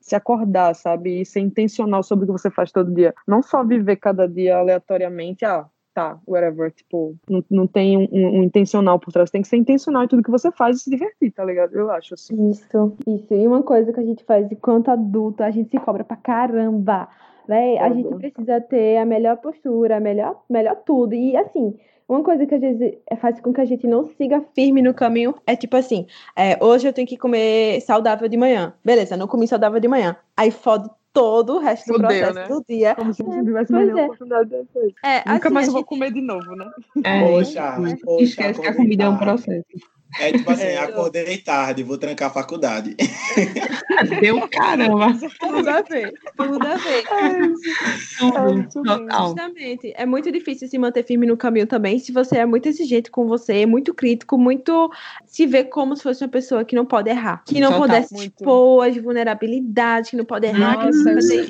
se 0.00 0.16
acordar, 0.16 0.74
sabe? 0.74 1.20
E 1.20 1.26
ser 1.26 1.40
intencional 1.40 2.02
sobre 2.02 2.24
o 2.24 2.26
que 2.28 2.32
você 2.32 2.50
faz 2.50 2.72
todo 2.72 2.94
dia. 2.94 3.14
Não 3.28 3.42
só 3.42 3.62
viver 3.62 3.96
cada 3.96 4.26
dia 4.26 4.56
aleatoriamente. 4.56 5.44
Ah, 5.44 5.66
tá, 5.94 6.18
whatever, 6.26 6.72
tipo, 6.72 7.14
não, 7.28 7.44
não 7.48 7.66
tem 7.66 7.96
um, 7.96 8.08
um, 8.10 8.42
intencional 8.42 8.98
por 8.98 9.12
trás, 9.12 9.30
tem 9.30 9.42
que 9.42 9.48
ser 9.48 9.56
intencional 9.56 10.02
em 10.02 10.08
tudo 10.08 10.22
que 10.22 10.30
você 10.30 10.50
faz 10.50 10.78
e 10.78 10.80
se 10.80 10.90
divertir, 10.90 11.30
tá 11.30 11.44
ligado? 11.44 11.74
Eu 11.74 11.90
acho 11.90 12.14
assim. 12.14 12.50
Isso, 12.50 12.96
isso. 13.06 13.32
E 13.32 13.46
uma 13.46 13.62
coisa 13.62 13.92
que 13.92 14.00
a 14.00 14.04
gente 14.04 14.24
faz 14.24 14.50
enquanto 14.50 14.90
adulto, 14.90 15.42
a 15.42 15.50
gente 15.50 15.70
se 15.70 15.78
cobra 15.78 16.02
pra 16.02 16.16
caramba. 16.16 17.08
Né? 17.46 17.78
A 17.78 17.90
gente 17.90 18.12
precisa 18.16 18.60
ter 18.60 18.96
a 18.96 19.04
melhor 19.04 19.36
postura, 19.36 19.98
a 19.98 20.00
melhor, 20.00 20.42
melhor 20.50 20.76
tudo. 20.84 21.14
E 21.14 21.36
assim, 21.36 21.78
uma 22.08 22.22
coisa 22.22 22.44
que 22.44 22.54
às 22.54 22.60
vezes 22.60 22.94
faz 23.20 23.40
com 23.40 23.52
que 23.52 23.60
a 23.60 23.64
gente 23.64 23.86
não 23.86 24.04
siga 24.16 24.44
firme 24.54 24.82
no 24.82 24.92
caminho 24.92 25.34
é 25.46 25.54
tipo 25.54 25.76
assim: 25.76 26.06
é, 26.36 26.62
hoje 26.62 26.88
eu 26.88 26.92
tenho 26.92 27.06
que 27.06 27.16
comer 27.16 27.80
saudável 27.82 28.28
de 28.28 28.36
manhã. 28.36 28.74
Beleza, 28.84 29.16
não 29.16 29.28
comi 29.28 29.46
saudável 29.46 29.78
de 29.78 29.88
manhã. 29.88 30.16
Aí 30.36 30.50
fode 30.50 30.88
todo 31.14 31.54
o 31.54 31.58
resto 31.60 31.92
do 31.92 31.98
processo 31.98 32.34
né? 32.34 32.48
do 32.48 32.64
dia. 32.68 32.94
Como 32.96 33.14
se 33.14 33.22
é, 33.22 33.42
tivesse 33.42 33.72
mais 33.72 33.88
é. 33.88 33.94
oportunidade 33.94 34.50
depois. 34.50 34.92
É, 35.02 35.18
Nunca 35.18 35.48
assim, 35.48 35.54
mais 35.54 35.66
eu 35.68 35.72
vou 35.72 35.84
comer 35.84 36.12
de 36.12 36.20
novo, 36.20 36.56
né? 36.56 36.70
É, 37.04 37.20
poxa, 37.20 37.76
poxa, 38.04 38.24
esquece 38.24 38.60
que 38.60 38.66
a 38.66 38.74
comida 38.74 39.04
é 39.04 39.08
um 39.08 39.16
processo. 39.16 39.64
É 40.20 40.32
tipo 40.32 40.50
assim, 40.50 40.64
é, 40.64 40.78
acordei 40.78 41.38
tarde, 41.38 41.82
vou 41.82 41.98
trancar 41.98 42.30
a 42.30 42.32
faculdade. 42.32 42.96
Deu 44.20 44.48
caramba. 44.48 45.08
Tudo 45.40 45.68
a 45.68 45.82
ver, 45.82 46.12
tudo 46.36 46.66
a 46.66 46.76
ver. 46.76 47.04
Total. 48.72 49.26
Justamente. 49.26 49.92
É 49.96 50.06
muito 50.06 50.30
difícil 50.30 50.68
se 50.68 50.78
manter 50.78 51.04
firme 51.04 51.26
no 51.26 51.36
caminho 51.36 51.66
também, 51.66 51.98
se 51.98 52.12
você 52.12 52.38
é 52.38 52.46
muito 52.46 52.68
exigente 52.68 53.10
com 53.10 53.26
você, 53.26 53.66
muito 53.66 53.92
crítico, 53.92 54.38
muito 54.38 54.90
se 55.26 55.46
vê 55.46 55.64
como 55.64 55.96
se 55.96 56.02
fosse 56.02 56.24
uma 56.24 56.30
pessoa 56.30 56.64
que 56.64 56.76
não 56.76 56.86
pode 56.86 57.10
errar, 57.10 57.42
que 57.44 57.60
não 57.60 57.72
total, 57.72 57.82
pudesse 57.82 58.14
muito. 58.14 58.34
expor 58.34 58.86
as 58.86 58.96
vulnerabilidades, 58.96 60.10
que 60.10 60.16
não 60.16 60.24
pode 60.24 60.46
errar, 60.46 60.86
Nossa, 60.86 60.98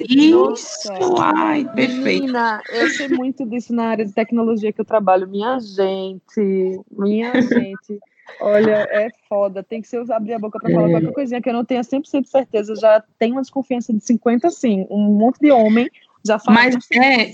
que 0.07 0.31
não 0.31 0.44
pode 0.48 0.55
Isso, 0.55 0.90
ai, 1.18 1.64
perfeito. 1.74 2.24
Menina, 2.24 2.61
eu 2.70 2.88
sei 2.90 3.09
muito 3.09 3.44
disso 3.46 3.74
na 3.74 3.88
área 3.88 4.05
de 4.05 4.12
tecnologia 4.12 4.72
que 4.72 4.81
eu 4.81 4.85
trabalho. 4.85 5.29
Minha 5.29 5.59
gente, 5.61 6.81
minha 6.90 7.33
gente. 7.42 8.00
Olha, 8.40 8.87
é 8.90 9.10
foda. 9.28 9.62
Tem 9.62 9.80
que 9.80 9.88
ser 9.88 10.04
abrir 10.12 10.34
a 10.34 10.38
boca 10.38 10.58
para 10.58 10.72
falar 10.72 10.88
é. 10.88 10.90
qualquer 10.92 11.12
coisinha 11.12 11.42
que 11.42 11.48
eu 11.48 11.54
não 11.54 11.64
tenha 11.64 11.82
100% 11.82 12.26
certeza. 12.26 12.74
Já 12.76 13.02
tenho 13.18 13.34
uma 13.34 13.42
desconfiança 13.42 13.92
de 13.92 14.00
50, 14.04 14.50
sim. 14.50 14.87
Um 14.90 15.14
monte 15.14 15.38
de 15.40 15.50
homem 15.50 15.90
já 16.24 16.38
fala 16.38 16.58
mas 16.58 16.74
é, 16.92 17.32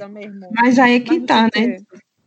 Mas 0.52 0.78
aí 0.78 0.96
é 0.96 1.00
que 1.00 1.18
mas 1.18 1.26
tá, 1.26 1.48
né? 1.54 1.78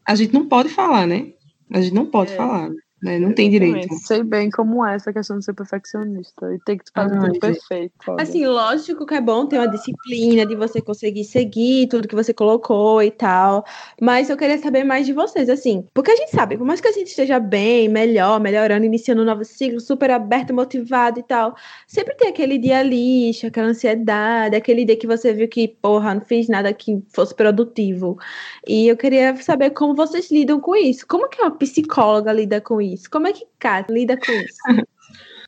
A 0.05 0.15
gente 0.15 0.33
não 0.33 0.47
pode 0.47 0.69
falar, 0.69 1.05
né? 1.05 1.33
A 1.71 1.81
gente 1.81 1.93
não 1.93 2.05
pode 2.05 2.33
é. 2.33 2.35
falar 2.35 2.69
né? 2.69 2.75
Não 3.03 3.33
tem 3.33 3.49
direito. 3.49 3.93
Sei 3.95 4.23
bem 4.23 4.49
como 4.49 4.85
é 4.85 4.95
essa 4.95 5.11
questão 5.11 5.37
de 5.37 5.43
ser 5.43 5.53
perfeccionista 5.53 6.53
e 6.53 6.59
ter 6.59 6.77
que 6.77 6.85
fazer 6.93 7.19
tudo 7.19 7.39
perfeito. 7.39 7.93
Assim, 8.17 8.45
lógico 8.45 9.05
que 9.05 9.15
é 9.15 9.21
bom 9.21 9.45
ter 9.45 9.57
uma 9.57 9.67
disciplina 9.67 10.45
de 10.45 10.55
você 10.55 10.81
conseguir 10.81 11.25
seguir 11.25 11.87
tudo 11.87 12.07
que 12.07 12.15
você 12.15 12.33
colocou 12.33 13.03
e 13.03 13.11
tal, 13.11 13.65
mas 14.01 14.29
eu 14.29 14.37
queria 14.37 14.57
saber 14.57 14.83
mais 14.83 15.05
de 15.05 15.11
vocês, 15.11 15.49
assim, 15.49 15.85
porque 15.93 16.11
a 16.11 16.15
gente 16.15 16.31
sabe, 16.31 16.57
por 16.57 16.65
mais 16.65 16.79
que 16.79 16.87
a 16.87 16.91
gente 16.91 17.07
esteja 17.07 17.39
bem, 17.39 17.89
melhor, 17.89 18.39
melhorando, 18.39 18.85
iniciando 18.85 19.21
um 19.21 19.25
novo 19.25 19.43
ciclo, 19.43 19.81
super 19.81 20.09
aberto, 20.09 20.53
motivado 20.53 21.19
e 21.19 21.23
tal, 21.23 21.55
sempre 21.85 22.15
tem 22.15 22.29
aquele 22.29 22.57
dia 22.57 22.81
lixo, 22.81 23.47
aquela 23.47 23.67
ansiedade, 23.67 24.55
aquele 24.55 24.85
dia 24.85 24.95
que 24.95 25.07
você 25.07 25.33
viu 25.33 25.47
que, 25.47 25.67
porra, 25.67 26.13
não 26.13 26.21
fiz 26.21 26.47
nada 26.47 26.73
que 26.73 27.03
fosse 27.09 27.35
produtivo. 27.35 28.17
E 28.65 28.87
eu 28.87 28.95
queria 28.95 29.35
saber 29.37 29.71
como 29.71 29.93
vocês 29.93 30.31
lidam 30.31 30.59
com 30.59 30.75
isso. 30.75 31.05
Como 31.07 31.27
que 31.27 31.41
uma 31.41 31.51
psicóloga 31.51 32.31
lida 32.31 32.61
com 32.61 32.79
isso? 32.79 32.92
Isso? 32.93 33.09
Como 33.09 33.27
é 33.27 33.33
que 33.33 33.45
Kat 33.59 33.91
lida 33.91 34.17
com 34.17 34.31
isso? 34.31 34.57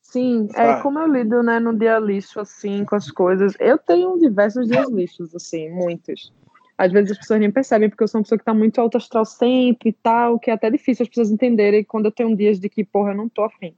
Sim, 0.01 0.47
é 0.55 0.81
como 0.81 0.99
eu 0.99 1.07
lido, 1.07 1.43
né, 1.43 1.59
no 1.59 1.77
dia 1.77 1.99
lixo, 1.99 2.39
assim, 2.39 2.85
com 2.85 2.95
as 2.95 3.11
coisas. 3.11 3.53
Eu 3.59 3.77
tenho 3.77 4.17
diversos 4.17 4.67
dias 4.67 4.89
lixos, 4.89 5.35
assim, 5.35 5.69
muitos. 5.69 6.31
Às 6.77 6.91
vezes 6.91 7.11
as 7.11 7.17
pessoas 7.17 7.39
nem 7.39 7.51
percebem, 7.51 7.89
porque 7.89 8.03
eu 8.03 8.07
sou 8.07 8.19
uma 8.19 8.23
pessoa 8.23 8.39
que 8.39 8.45
tá 8.45 8.53
muito 8.53 8.79
alto 8.79 8.97
astral 8.97 9.25
sempre 9.25 9.89
e 9.89 9.93
tal, 9.93 10.39
que 10.39 10.49
é 10.49 10.53
até 10.53 10.69
difícil 10.69 11.03
as 11.03 11.09
pessoas 11.09 11.31
entenderem 11.31 11.83
quando 11.83 12.05
eu 12.05 12.11
tenho 12.11 12.35
dias 12.35 12.59
de 12.59 12.69
que, 12.69 12.83
porra, 12.83 13.11
eu 13.11 13.17
não 13.17 13.27
tô 13.27 13.43
afim. 13.43 13.75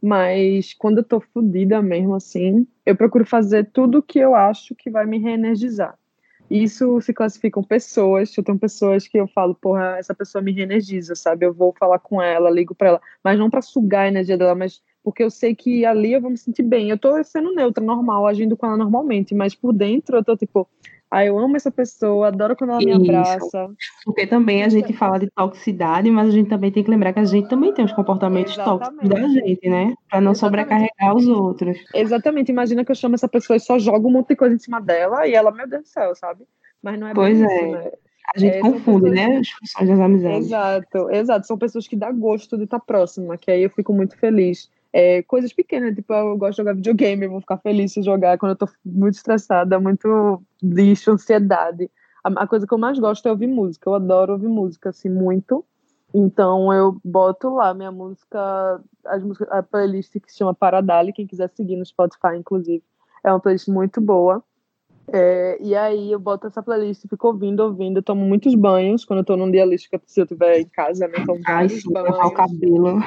Mas 0.00 0.74
quando 0.74 0.98
eu 0.98 1.04
tô 1.04 1.20
fodida 1.20 1.82
mesmo, 1.82 2.14
assim, 2.14 2.66
eu 2.84 2.94
procuro 2.96 3.26
fazer 3.26 3.70
tudo 3.72 3.98
o 3.98 4.02
que 4.02 4.18
eu 4.18 4.34
acho 4.34 4.74
que 4.74 4.90
vai 4.90 5.06
me 5.06 5.18
reenergizar. 5.18 5.98
Isso 6.54 7.00
se 7.00 7.12
classificam 7.12 7.64
pessoas. 7.64 8.32
Eu 8.38 8.44
tenho 8.44 8.56
pessoas 8.56 9.08
que 9.08 9.18
eu 9.18 9.26
falo, 9.26 9.56
porra, 9.56 9.96
essa 9.98 10.14
pessoa 10.14 10.40
me 10.40 10.52
reenergiza, 10.52 11.16
sabe? 11.16 11.44
Eu 11.44 11.52
vou 11.52 11.74
falar 11.76 11.98
com 11.98 12.22
ela, 12.22 12.48
ligo 12.48 12.76
para 12.76 12.90
ela, 12.90 13.00
mas 13.24 13.36
não 13.36 13.50
para 13.50 13.60
sugar 13.60 14.02
a 14.02 14.08
energia 14.08 14.38
dela, 14.38 14.54
mas 14.54 14.80
porque 15.02 15.24
eu 15.24 15.30
sei 15.30 15.52
que 15.52 15.84
ali 15.84 16.12
eu 16.12 16.20
vou 16.20 16.30
me 16.30 16.38
sentir 16.38 16.62
bem. 16.62 16.90
Eu 16.90 16.96
tô 16.96 17.22
sendo 17.24 17.52
neutra, 17.52 17.82
normal, 17.82 18.24
agindo 18.24 18.56
com 18.56 18.66
ela 18.66 18.76
normalmente, 18.76 19.34
mas 19.34 19.52
por 19.52 19.72
dentro 19.72 20.16
eu 20.16 20.24
tô 20.24 20.36
tipo, 20.36 20.68
ah, 21.10 21.24
eu 21.24 21.38
amo 21.38 21.56
essa 21.56 21.70
pessoa, 21.70 22.28
adoro 22.28 22.56
quando 22.56 22.70
ela 22.70 22.80
Isso. 22.80 23.00
me 23.00 23.08
abraça. 23.08 23.70
Porque 24.04 24.26
também 24.26 24.64
a 24.64 24.68
gente 24.68 24.92
fala 24.92 25.18
de 25.18 25.30
toxicidade, 25.30 26.10
mas 26.10 26.28
a 26.28 26.30
gente 26.32 26.48
também 26.48 26.72
tem 26.72 26.82
que 26.82 26.90
lembrar 26.90 27.12
que 27.12 27.20
a 27.20 27.24
gente 27.24 27.48
também 27.48 27.72
tem 27.72 27.84
os 27.84 27.92
comportamentos 27.92 28.54
Exatamente. 28.54 28.80
tóxicos 28.80 29.08
da 29.08 29.28
gente, 29.28 29.68
né? 29.68 29.94
Para 30.10 30.20
não 30.20 30.32
Exatamente. 30.32 30.38
sobrecarregar 30.38 31.16
os 31.16 31.28
outros. 31.28 31.78
Exatamente. 31.94 32.50
Imagina 32.50 32.84
que 32.84 32.90
eu 32.90 32.96
chamo 32.96 33.14
essa 33.14 33.28
pessoa 33.28 33.56
e 33.56 33.60
só 33.60 33.78
jogo 33.78 34.08
um 34.08 34.12
monte 34.12 34.28
de 34.28 34.36
coisa 34.36 34.56
em 34.56 34.58
cima 34.58 34.80
dela 34.80 35.26
e 35.26 35.34
ela, 35.34 35.52
meu 35.52 35.68
Deus 35.68 35.82
do 35.82 35.88
céu, 35.88 36.14
sabe? 36.14 36.44
Mas 36.82 36.98
não 36.98 37.06
é 37.06 37.14
Pois 37.14 37.40
é. 37.40 37.44
Isso, 37.44 37.72
né? 37.72 37.92
A 38.34 38.38
gente 38.38 38.56
é, 38.56 38.60
confunde, 38.60 39.10
pessoas... 39.10 39.28
né? 39.28 39.38
As 39.38 39.50
funções 39.50 39.88
das 39.88 40.00
amizades. 40.00 40.46
Exato, 40.46 41.10
exato. 41.10 41.46
São 41.46 41.58
pessoas 41.58 41.86
que 41.86 41.94
dá 41.94 42.10
gosto 42.10 42.56
de 42.56 42.64
estar 42.64 42.80
próxima, 42.80 43.36
que 43.36 43.50
aí 43.50 43.62
eu 43.62 43.70
fico 43.70 43.92
muito 43.92 44.16
feliz. 44.18 44.70
É, 44.96 45.24
coisas 45.24 45.52
pequenas, 45.52 45.92
tipo, 45.92 46.14
eu 46.14 46.38
gosto 46.38 46.52
de 46.52 46.56
jogar 46.58 46.74
videogame, 46.76 47.24
eu 47.24 47.30
vou 47.32 47.40
ficar 47.40 47.58
feliz 47.58 47.92
se 47.92 48.00
jogar 48.00 48.38
quando 48.38 48.50
eu 48.52 48.56
tô 48.56 48.68
muito 48.86 49.16
estressada, 49.16 49.80
muito 49.80 50.40
lixo, 50.62 51.10
ansiedade. 51.10 51.90
A, 52.22 52.28
a, 52.44 52.46
coisa 52.46 52.64
que 52.64 52.72
eu 52.72 52.78
mais 52.78 52.96
gosto 53.00 53.26
é 53.26 53.30
ouvir 53.32 53.48
música, 53.48 53.90
eu 53.90 53.94
adoro 53.96 54.34
ouvir 54.34 54.46
música, 54.46 54.90
assim, 54.90 55.08
muito. 55.08 55.64
Então 56.14 56.72
eu 56.72 56.96
boto 57.04 57.54
lá 57.54 57.74
minha 57.74 57.90
música, 57.90 58.80
as 59.04 59.20
músicas, 59.20 59.48
a 59.50 59.64
playlist 59.64 60.12
que 60.12 60.30
se 60.30 60.38
chama 60.38 60.54
Paradali, 60.54 61.12
quem 61.12 61.26
quiser 61.26 61.50
seguir 61.50 61.74
no 61.74 61.84
Spotify, 61.84 62.36
inclusive. 62.38 62.84
É 63.24 63.32
uma 63.32 63.40
playlist 63.40 63.66
muito 63.66 64.00
boa. 64.00 64.44
É, 65.12 65.58
e 65.60 65.74
aí 65.74 66.10
eu 66.10 66.18
boto 66.18 66.46
essa 66.46 66.62
playlist, 66.62 67.06
fico 67.08 67.28
ouvindo, 67.28 67.60
ouvindo, 67.60 68.02
tomo 68.02 68.24
muitos 68.24 68.54
banhos 68.54 69.04
quando 69.04 69.18
eu 69.18 69.24
tô 69.24 69.36
num 69.36 69.50
dia 69.50 69.64
lixo, 69.64 69.88
se 70.06 70.20
eu 70.20 70.24
estiver 70.24 70.60
em 70.60 70.64
casa, 70.66 71.06
né? 71.06 71.24
Tomo 71.26 71.40
Ai, 71.46 71.68
sim, 71.68 71.90
o 71.90 72.30
cabelo. 72.30 72.98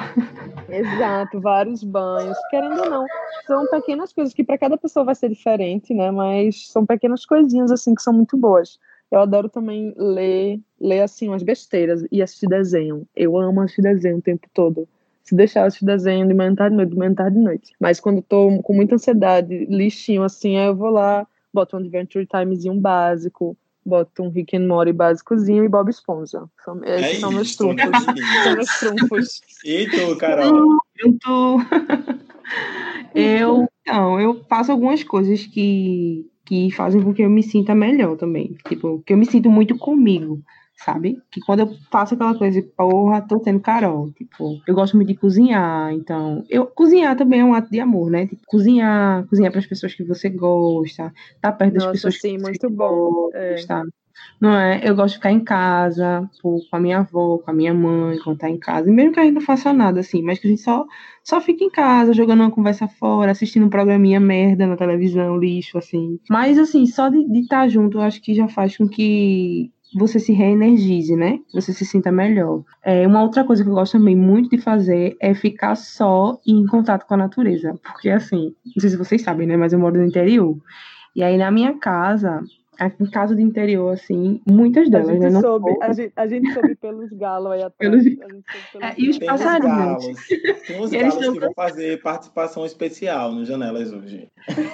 Exato, 0.68 1.40
vários 1.40 1.82
banhos. 1.82 2.36
Querendo 2.50 2.80
ou 2.80 2.90
não, 2.90 3.06
são 3.46 3.66
pequenas 3.66 4.12
coisas 4.12 4.32
que 4.32 4.44
para 4.44 4.58
cada 4.58 4.76
pessoa 4.76 5.04
vai 5.04 5.14
ser 5.14 5.28
diferente, 5.28 5.92
né? 5.92 6.10
Mas 6.10 6.68
são 6.68 6.86
pequenas 6.86 7.26
coisinhas 7.26 7.72
assim 7.72 7.94
que 7.94 8.02
são 8.02 8.12
muito 8.12 8.36
boas. 8.36 8.78
Eu 9.10 9.20
adoro 9.20 9.48
também 9.48 9.94
ler, 9.96 10.60
ler 10.80 11.00
assim 11.00 11.28
umas 11.28 11.42
besteiras 11.42 12.04
e 12.12 12.22
assistir 12.22 12.46
desenho. 12.46 13.06
Eu 13.16 13.36
amo 13.38 13.60
assistir 13.60 13.82
desenho 13.82 14.18
o 14.18 14.22
tempo 14.22 14.46
todo. 14.52 14.86
Se 15.24 15.34
deixar 15.34 15.60
eu 15.60 15.66
assistir 15.66 15.86
desenho 15.86 16.28
de 16.28 16.34
manhã 16.34 16.54
tarde 16.54 16.70
de 16.70 16.76
noite, 16.76 16.90
de 16.90 16.96
manhã 16.96 17.14
tarde 17.14 17.36
de 17.36 17.42
noite. 17.42 17.72
Mas 17.80 17.98
quando 17.98 18.18
eu 18.18 18.22
tô 18.22 18.62
com 18.62 18.72
muita 18.74 18.94
ansiedade, 18.94 19.66
lixinho 19.66 20.22
assim, 20.22 20.56
aí 20.56 20.66
eu 20.66 20.76
vou 20.76 20.90
lá 20.90 21.26
boto 21.58 21.76
um 21.76 21.80
Adventure 21.80 22.24
Timezinho 22.26 22.74
básico, 22.74 23.56
boto 23.84 24.22
um 24.22 24.28
Rick 24.28 24.56
and 24.56 24.66
Morty 24.66 24.92
básicozinho 24.92 25.64
e 25.64 25.68
Bob 25.68 25.90
Esponja. 25.90 26.44
São, 26.64 26.84
É 26.84 27.00
esses 27.00 27.20
são 27.20 27.32
meus 27.32 27.56
trunfos. 27.56 28.04
são 28.44 28.54
meus 28.54 28.78
trunfos. 28.78 29.40
E 29.64 29.86
tu, 29.90 30.16
Carol? 30.16 30.78
Eu 30.98 31.18
tô. 31.18 31.58
eu. 33.14 33.68
Não, 33.86 34.20
eu 34.20 34.44
faço 34.48 34.70
algumas 34.70 35.02
coisas 35.02 35.46
que, 35.46 36.30
que 36.44 36.70
fazem 36.72 37.02
com 37.02 37.12
que 37.12 37.22
eu 37.22 37.30
me 37.30 37.42
sinta 37.42 37.74
melhor 37.74 38.16
também. 38.16 38.56
Tipo, 38.68 39.02
que 39.04 39.12
eu 39.12 39.16
me 39.16 39.26
sinto 39.26 39.50
muito 39.50 39.76
comigo, 39.76 40.40
sabe? 40.78 41.20
Que 41.30 41.40
quando 41.40 41.60
eu 41.60 41.74
faço 41.90 42.14
aquela 42.14 42.36
coisa, 42.36 42.62
porra, 42.76 43.20
tô 43.20 43.42
sendo 43.42 43.60
Carol. 43.60 44.10
Tipo, 44.12 44.60
eu 44.66 44.74
gosto 44.74 44.96
muito 44.96 45.08
de 45.08 45.16
cozinhar, 45.16 45.92
então. 45.92 46.44
Eu, 46.48 46.66
cozinhar 46.66 47.16
também 47.16 47.40
é 47.40 47.44
um 47.44 47.54
ato 47.54 47.70
de 47.70 47.80
amor, 47.80 48.10
né? 48.10 48.26
Tipo, 48.26 48.42
cozinhar, 48.46 49.26
cozinhar 49.26 49.50
para 49.50 49.60
as 49.60 49.66
pessoas 49.66 49.94
que 49.94 50.04
você 50.04 50.28
gosta, 50.28 51.12
tá 51.40 51.50
perto 51.52 51.74
das 51.74 51.82
Nossa, 51.84 51.92
pessoas 51.92 52.20
sim, 52.20 52.36
que 52.36 52.42
muito 52.42 52.60
você 52.60 52.68
bom. 52.68 53.30
É. 53.34 53.50
gosta. 53.52 53.82
Não 54.40 54.52
é? 54.54 54.80
Eu 54.84 54.94
gosto 54.94 55.14
de 55.14 55.18
ficar 55.18 55.32
em 55.32 55.42
casa, 55.42 56.28
pô, 56.42 56.60
com 56.68 56.76
a 56.76 56.80
minha 56.80 56.98
avó, 56.98 57.38
com 57.38 57.50
a 57.50 57.54
minha 57.54 57.72
mãe, 57.74 58.18
quando 58.18 58.38
tá 58.38 58.48
em 58.48 58.58
casa. 58.58 58.88
E 58.88 58.92
mesmo 58.92 59.12
que 59.12 59.20
a 59.20 59.24
gente 59.24 59.34
não 59.34 59.40
faça 59.40 59.72
nada, 59.72 60.00
assim, 60.00 60.22
mas 60.22 60.38
que 60.38 60.46
a 60.46 60.50
gente 60.50 60.62
só, 60.62 60.84
só 61.24 61.40
fica 61.40 61.64
em 61.64 61.70
casa, 61.70 62.12
jogando 62.12 62.40
uma 62.40 62.50
conversa 62.50 62.88
fora, 62.88 63.30
assistindo 63.32 63.66
um 63.66 63.70
programinha 63.70 64.20
merda 64.20 64.66
na 64.66 64.76
televisão, 64.76 65.36
lixo, 65.38 65.78
assim. 65.78 66.18
Mas, 66.28 66.58
assim, 66.58 66.86
só 66.86 67.08
de 67.08 67.18
estar 67.40 67.68
junto, 67.68 67.98
eu 67.98 68.02
acho 68.02 68.20
que 68.20 68.34
já 68.34 68.48
faz 68.48 68.76
com 68.76 68.88
que 68.88 69.72
você 69.94 70.18
se 70.20 70.32
reenergize, 70.32 71.16
né? 71.16 71.38
Você 71.54 71.72
se 71.72 71.84
sinta 71.84 72.10
melhor. 72.12 72.62
É, 72.84 73.06
uma 73.06 73.22
outra 73.22 73.44
coisa 73.44 73.62
que 73.64 73.70
eu 73.70 73.74
gosto 73.74 73.92
também 73.98 74.16
muito 74.16 74.50
de 74.50 74.58
fazer 74.58 75.16
é 75.20 75.34
ficar 75.34 75.74
só 75.76 76.38
em 76.46 76.66
contato 76.66 77.06
com 77.06 77.14
a 77.14 77.18
natureza. 77.18 77.74
Porque, 77.82 78.10
assim, 78.10 78.54
não 78.66 78.80
sei 78.80 78.90
se 78.90 78.96
vocês 78.96 79.22
sabem, 79.22 79.46
né? 79.46 79.56
Mas 79.56 79.72
eu 79.72 79.78
moro 79.78 79.96
no 79.98 80.04
interior. 80.04 80.56
E 81.16 81.22
aí, 81.22 81.36
na 81.38 81.50
minha 81.50 81.72
casa, 81.78 82.42
em 83.00 83.06
casa 83.10 83.34
do 83.34 83.40
interior, 83.40 83.92
assim, 83.94 84.40
muitas 84.48 84.86
A 84.88 84.90
delas, 84.90 85.08
gente, 85.08 85.20
né? 85.20 85.30
Não 85.30 85.40
soube, 85.40 85.76
a, 85.82 85.92
gente, 85.92 86.12
a 86.14 86.26
gente 86.28 86.52
soube 86.52 86.74
pelos 86.76 87.10
galos 87.14 87.50
aí 87.52 87.62
atrás. 87.62 87.90
Pelos- 87.90 88.06
A 88.80 88.88
É, 88.90 88.94
e 88.98 89.08
os 89.10 89.18
passarinhos. 89.18 89.76
galos. 89.76 90.28
Tem 90.66 90.80
uns 90.80 90.92
E 90.92 90.96
eles 90.98 91.08
galos 91.14 91.24
tão- 91.24 91.32
que 91.34 91.40
vão 91.40 91.52
fazer 91.54 92.02
participação 92.02 92.64
especial 92.66 93.32
no 93.32 93.44
Janelas 93.44 93.92
hoje. 93.92 94.28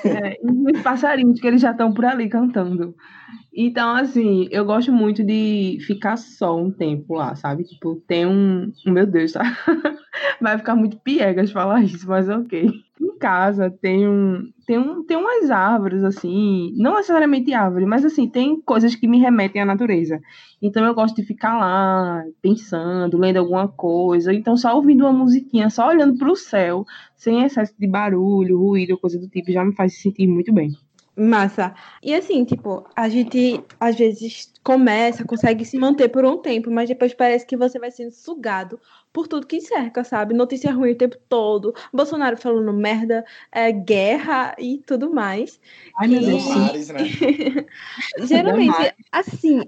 É, 0.04 0.36
e 0.42 0.76
os 0.76 0.82
passarinhos 0.82 1.40
que 1.40 1.46
eles 1.46 1.62
já 1.62 1.70
estão 1.70 1.94
por 1.94 2.04
ali 2.04 2.28
cantando. 2.28 2.94
Então, 3.56 3.94
assim, 3.94 4.48
eu 4.50 4.64
gosto 4.64 4.92
muito 4.92 5.22
de 5.22 5.78
ficar 5.86 6.16
só 6.16 6.56
um 6.56 6.70
tempo 6.70 7.14
lá, 7.14 7.36
sabe? 7.36 7.64
Tipo, 7.64 7.96
tem 8.06 8.26
um. 8.26 8.72
Meu 8.84 9.06
Deus, 9.06 9.32
tá? 9.32 9.42
Vai 10.40 10.58
ficar 10.58 10.74
muito 10.74 10.98
piegas 10.98 11.52
falar 11.52 11.82
isso, 11.84 12.08
mas 12.08 12.28
ok. 12.28 12.68
Em 13.00 13.18
casa 13.18 13.70
tem 13.70 14.08
um. 14.08 14.50
Tem, 14.66 14.78
um, 14.78 15.04
tem 15.04 15.16
umas 15.16 15.50
árvores, 15.50 16.02
assim. 16.02 16.72
Não 16.76 16.94
necessariamente 16.94 17.52
árvore, 17.52 17.86
mas 17.86 18.04
assim, 18.04 18.28
tem 18.28 18.60
coisas 18.60 18.94
que 18.96 19.06
me 19.06 19.18
remetem 19.18 19.62
à 19.62 19.64
natureza. 19.64 20.20
Então 20.60 20.84
eu 20.84 20.94
gosto 20.94 21.14
de 21.14 21.22
ficar 21.22 21.56
lá, 21.58 22.24
pensando, 22.42 23.18
lendo 23.18 23.36
alguma 23.36 23.68
coisa. 23.68 24.32
Então, 24.32 24.56
só 24.56 24.74
ouvindo 24.74 25.04
uma 25.04 25.12
musiquinha, 25.12 25.70
só 25.70 25.88
olhando 25.88 26.18
para 26.18 26.30
o 26.30 26.36
céu, 26.36 26.84
sem 27.16 27.44
excesso 27.44 27.74
de 27.78 27.86
barulho, 27.86 28.58
ruído, 28.58 28.98
coisa 28.98 29.18
do 29.18 29.28
tipo, 29.28 29.52
já 29.52 29.64
me 29.64 29.74
faz 29.74 30.00
sentir 30.00 30.26
muito 30.26 30.52
bem. 30.52 30.70
Massa. 31.16 31.74
E 32.02 32.12
assim, 32.12 32.44
tipo, 32.44 32.84
a 32.96 33.08
gente 33.08 33.62
às 33.78 33.94
vezes 33.96 34.52
começa, 34.64 35.24
consegue 35.24 35.64
se 35.64 35.78
manter 35.78 36.08
por 36.08 36.24
um 36.24 36.38
tempo, 36.38 36.70
mas 36.70 36.88
depois 36.88 37.14
parece 37.14 37.46
que 37.46 37.56
você 37.56 37.78
vai 37.78 37.90
sendo 37.90 38.10
sugado 38.12 38.80
por 39.12 39.28
tudo 39.28 39.46
que 39.46 39.60
cerca, 39.60 40.02
sabe? 40.02 40.34
Notícia 40.34 40.72
ruim 40.72 40.90
o 40.90 40.96
tempo 40.98 41.16
todo, 41.28 41.72
Bolsonaro 41.92 42.36
falando 42.36 42.72
merda, 42.72 43.24
é, 43.52 43.70
guerra 43.70 44.56
e 44.58 44.78
tudo 44.84 45.12
mais. 45.14 45.60
Ai, 45.96 46.08
meu 46.08 46.20
E- 46.20 46.24
Deus. 46.24 46.44
Mares, 46.46 46.88
né? 46.88 46.98
Geralmente, 48.24 48.92
assim, 49.12 49.62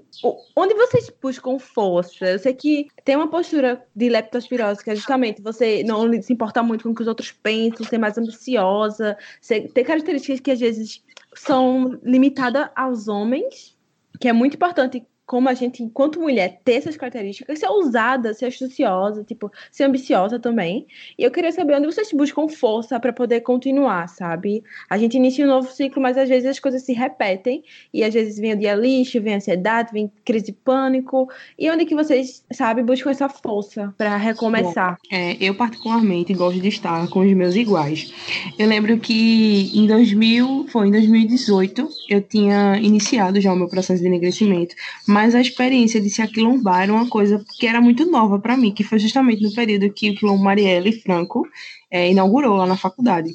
onde 0.53 0.73
vocês 0.73 1.09
buscam 1.21 1.57
força? 1.59 2.25
Eu 2.25 2.39
sei 2.39 2.53
que 2.53 2.87
tem 3.05 3.15
uma 3.15 3.29
postura 3.29 3.85
de 3.95 4.09
leptospirose, 4.09 4.83
que 4.83 4.91
é 4.91 4.95
justamente 4.95 5.41
você 5.41 5.81
não 5.83 6.11
se 6.21 6.33
importar 6.33 6.63
muito 6.63 6.83
com 6.83 6.89
o 6.89 6.95
que 6.95 7.03
os 7.03 7.07
outros 7.07 7.31
pensam, 7.31 7.85
ser 7.85 7.97
mais 7.97 8.17
ambiciosa, 8.17 9.17
ser- 9.39 9.71
ter 9.71 9.85
características 9.85 10.41
que 10.41 10.51
às 10.51 10.59
vezes 10.59 11.01
são 11.39 11.99
limitadas 12.03 12.69
aos 12.75 13.07
homens, 13.07 13.77
que 14.19 14.27
é 14.27 14.33
muito 14.33 14.55
importante 14.55 15.05
como 15.27 15.49
a 15.49 15.53
gente, 15.53 15.83
enquanto 15.83 16.21
mulher, 16.21 16.61
ter 16.63 16.75
essas 16.75 16.95
características, 16.95 17.59
ser 17.59 17.67
ousada, 17.67 18.33
ser 18.33 18.45
astuciosa, 18.45 19.25
tipo, 19.25 19.51
ser 19.69 19.83
ambiciosa 19.83 20.39
também. 20.39 20.87
E 21.19 21.23
eu 21.23 21.29
queria 21.29 21.51
saber 21.51 21.75
onde 21.75 21.85
vocês 21.85 22.09
buscam 22.13 22.47
força 22.47 22.97
para 22.97 23.11
poder 23.11 23.41
continuar, 23.41 24.07
sabe? 24.07 24.63
A 24.89 24.97
gente 24.97 25.17
inicia 25.17 25.43
um 25.43 25.49
novo 25.49 25.69
ciclo, 25.69 26.01
mas 26.01 26.17
às 26.17 26.29
vezes 26.29 26.49
as 26.49 26.59
coisas 26.59 26.81
se 26.83 26.93
repetem 26.93 27.61
e 27.93 28.05
às 28.05 28.13
vezes 28.13 28.39
vem 28.39 28.53
o 28.53 28.57
dia 28.57 28.73
lixo, 28.73 29.21
vem 29.21 29.35
ansiedade, 29.35 29.91
vem 29.91 30.09
crise 30.23 30.45
de 30.45 30.53
pânico. 30.53 31.29
E 31.59 31.69
onde 31.69 31.83
que 31.83 31.93
vocês, 31.93 32.45
sabe, 32.53 32.81
buscam 32.81 33.11
essa 33.11 33.27
força 33.27 33.93
para 33.97 34.15
recomeçar? 34.15 34.97
É, 35.11 35.35
eu 35.43 35.55
particularmente 35.55 36.33
gosto 36.33 36.61
de 36.61 36.69
estar 36.69 37.05
com 37.09 37.19
os 37.19 37.33
meus 37.33 37.53
iguais. 37.53 38.13
Eu 38.57 38.69
lembro 38.69 38.97
que 38.97 39.77
em 39.77 39.85
2000, 39.85 40.67
foi 40.69 40.87
em 40.87 40.91
2018, 40.91 41.89
eu 42.09 42.21
tinha 42.21 42.77
iniciado 42.77 43.41
já 43.41 43.51
o 43.51 43.57
meu 43.57 43.67
processo 43.67 44.01
de 44.01 44.07
enegrecimento, 44.07 44.73
mas 45.17 45.33
a 45.33 45.41
experiência 45.41 45.99
de 45.99 46.11
se 46.11 46.21
aquilombar 46.21 46.83
era 46.83 46.93
uma 46.93 47.09
coisa 47.09 47.43
que 47.57 47.65
era 47.65 47.81
muito 47.81 48.05
nova 48.05 48.37
para 48.37 48.55
mim, 48.55 48.71
que 48.71 48.83
foi 48.83 48.99
justamente 48.99 49.41
no 49.41 49.51
período 49.51 49.91
que 49.91 50.11
o 50.11 50.15
quilombo 50.15 50.43
Marielle 50.43 50.91
Franco 51.01 51.43
é, 51.89 52.11
inaugurou 52.11 52.55
lá 52.55 52.67
na 52.67 52.77
faculdade. 52.77 53.31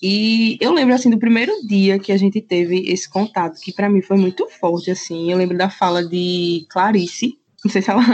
E 0.00 0.56
eu 0.60 0.72
lembro 0.72 0.94
assim 0.94 1.10
do 1.10 1.18
primeiro 1.18 1.52
dia 1.66 1.98
que 1.98 2.12
a 2.12 2.16
gente 2.16 2.40
teve 2.40 2.88
esse 2.88 3.10
contato, 3.10 3.60
que 3.60 3.72
para 3.72 3.88
mim 3.88 4.02
foi 4.02 4.16
muito 4.16 4.48
forte 4.48 4.88
assim. 4.88 5.28
Eu 5.28 5.36
lembro 5.36 5.58
da 5.58 5.68
fala 5.68 6.06
de 6.06 6.64
Clarice, 6.70 7.36
não 7.64 7.72
sei 7.72 7.82
se 7.82 7.90
ela, 7.90 8.04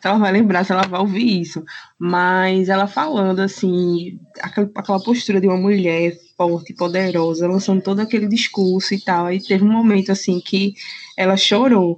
se 0.00 0.08
ela 0.08 0.18
vai 0.18 0.32
lembrar, 0.32 0.64
se 0.64 0.72
ela 0.72 0.82
vai 0.82 0.98
ouvir 0.98 1.40
isso, 1.40 1.62
mas 1.96 2.68
ela 2.68 2.88
falando 2.88 3.38
assim, 3.38 4.18
aquela, 4.40 4.68
aquela 4.74 5.00
postura 5.00 5.40
de 5.40 5.46
uma 5.46 5.56
mulher 5.56 6.12
forte, 6.36 6.74
poderosa, 6.74 7.46
lançando 7.46 7.82
todo 7.82 8.00
aquele 8.00 8.26
discurso 8.26 8.94
e 8.94 9.00
tal. 9.00 9.26
Aí 9.26 9.40
teve 9.40 9.62
um 9.62 9.70
momento 9.70 10.10
assim 10.10 10.40
que 10.40 10.74
ela 11.16 11.36
chorou. 11.36 11.96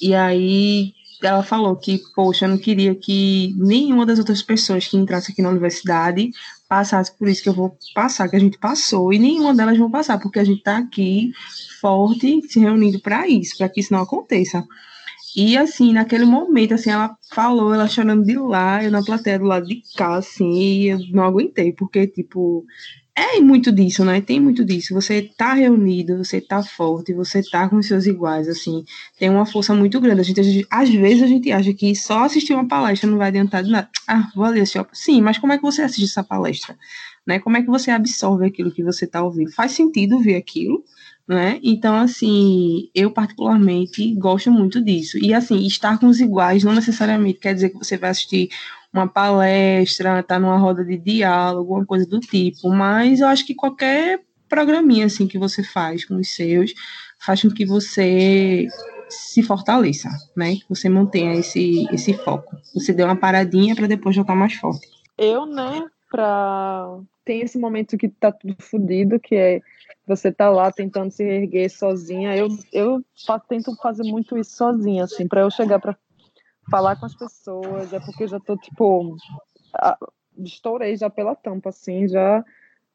E 0.00 0.14
aí 0.14 0.92
ela 1.22 1.42
falou 1.42 1.76
que, 1.76 2.00
poxa, 2.14 2.44
eu 2.44 2.50
não 2.50 2.58
queria 2.58 2.94
que 2.94 3.54
nenhuma 3.56 4.04
das 4.04 4.18
outras 4.18 4.42
pessoas 4.42 4.86
que 4.86 4.96
entrasse 4.96 5.32
aqui 5.32 5.40
na 5.40 5.48
universidade 5.48 6.30
passasse 6.68 7.16
por 7.16 7.28
isso 7.28 7.42
que 7.42 7.48
eu 7.48 7.54
vou 7.54 7.76
passar, 7.94 8.28
que 8.28 8.36
a 8.36 8.40
gente 8.40 8.58
passou, 8.58 9.12
e 9.12 9.18
nenhuma 9.18 9.54
delas 9.54 9.78
vão 9.78 9.90
passar, 9.90 10.18
porque 10.18 10.38
a 10.38 10.44
gente 10.44 10.58
está 10.58 10.78
aqui 10.78 11.32
forte, 11.80 12.42
se 12.48 12.58
reunindo 12.58 13.00
para 13.00 13.28
isso, 13.28 13.56
para 13.56 13.68
que 13.68 13.80
isso 13.80 13.92
não 13.92 14.00
aconteça. 14.00 14.64
E 15.36 15.56
assim, 15.56 15.92
naquele 15.92 16.24
momento, 16.24 16.74
assim, 16.74 16.90
ela 16.90 17.16
falou, 17.32 17.74
ela 17.74 17.88
chorando 17.88 18.24
de 18.24 18.36
lá, 18.38 18.82
eu 18.84 18.90
na 18.90 19.02
plateia 19.02 19.38
do 19.38 19.46
lado 19.46 19.66
de 19.66 19.82
cá, 19.96 20.16
assim, 20.16 20.52
e 20.52 20.88
eu 20.88 20.98
não 21.10 21.24
aguentei, 21.24 21.72
porque, 21.72 22.06
tipo, 22.06 22.64
é 23.16 23.40
muito 23.40 23.70
disso, 23.70 24.04
né? 24.04 24.20
Tem 24.20 24.40
muito 24.40 24.64
disso. 24.64 24.92
Você 24.94 25.22
tá 25.36 25.54
reunido, 25.54 26.18
você 26.18 26.40
tá 26.40 26.62
forte, 26.62 27.12
você 27.14 27.42
tá 27.42 27.68
com 27.68 27.76
os 27.76 27.86
seus 27.86 28.06
iguais, 28.06 28.48
assim, 28.48 28.84
tem 29.18 29.30
uma 29.30 29.46
força 29.46 29.74
muito 29.74 30.00
grande. 30.00 30.20
A 30.20 30.24
gente, 30.24 30.40
a 30.40 30.42
gente- 30.42 30.66
às 30.70 30.88
vezes 30.90 31.22
a 31.22 31.26
gente 31.26 31.50
acha 31.52 31.72
que 31.72 31.94
só 31.94 32.24
assistir 32.24 32.54
uma 32.54 32.66
palestra 32.66 33.08
não 33.08 33.18
vai 33.18 33.28
adiantar 33.28 33.62
de 33.62 33.70
nada. 33.70 33.88
Ah, 34.08 34.28
vou 34.34 34.44
ali 34.44 34.60
assistir. 34.60 34.84
Sim, 34.92 35.20
mas 35.22 35.38
como 35.38 35.52
é 35.52 35.56
que 35.56 35.62
você 35.62 35.82
assiste 35.82 36.04
essa 36.10 36.24
palestra? 36.24 36.76
Né? 37.26 37.38
Como 37.38 37.56
é 37.56 37.62
que 37.62 37.68
você 37.68 37.90
absorve 37.90 38.46
aquilo 38.46 38.72
que 38.72 38.82
você 38.82 39.06
tá 39.06 39.22
ouvindo? 39.22 39.50
Faz 39.52 39.72
sentido 39.72 40.18
ver 40.20 40.36
aquilo? 40.36 40.84
Né? 41.26 41.58
Então, 41.62 41.94
assim, 41.96 42.90
eu 42.94 43.10
particularmente 43.10 44.14
gosto 44.16 44.50
muito 44.50 44.82
disso. 44.84 45.16
E, 45.18 45.32
assim, 45.32 45.64
estar 45.66 45.98
com 45.98 46.06
os 46.06 46.20
iguais 46.20 46.64
não 46.64 46.74
necessariamente 46.74 47.38
quer 47.38 47.54
dizer 47.54 47.70
que 47.70 47.78
você 47.78 47.96
vai 47.96 48.10
assistir 48.10 48.50
uma 48.94 49.08
palestra, 49.08 50.22
tá 50.22 50.38
numa 50.38 50.56
roda 50.56 50.84
de 50.84 50.96
diálogo, 50.96 51.74
uma 51.74 51.84
coisa 51.84 52.06
do 52.06 52.20
tipo, 52.20 52.70
mas 52.70 53.20
eu 53.20 53.26
acho 53.26 53.44
que 53.44 53.54
qualquer 53.54 54.20
programinha, 54.48 55.06
assim, 55.06 55.26
que 55.26 55.36
você 55.36 55.64
faz 55.64 56.04
com 56.04 56.14
os 56.14 56.32
seus, 56.32 56.72
faz 57.18 57.42
com 57.42 57.50
que 57.50 57.66
você 57.66 58.68
se 59.08 59.42
fortaleça, 59.42 60.08
né? 60.36 60.54
Que 60.54 60.68
você 60.68 60.88
mantenha 60.88 61.34
esse, 61.34 61.86
esse 61.92 62.14
foco. 62.14 62.56
Você 62.72 62.92
dê 62.92 63.02
uma 63.02 63.16
paradinha 63.16 63.74
para 63.74 63.88
depois 63.88 64.14
jogar 64.14 64.36
mais 64.36 64.54
forte. 64.54 64.86
Eu, 65.18 65.44
né, 65.44 65.84
pra... 66.08 66.96
tem 67.24 67.40
esse 67.40 67.58
momento 67.58 67.98
que 67.98 68.08
tá 68.08 68.30
tudo 68.30 68.54
fodido, 68.60 69.18
que 69.18 69.34
é 69.34 69.60
você 70.06 70.30
tá 70.30 70.50
lá 70.50 70.70
tentando 70.70 71.10
se 71.10 71.24
erguer 71.24 71.68
sozinha. 71.68 72.36
Eu, 72.36 72.48
eu 72.72 73.02
tento 73.48 73.74
fazer 73.76 74.04
muito 74.04 74.38
isso 74.38 74.56
sozinha, 74.56 75.04
assim, 75.04 75.26
para 75.26 75.40
eu 75.40 75.50
chegar 75.50 75.80
para 75.80 75.96
falar 76.70 76.96
com 76.96 77.06
as 77.06 77.14
pessoas, 77.14 77.92
é 77.92 78.00
porque 78.00 78.24
eu 78.24 78.28
já 78.28 78.40
tô, 78.40 78.56
tipo, 78.56 79.16
estourei 80.38 80.96
já 80.96 81.08
pela 81.10 81.34
tampa, 81.34 81.68
assim, 81.70 82.08
já 82.08 82.44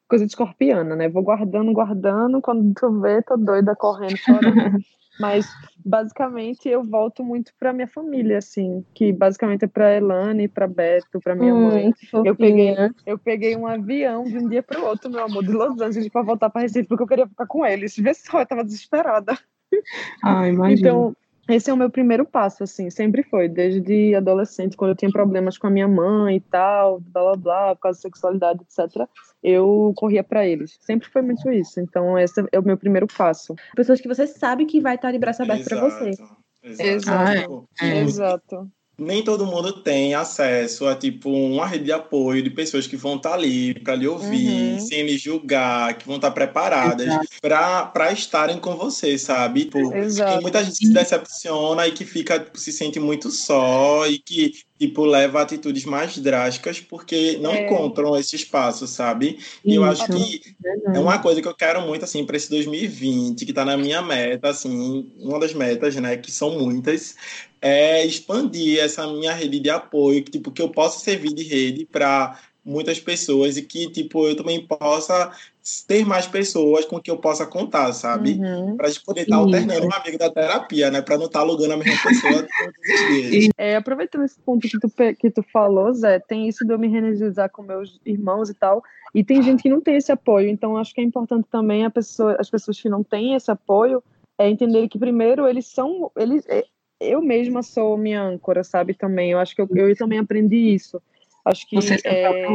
coisa 0.08 0.26
de 0.26 0.32
escorpiana, 0.32 0.96
né? 0.96 1.08
Vou 1.08 1.22
guardando, 1.22 1.72
guardando, 1.72 2.42
quando 2.42 2.74
tu 2.74 3.00
vê, 3.00 3.22
tô 3.22 3.36
doida 3.36 3.74
correndo, 3.76 4.16
chorando. 4.18 4.50
Mas 5.18 5.46
basicamente 5.84 6.68
eu 6.68 6.82
volto 6.82 7.22
muito 7.22 7.52
para 7.58 7.72
minha 7.72 7.86
família, 7.86 8.38
assim, 8.38 8.84
que 8.94 9.12
basicamente 9.12 9.66
é 9.66 9.68
para 9.68 9.94
Elane, 9.94 10.48
para 10.48 10.66
Beto, 10.66 11.20
para 11.20 11.34
minha 11.34 11.54
hum, 11.54 11.68
mãe. 11.68 11.94
Eu 12.24 12.34
peguei, 12.34 12.74
eu 13.04 13.18
peguei 13.18 13.54
um 13.54 13.66
avião 13.66 14.24
de 14.24 14.38
um 14.38 14.48
dia 14.48 14.62
para 14.62 14.80
o 14.80 14.84
outro, 14.84 15.10
meu 15.10 15.22
amor, 15.22 15.44
de 15.44 15.52
Los 15.52 15.78
Angeles 15.78 16.08
para 16.08 16.22
voltar 16.22 16.48
para 16.48 16.62
Recife, 16.62 16.88
porque 16.88 17.02
eu 17.02 17.06
queria 17.06 17.28
ficar 17.28 17.46
com 17.46 17.64
eles. 17.64 17.96
Vê 17.96 18.14
só, 18.14 18.40
eu 18.40 18.46
tava 18.46 18.64
desesperada. 18.64 19.38
Ah, 20.24 20.48
imagina. 20.48 20.78
Então, 20.80 21.16
esse 21.52 21.70
é 21.70 21.72
o 21.72 21.76
meu 21.76 21.90
primeiro 21.90 22.24
passo, 22.24 22.62
assim, 22.64 22.90
sempre 22.90 23.22
foi, 23.22 23.48
desde 23.48 24.14
adolescente, 24.14 24.76
quando 24.76 24.90
eu 24.90 24.96
tinha 24.96 25.10
problemas 25.10 25.58
com 25.58 25.66
a 25.66 25.70
minha 25.70 25.88
mãe 25.88 26.36
e 26.36 26.40
tal, 26.40 27.00
blá 27.00 27.22
blá 27.22 27.36
blá, 27.36 27.74
por 27.74 27.82
causa 27.82 27.98
da 27.98 28.02
sexualidade, 28.02 28.60
etc. 28.62 29.08
Eu 29.42 29.92
corria 29.96 30.22
para 30.22 30.46
eles. 30.46 30.78
Sempre 30.80 31.08
foi 31.08 31.22
muito 31.22 31.50
isso. 31.50 31.80
Então, 31.80 32.18
esse 32.18 32.44
é 32.52 32.58
o 32.58 32.64
meu 32.64 32.76
primeiro 32.76 33.06
passo. 33.06 33.54
Pessoas 33.74 34.00
que 34.00 34.08
você 34.08 34.26
sabe 34.26 34.66
que 34.66 34.80
vai 34.80 34.96
estar 34.96 35.12
de 35.12 35.18
braço 35.18 35.42
aberto 35.42 35.64
para 35.64 35.80
você. 35.80 36.10
Exato. 36.10 36.36
Exato. 36.62 37.68
Ah, 37.80 37.86
é. 37.86 38.00
Exato 38.00 38.70
nem 39.00 39.24
todo 39.24 39.46
mundo 39.46 39.72
tem 39.72 40.14
acesso 40.14 40.86
a 40.86 40.94
tipo 40.94 41.30
uma 41.30 41.66
rede 41.66 41.84
de 41.84 41.92
apoio 41.92 42.42
de 42.42 42.50
pessoas 42.50 42.86
que 42.86 42.96
vão 42.96 43.16
estar 43.16 43.30
tá 43.30 43.34
ali 43.34 43.72
para 43.80 43.94
lhe 43.94 44.06
ouvir, 44.06 44.74
uhum. 44.74 44.80
sem 44.80 45.04
lhe 45.04 45.16
julgar, 45.16 45.96
que 45.96 46.06
vão 46.06 46.16
estar 46.16 46.28
tá 46.28 46.34
preparadas 46.34 47.08
para 47.40 48.12
estarem 48.12 48.58
com 48.58 48.76
você, 48.76 49.16
sabe? 49.16 49.64
Tipo, 49.64 49.90
tem 49.90 50.40
muita 50.42 50.62
gente 50.62 50.78
que 50.78 50.86
se 50.86 50.92
decepciona 50.92 51.88
e 51.88 51.92
que 51.92 52.04
fica 52.04 52.46
se 52.54 52.70
sente 52.70 53.00
muito 53.00 53.30
só 53.30 54.06
e 54.06 54.18
que 54.18 54.52
tipo 54.80 55.04
leva 55.04 55.42
atitudes 55.42 55.84
mais 55.84 56.16
drásticas 56.16 56.80
porque 56.80 57.36
não 57.38 57.52
é. 57.52 57.66
encontram 57.66 58.16
esse 58.16 58.34
espaço, 58.34 58.86
sabe? 58.86 59.38
E 59.62 59.74
eu 59.74 59.84
acho 59.84 60.06
que 60.06 60.40
é 60.94 60.98
uma 60.98 61.18
coisa 61.18 61.42
que 61.42 61.46
eu 61.46 61.54
quero 61.54 61.82
muito 61.82 62.02
assim 62.02 62.24
para 62.24 62.38
esse 62.38 62.48
2020, 62.48 63.44
que 63.44 63.52
está 63.52 63.62
na 63.62 63.76
minha 63.76 64.00
meta, 64.00 64.48
assim, 64.48 65.06
uma 65.18 65.38
das 65.38 65.52
metas, 65.52 65.94
né, 65.96 66.16
que 66.16 66.32
são 66.32 66.58
muitas, 66.58 67.14
é 67.60 68.06
expandir 68.06 68.80
essa 68.80 69.06
minha 69.06 69.34
rede 69.34 69.60
de 69.60 69.68
apoio, 69.68 70.24
que, 70.24 70.30
tipo, 70.30 70.50
que 70.50 70.62
eu 70.62 70.70
possa 70.70 70.98
servir 71.00 71.34
de 71.34 71.42
rede 71.42 71.84
para 71.84 72.40
muitas 72.70 73.00
pessoas 73.00 73.56
e 73.56 73.62
que, 73.62 73.90
tipo, 73.90 74.26
eu 74.26 74.36
também 74.36 74.64
possa 74.64 75.32
ter 75.86 76.06
mais 76.06 76.26
pessoas 76.26 76.84
com 76.84 77.00
que 77.00 77.10
eu 77.10 77.18
possa 77.18 77.46
contar, 77.46 77.92
sabe? 77.92 78.32
Uhum. 78.32 78.76
Para 78.76 78.86
a 78.86 78.90
gente 78.90 79.04
poder 79.04 79.22
estar 79.22 79.36
tá 79.36 79.42
alternando 79.42 79.86
um 79.86 79.92
amigo 79.92 80.16
da 80.16 80.30
terapia, 80.30 80.90
né? 80.90 81.02
Para 81.02 81.18
não 81.18 81.26
estar 81.26 81.40
tá 81.40 81.44
alugando 81.44 81.74
a 81.74 81.76
mesma 81.76 82.02
pessoa 82.02 82.32
todos 82.58 83.00
os 83.00 83.30
dias. 83.30 83.48
É, 83.58 83.76
aproveitando 83.76 84.24
esse 84.24 84.38
ponto 84.40 84.66
que 84.66 84.78
tu, 84.78 84.88
que 85.18 85.30
tu 85.30 85.42
falou, 85.52 85.92
Zé, 85.92 86.18
tem 86.20 86.48
isso 86.48 86.64
de 86.64 86.72
eu 86.72 86.78
me 86.78 86.86
energizar 86.86 87.50
com 87.50 87.62
meus 87.62 88.00
irmãos 88.06 88.48
e 88.48 88.54
tal, 88.54 88.82
e 89.14 89.22
tem 89.22 89.42
gente 89.42 89.62
que 89.62 89.68
não 89.68 89.80
tem 89.80 89.96
esse 89.96 90.12
apoio, 90.12 90.48
então 90.48 90.76
acho 90.76 90.94
que 90.94 91.00
é 91.00 91.04
importante 91.04 91.46
também 91.50 91.84
a 91.84 91.90
pessoa, 91.90 92.36
as 92.38 92.48
pessoas 92.48 92.80
que 92.80 92.88
não 92.88 93.02
têm 93.02 93.34
esse 93.34 93.50
apoio 93.50 94.02
é 94.38 94.48
entender 94.48 94.88
que 94.88 94.98
primeiro 94.98 95.46
eles 95.46 95.66
são 95.66 96.10
eles 96.16 96.44
é, 96.48 96.64
eu 97.00 97.22
mesma 97.22 97.62
sou 97.62 97.96
minha 97.96 98.22
âncora, 98.22 98.62
sabe, 98.62 98.92
também. 98.92 99.30
Eu 99.30 99.38
acho 99.38 99.56
que 99.56 99.62
eu, 99.62 99.68
eu 99.74 99.96
também 99.96 100.18
aprendi 100.18 100.74
isso. 100.74 101.00
Acho 101.50 101.68
que 101.68 101.76
Você 101.76 101.96
é... 102.04 102.46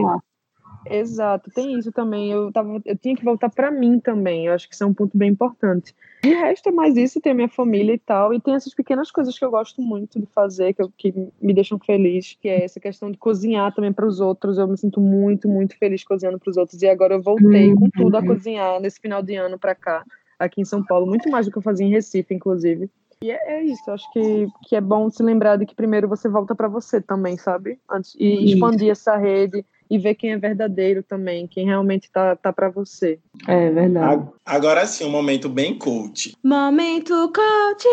Exato, 0.87 1.49
tem 1.49 1.77
isso 1.77 1.91
também. 1.91 2.31
Eu, 2.31 2.51
tava, 2.51 2.79
eu 2.85 2.97
tinha 2.97 3.15
que 3.15 3.23
voltar 3.23 3.49
para 3.49 3.71
mim 3.71 3.99
também. 3.99 4.45
Eu 4.45 4.53
acho 4.53 4.67
que 4.67 4.75
isso 4.75 4.83
é 4.83 4.87
um 4.87 4.93
ponto 4.93 5.17
bem 5.17 5.31
importante. 5.31 5.95
De 6.21 6.29
resto, 6.29 6.69
é 6.69 6.71
mais 6.71 6.95
isso, 6.95 7.21
ter 7.21 7.33
minha 7.33 7.49
família 7.49 7.93
e 7.93 7.97
tal. 7.97 8.33
E 8.33 8.39
tem 8.39 8.53
essas 8.53 8.73
pequenas 8.73 9.09
coisas 9.09 9.37
que 9.37 9.43
eu 9.43 9.49
gosto 9.49 9.81
muito 9.81 10.19
de 10.19 10.27
fazer, 10.27 10.73
que, 10.73 10.81
eu, 10.81 10.91
que 10.95 11.13
me 11.41 11.53
deixam 11.53 11.79
feliz, 11.79 12.37
que 12.39 12.47
é 12.47 12.63
essa 12.63 12.79
questão 12.79 13.09
de 13.09 13.17
cozinhar 13.17 13.73
também 13.73 13.91
para 13.91 14.05
os 14.05 14.19
outros. 14.19 14.57
Eu 14.57 14.67
me 14.67 14.77
sinto 14.77 15.01
muito, 15.01 15.47
muito 15.47 15.77
feliz 15.77 16.03
cozinhando 16.03 16.39
para 16.39 16.51
os 16.51 16.57
outros. 16.57 16.81
E 16.81 16.87
agora 16.87 17.15
eu 17.15 17.21
voltei 17.21 17.73
com 17.73 17.89
tudo 17.89 18.17
a 18.17 18.25
cozinhar 18.25 18.79
nesse 18.79 18.99
final 18.99 19.23
de 19.23 19.35
ano 19.35 19.57
para 19.57 19.73
cá, 19.73 20.03
aqui 20.37 20.61
em 20.61 20.65
São 20.65 20.83
Paulo. 20.83 21.07
Muito 21.07 21.29
mais 21.29 21.47
do 21.47 21.51
que 21.51 21.57
eu 21.57 21.63
fazia 21.63 21.85
em 21.85 21.91
Recife, 21.91 22.33
inclusive. 22.33 22.89
E 23.21 23.31
é, 23.31 23.59
é, 23.59 23.63
isso, 23.63 23.89
acho 23.89 24.11
que, 24.11 24.47
que 24.63 24.75
é 24.75 24.81
bom 24.81 25.09
se 25.09 25.23
lembrar 25.23 25.57
de 25.57 25.65
que 25.65 25.75
primeiro 25.75 26.07
você 26.07 26.27
volta 26.27 26.53
para 26.53 26.67
você 26.67 27.01
também, 27.01 27.37
sabe? 27.37 27.79
Antes, 27.89 28.15
e 28.19 28.51
expandir 28.51 28.91
essa 28.91 29.15
rede 29.15 29.65
e 29.89 29.97
ver 29.97 30.15
quem 30.15 30.31
é 30.31 30.37
verdadeiro 30.37 31.03
também, 31.03 31.47
quem 31.47 31.65
realmente 31.65 32.09
tá, 32.11 32.35
tá 32.35 32.51
para 32.51 32.69
você. 32.69 33.19
É 33.47 33.69
verdade. 33.69 34.27
Agora 34.45 34.85
sim, 34.85 35.05
um 35.05 35.11
momento 35.11 35.47
bem 35.47 35.77
coach. 35.77 36.35
Momento 36.43 37.31
coach! 37.31 37.87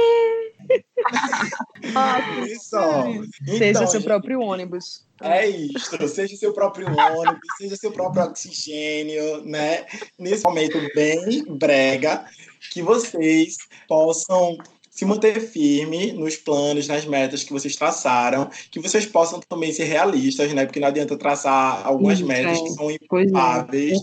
isso. 2.46 2.76
Então, 2.76 3.58
seja 3.58 3.86
seu 3.86 4.02
próprio 4.02 4.40
ônibus. 4.40 5.04
É 5.20 5.48
isso, 5.48 6.08
seja 6.08 6.36
seu 6.36 6.52
próprio 6.52 6.88
ônibus, 6.88 7.40
seja 7.58 7.76
seu 7.76 7.92
próprio 7.92 8.24
oxigênio, 8.24 9.44
né? 9.44 9.84
Nesse 10.18 10.42
momento 10.44 10.78
bem 10.94 11.44
brega, 11.44 12.24
que 12.72 12.82
vocês 12.82 13.56
possam 13.86 14.56
se 14.92 15.06
manter 15.06 15.40
firme 15.40 16.12
nos 16.12 16.36
planos, 16.36 16.86
nas 16.86 17.06
metas 17.06 17.42
que 17.42 17.52
vocês 17.52 17.74
traçaram, 17.74 18.50
que 18.70 18.78
vocês 18.78 19.06
possam 19.06 19.40
também 19.40 19.72
ser 19.72 19.84
realistas, 19.84 20.52
né? 20.52 20.66
Porque 20.66 20.78
não 20.78 20.88
adianta 20.88 21.16
traçar 21.16 21.80
algumas 21.86 22.18
isso, 22.18 22.28
metas 22.28 22.58
é. 22.58 22.62
que 22.62 22.70
são 22.70 22.90
impáveis. 22.90 23.98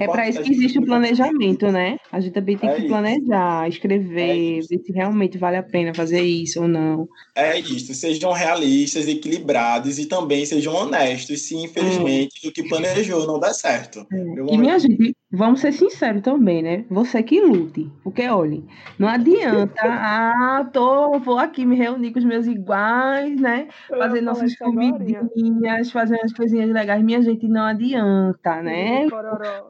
É, 0.00 0.04
é 0.04 0.08
para 0.08 0.26
isso 0.26 0.42
que 0.42 0.50
existe 0.50 0.78
o 0.78 0.86
planejamento, 0.86 1.70
né? 1.70 1.98
A 2.10 2.20
gente 2.20 2.32
também 2.32 2.56
tem 2.56 2.70
é 2.70 2.74
que 2.74 2.88
planejar, 2.88 3.68
escrever, 3.68 4.60
é 4.60 4.66
ver 4.66 4.82
se 4.82 4.92
realmente 4.92 5.36
vale 5.36 5.58
a 5.58 5.62
pena 5.62 5.92
fazer 5.94 6.22
isso 6.22 6.62
ou 6.62 6.68
não. 6.68 7.06
É 7.36 7.58
isso, 7.60 7.92
sejam 7.92 8.32
realistas, 8.32 9.06
equilibrados 9.06 9.98
e 9.98 10.06
também 10.06 10.46
sejam 10.46 10.74
honestos 10.74 11.42
se 11.42 11.54
infelizmente 11.54 12.48
o 12.48 12.52
que 12.52 12.62
planejou 12.66 13.26
não 13.26 13.38
der 13.38 13.52
certo. 13.52 14.06
É. 14.10 14.54
E 14.54 14.56
minha 14.56 14.78
gente, 14.78 15.14
vamos 15.34 15.60
ser 15.60 15.72
sinceros 15.72 16.22
também, 16.22 16.62
né? 16.62 16.84
Você 16.90 17.22
que 17.22 17.40
lute. 17.40 17.90
Porque, 18.02 18.26
olha, 18.28 18.62
não 18.98 19.08
adianta, 19.08 19.74
ah, 19.82 20.68
tô, 20.72 21.18
vou 21.18 21.38
aqui 21.38 21.64
me 21.64 21.76
reunir 21.76 22.12
com 22.12 22.18
os 22.18 22.24
meus 22.24 22.46
iguais, 22.46 23.40
né? 23.40 23.68
Fazer 23.88 24.20
nossas 24.20 24.56
comidinhas, 24.56 25.90
fazer 25.90 26.16
umas 26.16 26.32
coisinhas 26.32 26.70
legais. 26.70 27.02
Minha 27.02 27.22
gente, 27.22 27.46
não 27.48 27.62
adianta, 27.62 28.62
né? 28.62 29.08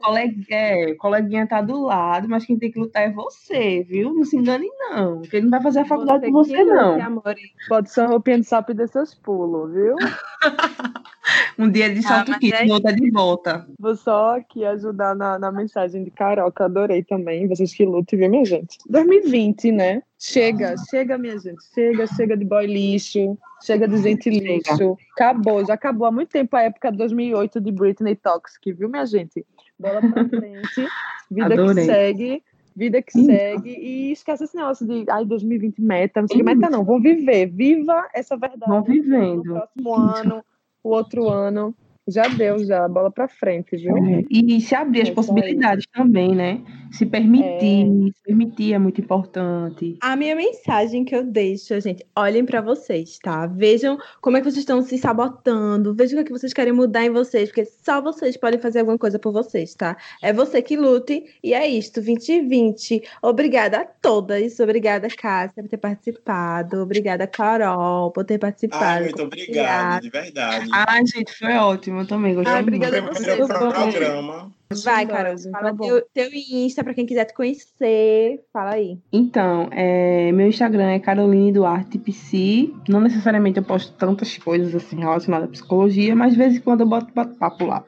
Colega, 0.01 0.33
é, 0.49 0.93
coleguinha 0.95 1.47
tá 1.47 1.61
do 1.61 1.81
lado, 1.83 2.27
mas 2.29 2.45
quem 2.45 2.57
tem 2.57 2.71
que 2.71 2.79
lutar 2.79 3.03
é 3.03 3.11
você, 3.11 3.83
viu? 3.83 4.13
Não 4.13 4.23
se 4.23 4.37
engane, 4.37 4.67
não. 4.79 5.19
Porque 5.19 5.37
ele 5.37 5.45
não 5.45 5.51
vai 5.51 5.61
fazer 5.61 5.79
a 5.81 5.85
faculdade 5.85 6.29
você 6.29 6.31
com 6.31 6.43
você, 6.43 6.63
não. 6.63 7.01
Amor. 7.01 7.35
Pode 7.67 7.89
ser 7.89 8.05
roupinha 8.07 8.39
de 8.39 8.45
sapo 8.45 8.71
e 8.71 8.75
descer 8.75 8.95
seus 8.95 9.15
pulos, 9.15 9.73
viu? 9.73 9.95
um 11.57 11.69
dia 11.69 11.93
de 11.93 12.01
salto 12.01 12.31
ah, 12.31 12.39
kit, 12.39 12.53
é... 12.53 12.71
outra 12.71 12.93
de 12.93 13.09
volta. 13.11 13.67
Vou 13.79 13.95
só 13.95 14.37
aqui 14.37 14.65
ajudar 14.65 15.15
na, 15.15 15.39
na 15.39 15.51
mensagem 15.51 16.03
de 16.03 16.11
Carol, 16.11 16.51
que 16.51 16.61
eu 16.61 16.65
adorei 16.65 17.03
também. 17.03 17.47
Vocês 17.47 17.73
que 17.73 17.85
lutem, 17.85 18.19
viu, 18.19 18.29
minha 18.29 18.45
gente? 18.45 18.77
2020, 18.89 19.71
né? 19.71 20.03
Chega, 20.19 20.75
chega, 20.89 21.17
minha 21.17 21.37
gente. 21.37 21.63
Chega, 21.73 22.07
chega 22.07 22.37
de 22.37 22.45
boy 22.45 22.65
lixo. 22.65 23.37
Chega 23.63 23.87
de 23.87 23.97
gente 23.97 24.29
lixo. 24.29 24.97
Acabou, 25.13 25.65
já 25.65 25.73
acabou 25.73 26.07
há 26.07 26.11
muito 26.11 26.29
tempo 26.29 26.55
a 26.55 26.63
época 26.63 26.91
de 26.91 26.97
2008 26.97 27.59
de 27.59 27.71
Britney 27.71 28.15
Toxic, 28.15 28.71
viu, 28.73 28.89
minha 28.89 29.05
gente? 29.05 29.45
Bola 29.79 30.01
pra 30.01 30.25
frente. 30.29 30.87
Vida 31.29 31.53
adorei. 31.53 31.85
que 31.85 31.91
segue 31.91 32.43
vida 32.75 33.01
que 33.01 33.11
segue 33.23 33.69
e 33.69 34.11
esquece 34.11 34.43
esse 34.43 34.55
negócio 34.55 34.85
de 34.85 35.09
ai 35.09 35.23
2020 35.23 35.81
meta, 35.81 36.21
não 36.21 36.27
sei 36.27 36.37
que 36.37 36.43
meta 36.43 36.69
não, 36.69 36.83
vão 36.83 36.99
viver, 36.99 37.45
viva 37.47 38.05
essa 38.13 38.35
verdade. 38.35 38.69
Vão 38.69 38.83
vivendo. 38.83 39.45
No 39.45 39.53
próximo 39.53 39.95
ano, 39.95 40.43
o 40.85 40.89
outro 40.89 41.27
ano. 41.27 41.75
Já 42.07 42.27
deu, 42.27 42.63
já, 42.63 42.87
bola 42.87 43.09
para 43.09 43.27
frente, 43.27 43.75
viu? 43.75 43.97
É. 43.97 44.21
E 44.29 44.61
se 44.61 44.75
abrir 44.75 45.01
as 45.01 45.09
é 45.09 45.11
possibilidades 45.11 45.87
também, 45.91 46.35
né? 46.35 46.61
Se 46.97 47.05
permitir, 47.05 47.85
é. 47.85 48.11
se 48.11 48.23
permitir 48.23 48.73
é 48.73 48.79
muito 48.79 49.01
importante. 49.01 49.97
A 50.01 50.15
minha 50.15 50.35
mensagem 50.35 51.03
que 51.03 51.13
eu 51.13 51.23
deixo, 51.23 51.79
gente, 51.81 52.05
olhem 52.15 52.45
para 52.45 52.61
vocês, 52.61 53.19
tá? 53.19 53.45
Vejam 53.47 53.97
como 54.21 54.37
é 54.37 54.39
que 54.39 54.45
vocês 54.45 54.59
estão 54.59 54.81
se 54.81 54.97
sabotando, 54.97 55.93
vejam 55.93 56.13
o 56.13 56.17
que, 56.17 56.21
é 56.21 56.25
que 56.25 56.39
vocês 56.39 56.53
querem 56.53 56.71
mudar 56.71 57.03
em 57.03 57.09
vocês, 57.09 57.49
porque 57.49 57.65
só 57.65 58.01
vocês 58.01 58.37
podem 58.37 58.59
fazer 58.59 58.79
alguma 58.79 58.97
coisa 58.97 59.19
por 59.19 59.33
vocês, 59.33 59.75
tá? 59.75 59.97
É 60.21 60.31
você 60.31 60.61
que 60.61 60.77
lute, 60.77 61.25
e 61.43 61.53
é 61.53 61.67
isto, 61.67 61.95
2020. 61.95 63.03
Obrigada 63.21 63.79
a 63.79 63.85
todas, 63.85 64.57
obrigada, 64.61 65.09
Cássia, 65.09 65.63
por 65.63 65.69
ter 65.69 65.77
participado, 65.77 66.81
obrigada, 66.81 67.27
Carol, 67.27 68.11
por 68.11 68.23
ter 68.23 68.37
participado. 68.37 68.85
Ai, 68.85 69.03
muito 69.03 69.23
obrigado, 69.23 70.03
de 70.03 70.09
verdade. 70.09 70.69
Ai, 70.71 71.05
gente, 71.05 71.37
foi 71.37 71.53
ótimo 71.53 71.95
eu 72.01 72.07
também 72.07 72.35
gostei 72.35 72.53
ah, 72.53 72.61
obrigada. 72.61 72.99
Obrigada 72.99 73.43
a 73.43 73.47
você. 73.47 73.53
programa. 73.53 74.54
Vai, 74.83 75.05
Carol, 75.05 75.37
fala 75.37 75.73
tá 75.73 75.83
teu, 75.83 76.01
teu 76.13 76.29
Insta 76.33 76.83
para 76.83 76.93
quem 76.93 77.05
quiser 77.05 77.25
te 77.25 77.33
conhecer. 77.33 78.43
Fala 78.51 78.71
aí. 78.71 78.99
Então, 79.11 79.69
é, 79.71 80.31
meu 80.31 80.47
Instagram 80.47 80.91
é 80.91 80.99
Caroline 80.99 81.51
Duarte 81.51 81.97
Psi. 81.97 82.73
Não 82.87 82.99
necessariamente 82.99 83.57
eu 83.57 83.63
posto 83.63 83.93
tantas 83.93 84.37
coisas 84.37 84.75
assim 84.75 84.97
relacionadas 84.97 85.47
à 85.47 85.51
psicologia, 85.51 86.15
mas 86.15 86.33
de 86.33 86.37
vez 86.37 86.55
em 86.55 86.59
quando 86.59 86.81
eu 86.81 86.87
boto 86.87 87.13
papo 87.13 87.65
lá. 87.65 87.83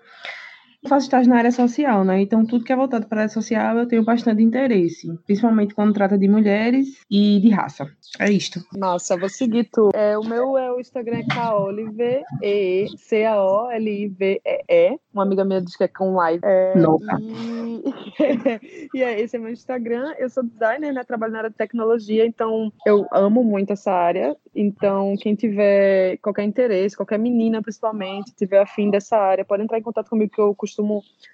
Faço 0.87 1.05
estágio 1.05 1.29
na 1.29 1.37
área 1.37 1.51
social, 1.51 2.03
né? 2.03 2.21
Então, 2.21 2.45
tudo 2.45 2.63
que 2.63 2.73
é 2.73 2.75
voltado 2.75 3.07
para 3.07 3.19
a 3.19 3.23
área 3.23 3.33
social 3.33 3.77
eu 3.77 3.87
tenho 3.87 4.03
bastante 4.03 4.41
interesse, 4.41 5.07
principalmente 5.25 5.73
quando 5.73 5.93
trata 5.93 6.17
de 6.17 6.27
mulheres 6.27 6.87
e 7.09 7.39
de 7.39 7.49
raça. 7.49 7.87
É 8.19 8.31
isto. 8.31 8.59
Nossa, 8.73 9.17
vou 9.17 9.29
seguir 9.29 9.69
tu. 9.71 9.89
É, 9.93 10.17
o 10.17 10.23
meu 10.23 10.57
é 10.57 10.71
o 10.71 10.79
Instagram 10.79 11.19
é 11.19 11.33
Caolive, 11.33 12.23
E 12.41 12.87
C 12.97 13.25
A 13.25 13.41
O 13.43 13.69
L 13.69 13.89
I 13.89 14.07
V 14.07 14.41
E 14.45 14.63
E. 14.67 14.99
Uma 15.13 15.23
amiga 15.23 15.43
minha 15.43 15.61
diz 15.61 15.75
que 15.75 15.83
é 15.83 15.87
com 15.87 16.15
live. 16.15 16.41
É, 16.43 16.77
Nossa. 16.77 17.17
E... 17.19 17.83
e 18.93 19.03
é, 19.03 19.19
esse 19.19 19.35
é 19.35 19.39
meu 19.39 19.51
Instagram. 19.51 20.13
Eu 20.17 20.29
sou 20.29 20.43
designer, 20.43 20.93
né? 20.93 21.03
Trabalho 21.03 21.33
na 21.33 21.39
área 21.39 21.49
de 21.49 21.55
tecnologia, 21.55 22.25
então 22.25 22.71
eu 22.85 23.05
amo 23.11 23.43
muito 23.43 23.73
essa 23.73 23.91
área. 23.91 24.35
Então, 24.55 25.15
quem 25.19 25.35
tiver 25.35 26.17
qualquer 26.17 26.43
interesse, 26.43 26.95
qualquer 26.95 27.19
menina 27.19 27.61
principalmente, 27.61 28.33
tiver 28.35 28.59
afim 28.59 28.89
dessa 28.89 29.17
área, 29.17 29.45
pode 29.45 29.63
entrar 29.63 29.77
em 29.77 29.83
contato 29.83 30.09
comigo 30.09 30.31
que 30.31 30.41
eu 30.41 30.55
costumo 30.55 30.76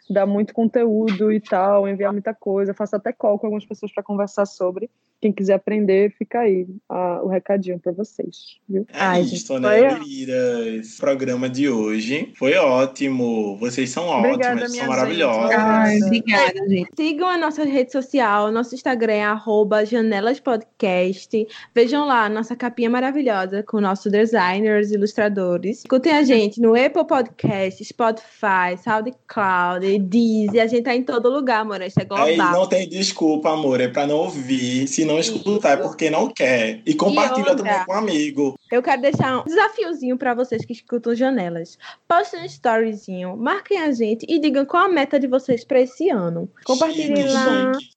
dar 0.10 0.26
muito 0.26 0.54
conteúdo 0.54 1.32
e 1.32 1.40
tal, 1.40 1.88
enviar 1.88 2.12
muita 2.12 2.34
coisa, 2.34 2.74
faço 2.74 2.96
até 2.96 3.12
call 3.12 3.40
com 3.40 3.48
algumas 3.48 3.66
pessoas 3.66 3.92
para 3.92 4.04
conversar 4.04 4.46
sobre. 4.46 4.90
Quem 5.24 5.32
quiser 5.32 5.54
aprender, 5.54 6.14
fica 6.18 6.42
aí 6.42 6.68
a, 6.90 7.22
o 7.24 7.30
recadinho 7.30 7.80
para 7.80 7.94
vocês. 7.94 8.58
Viu? 8.68 8.86
É 8.92 9.00
Ai, 9.00 9.22
isso, 9.22 9.58
né? 9.58 9.98
O 9.98 11.00
programa 11.00 11.50
de 11.50 11.70
hoje 11.70 12.34
foi 12.36 12.56
ótimo. 12.58 13.56
Vocês 13.56 13.90
são 13.90 14.10
Obrigada, 14.10 14.56
ótimas, 14.56 14.76
são 14.76 14.86
maravilhosas. 14.86 15.56
Ai, 15.58 15.98
obrigada, 16.04 16.68
gente. 16.68 16.90
Sigam 16.94 17.30
a 17.30 17.38
nossa 17.38 17.64
rede 17.64 17.94
social, 17.94 18.52
nosso 18.52 18.76
Instagram 18.76 19.14
é 19.14 19.24
arroba 19.24 19.86
janelaspodcast. 19.86 21.48
Vejam 21.74 22.06
lá 22.06 22.26
a 22.26 22.30
nossa 22.30 22.54
capinha 22.54 22.90
maravilhosa 22.90 23.64
com 23.64 23.80
nossos 23.80 24.12
designers, 24.12 24.92
ilustradores. 24.92 25.78
Escutem 25.78 26.12
a 26.12 26.24
gente 26.24 26.60
no 26.60 26.76
Apple 26.76 27.08
Podcast, 27.08 27.82
Spotify, 27.82 28.76
SoundCloud, 28.84 30.00
Deezer. 30.00 30.64
A 30.64 30.68
gente 30.68 30.84
tá 30.84 30.94
em 30.94 31.02
todo 31.02 31.30
lugar, 31.30 31.62
amor. 31.62 31.82
Isso 31.82 32.02
é 32.02 32.04
global. 32.04 32.26
Aí 32.26 32.36
não 32.36 32.68
tem 32.68 32.90
desculpa, 32.90 33.54
amor. 33.54 33.80
É 33.80 33.88
pra 33.88 34.06
não 34.06 34.18
ouvir. 34.18 34.86
Se 34.90 35.06
não 35.06 35.13
escutar, 35.20 35.80
é 35.80 35.82
porque 35.82 36.10
não 36.10 36.30
quer. 36.30 36.82
E 36.86 36.94
compartilha 36.94 37.52
outra, 37.52 37.56
também 37.56 37.86
com 37.86 37.94
um 37.94 37.96
amigo. 37.96 38.56
Eu 38.72 38.82
quero 38.82 39.02
deixar 39.02 39.42
um 39.42 39.44
desafiozinho 39.44 40.18
pra 40.18 40.34
vocês 40.34 40.66
que 40.66 40.74
escutam 40.74 41.16
janelas. 41.16 41.78
Postem 42.08 42.42
um 42.42 42.46
storyzinho, 42.46 43.38
marquem 43.38 43.80
a 43.80 43.92
gente 43.92 44.26
e 44.28 44.40
digam 44.40 44.66
qual 44.66 44.86
a 44.86 44.90
meta 44.90 45.20
de 45.20 45.28
vocês 45.28 45.64
pra 45.64 45.82
esse 45.82 46.10
ano. 46.10 46.50
Compartilhem 46.66 47.28
lá. 47.28 47.74
chique. 47.74 47.94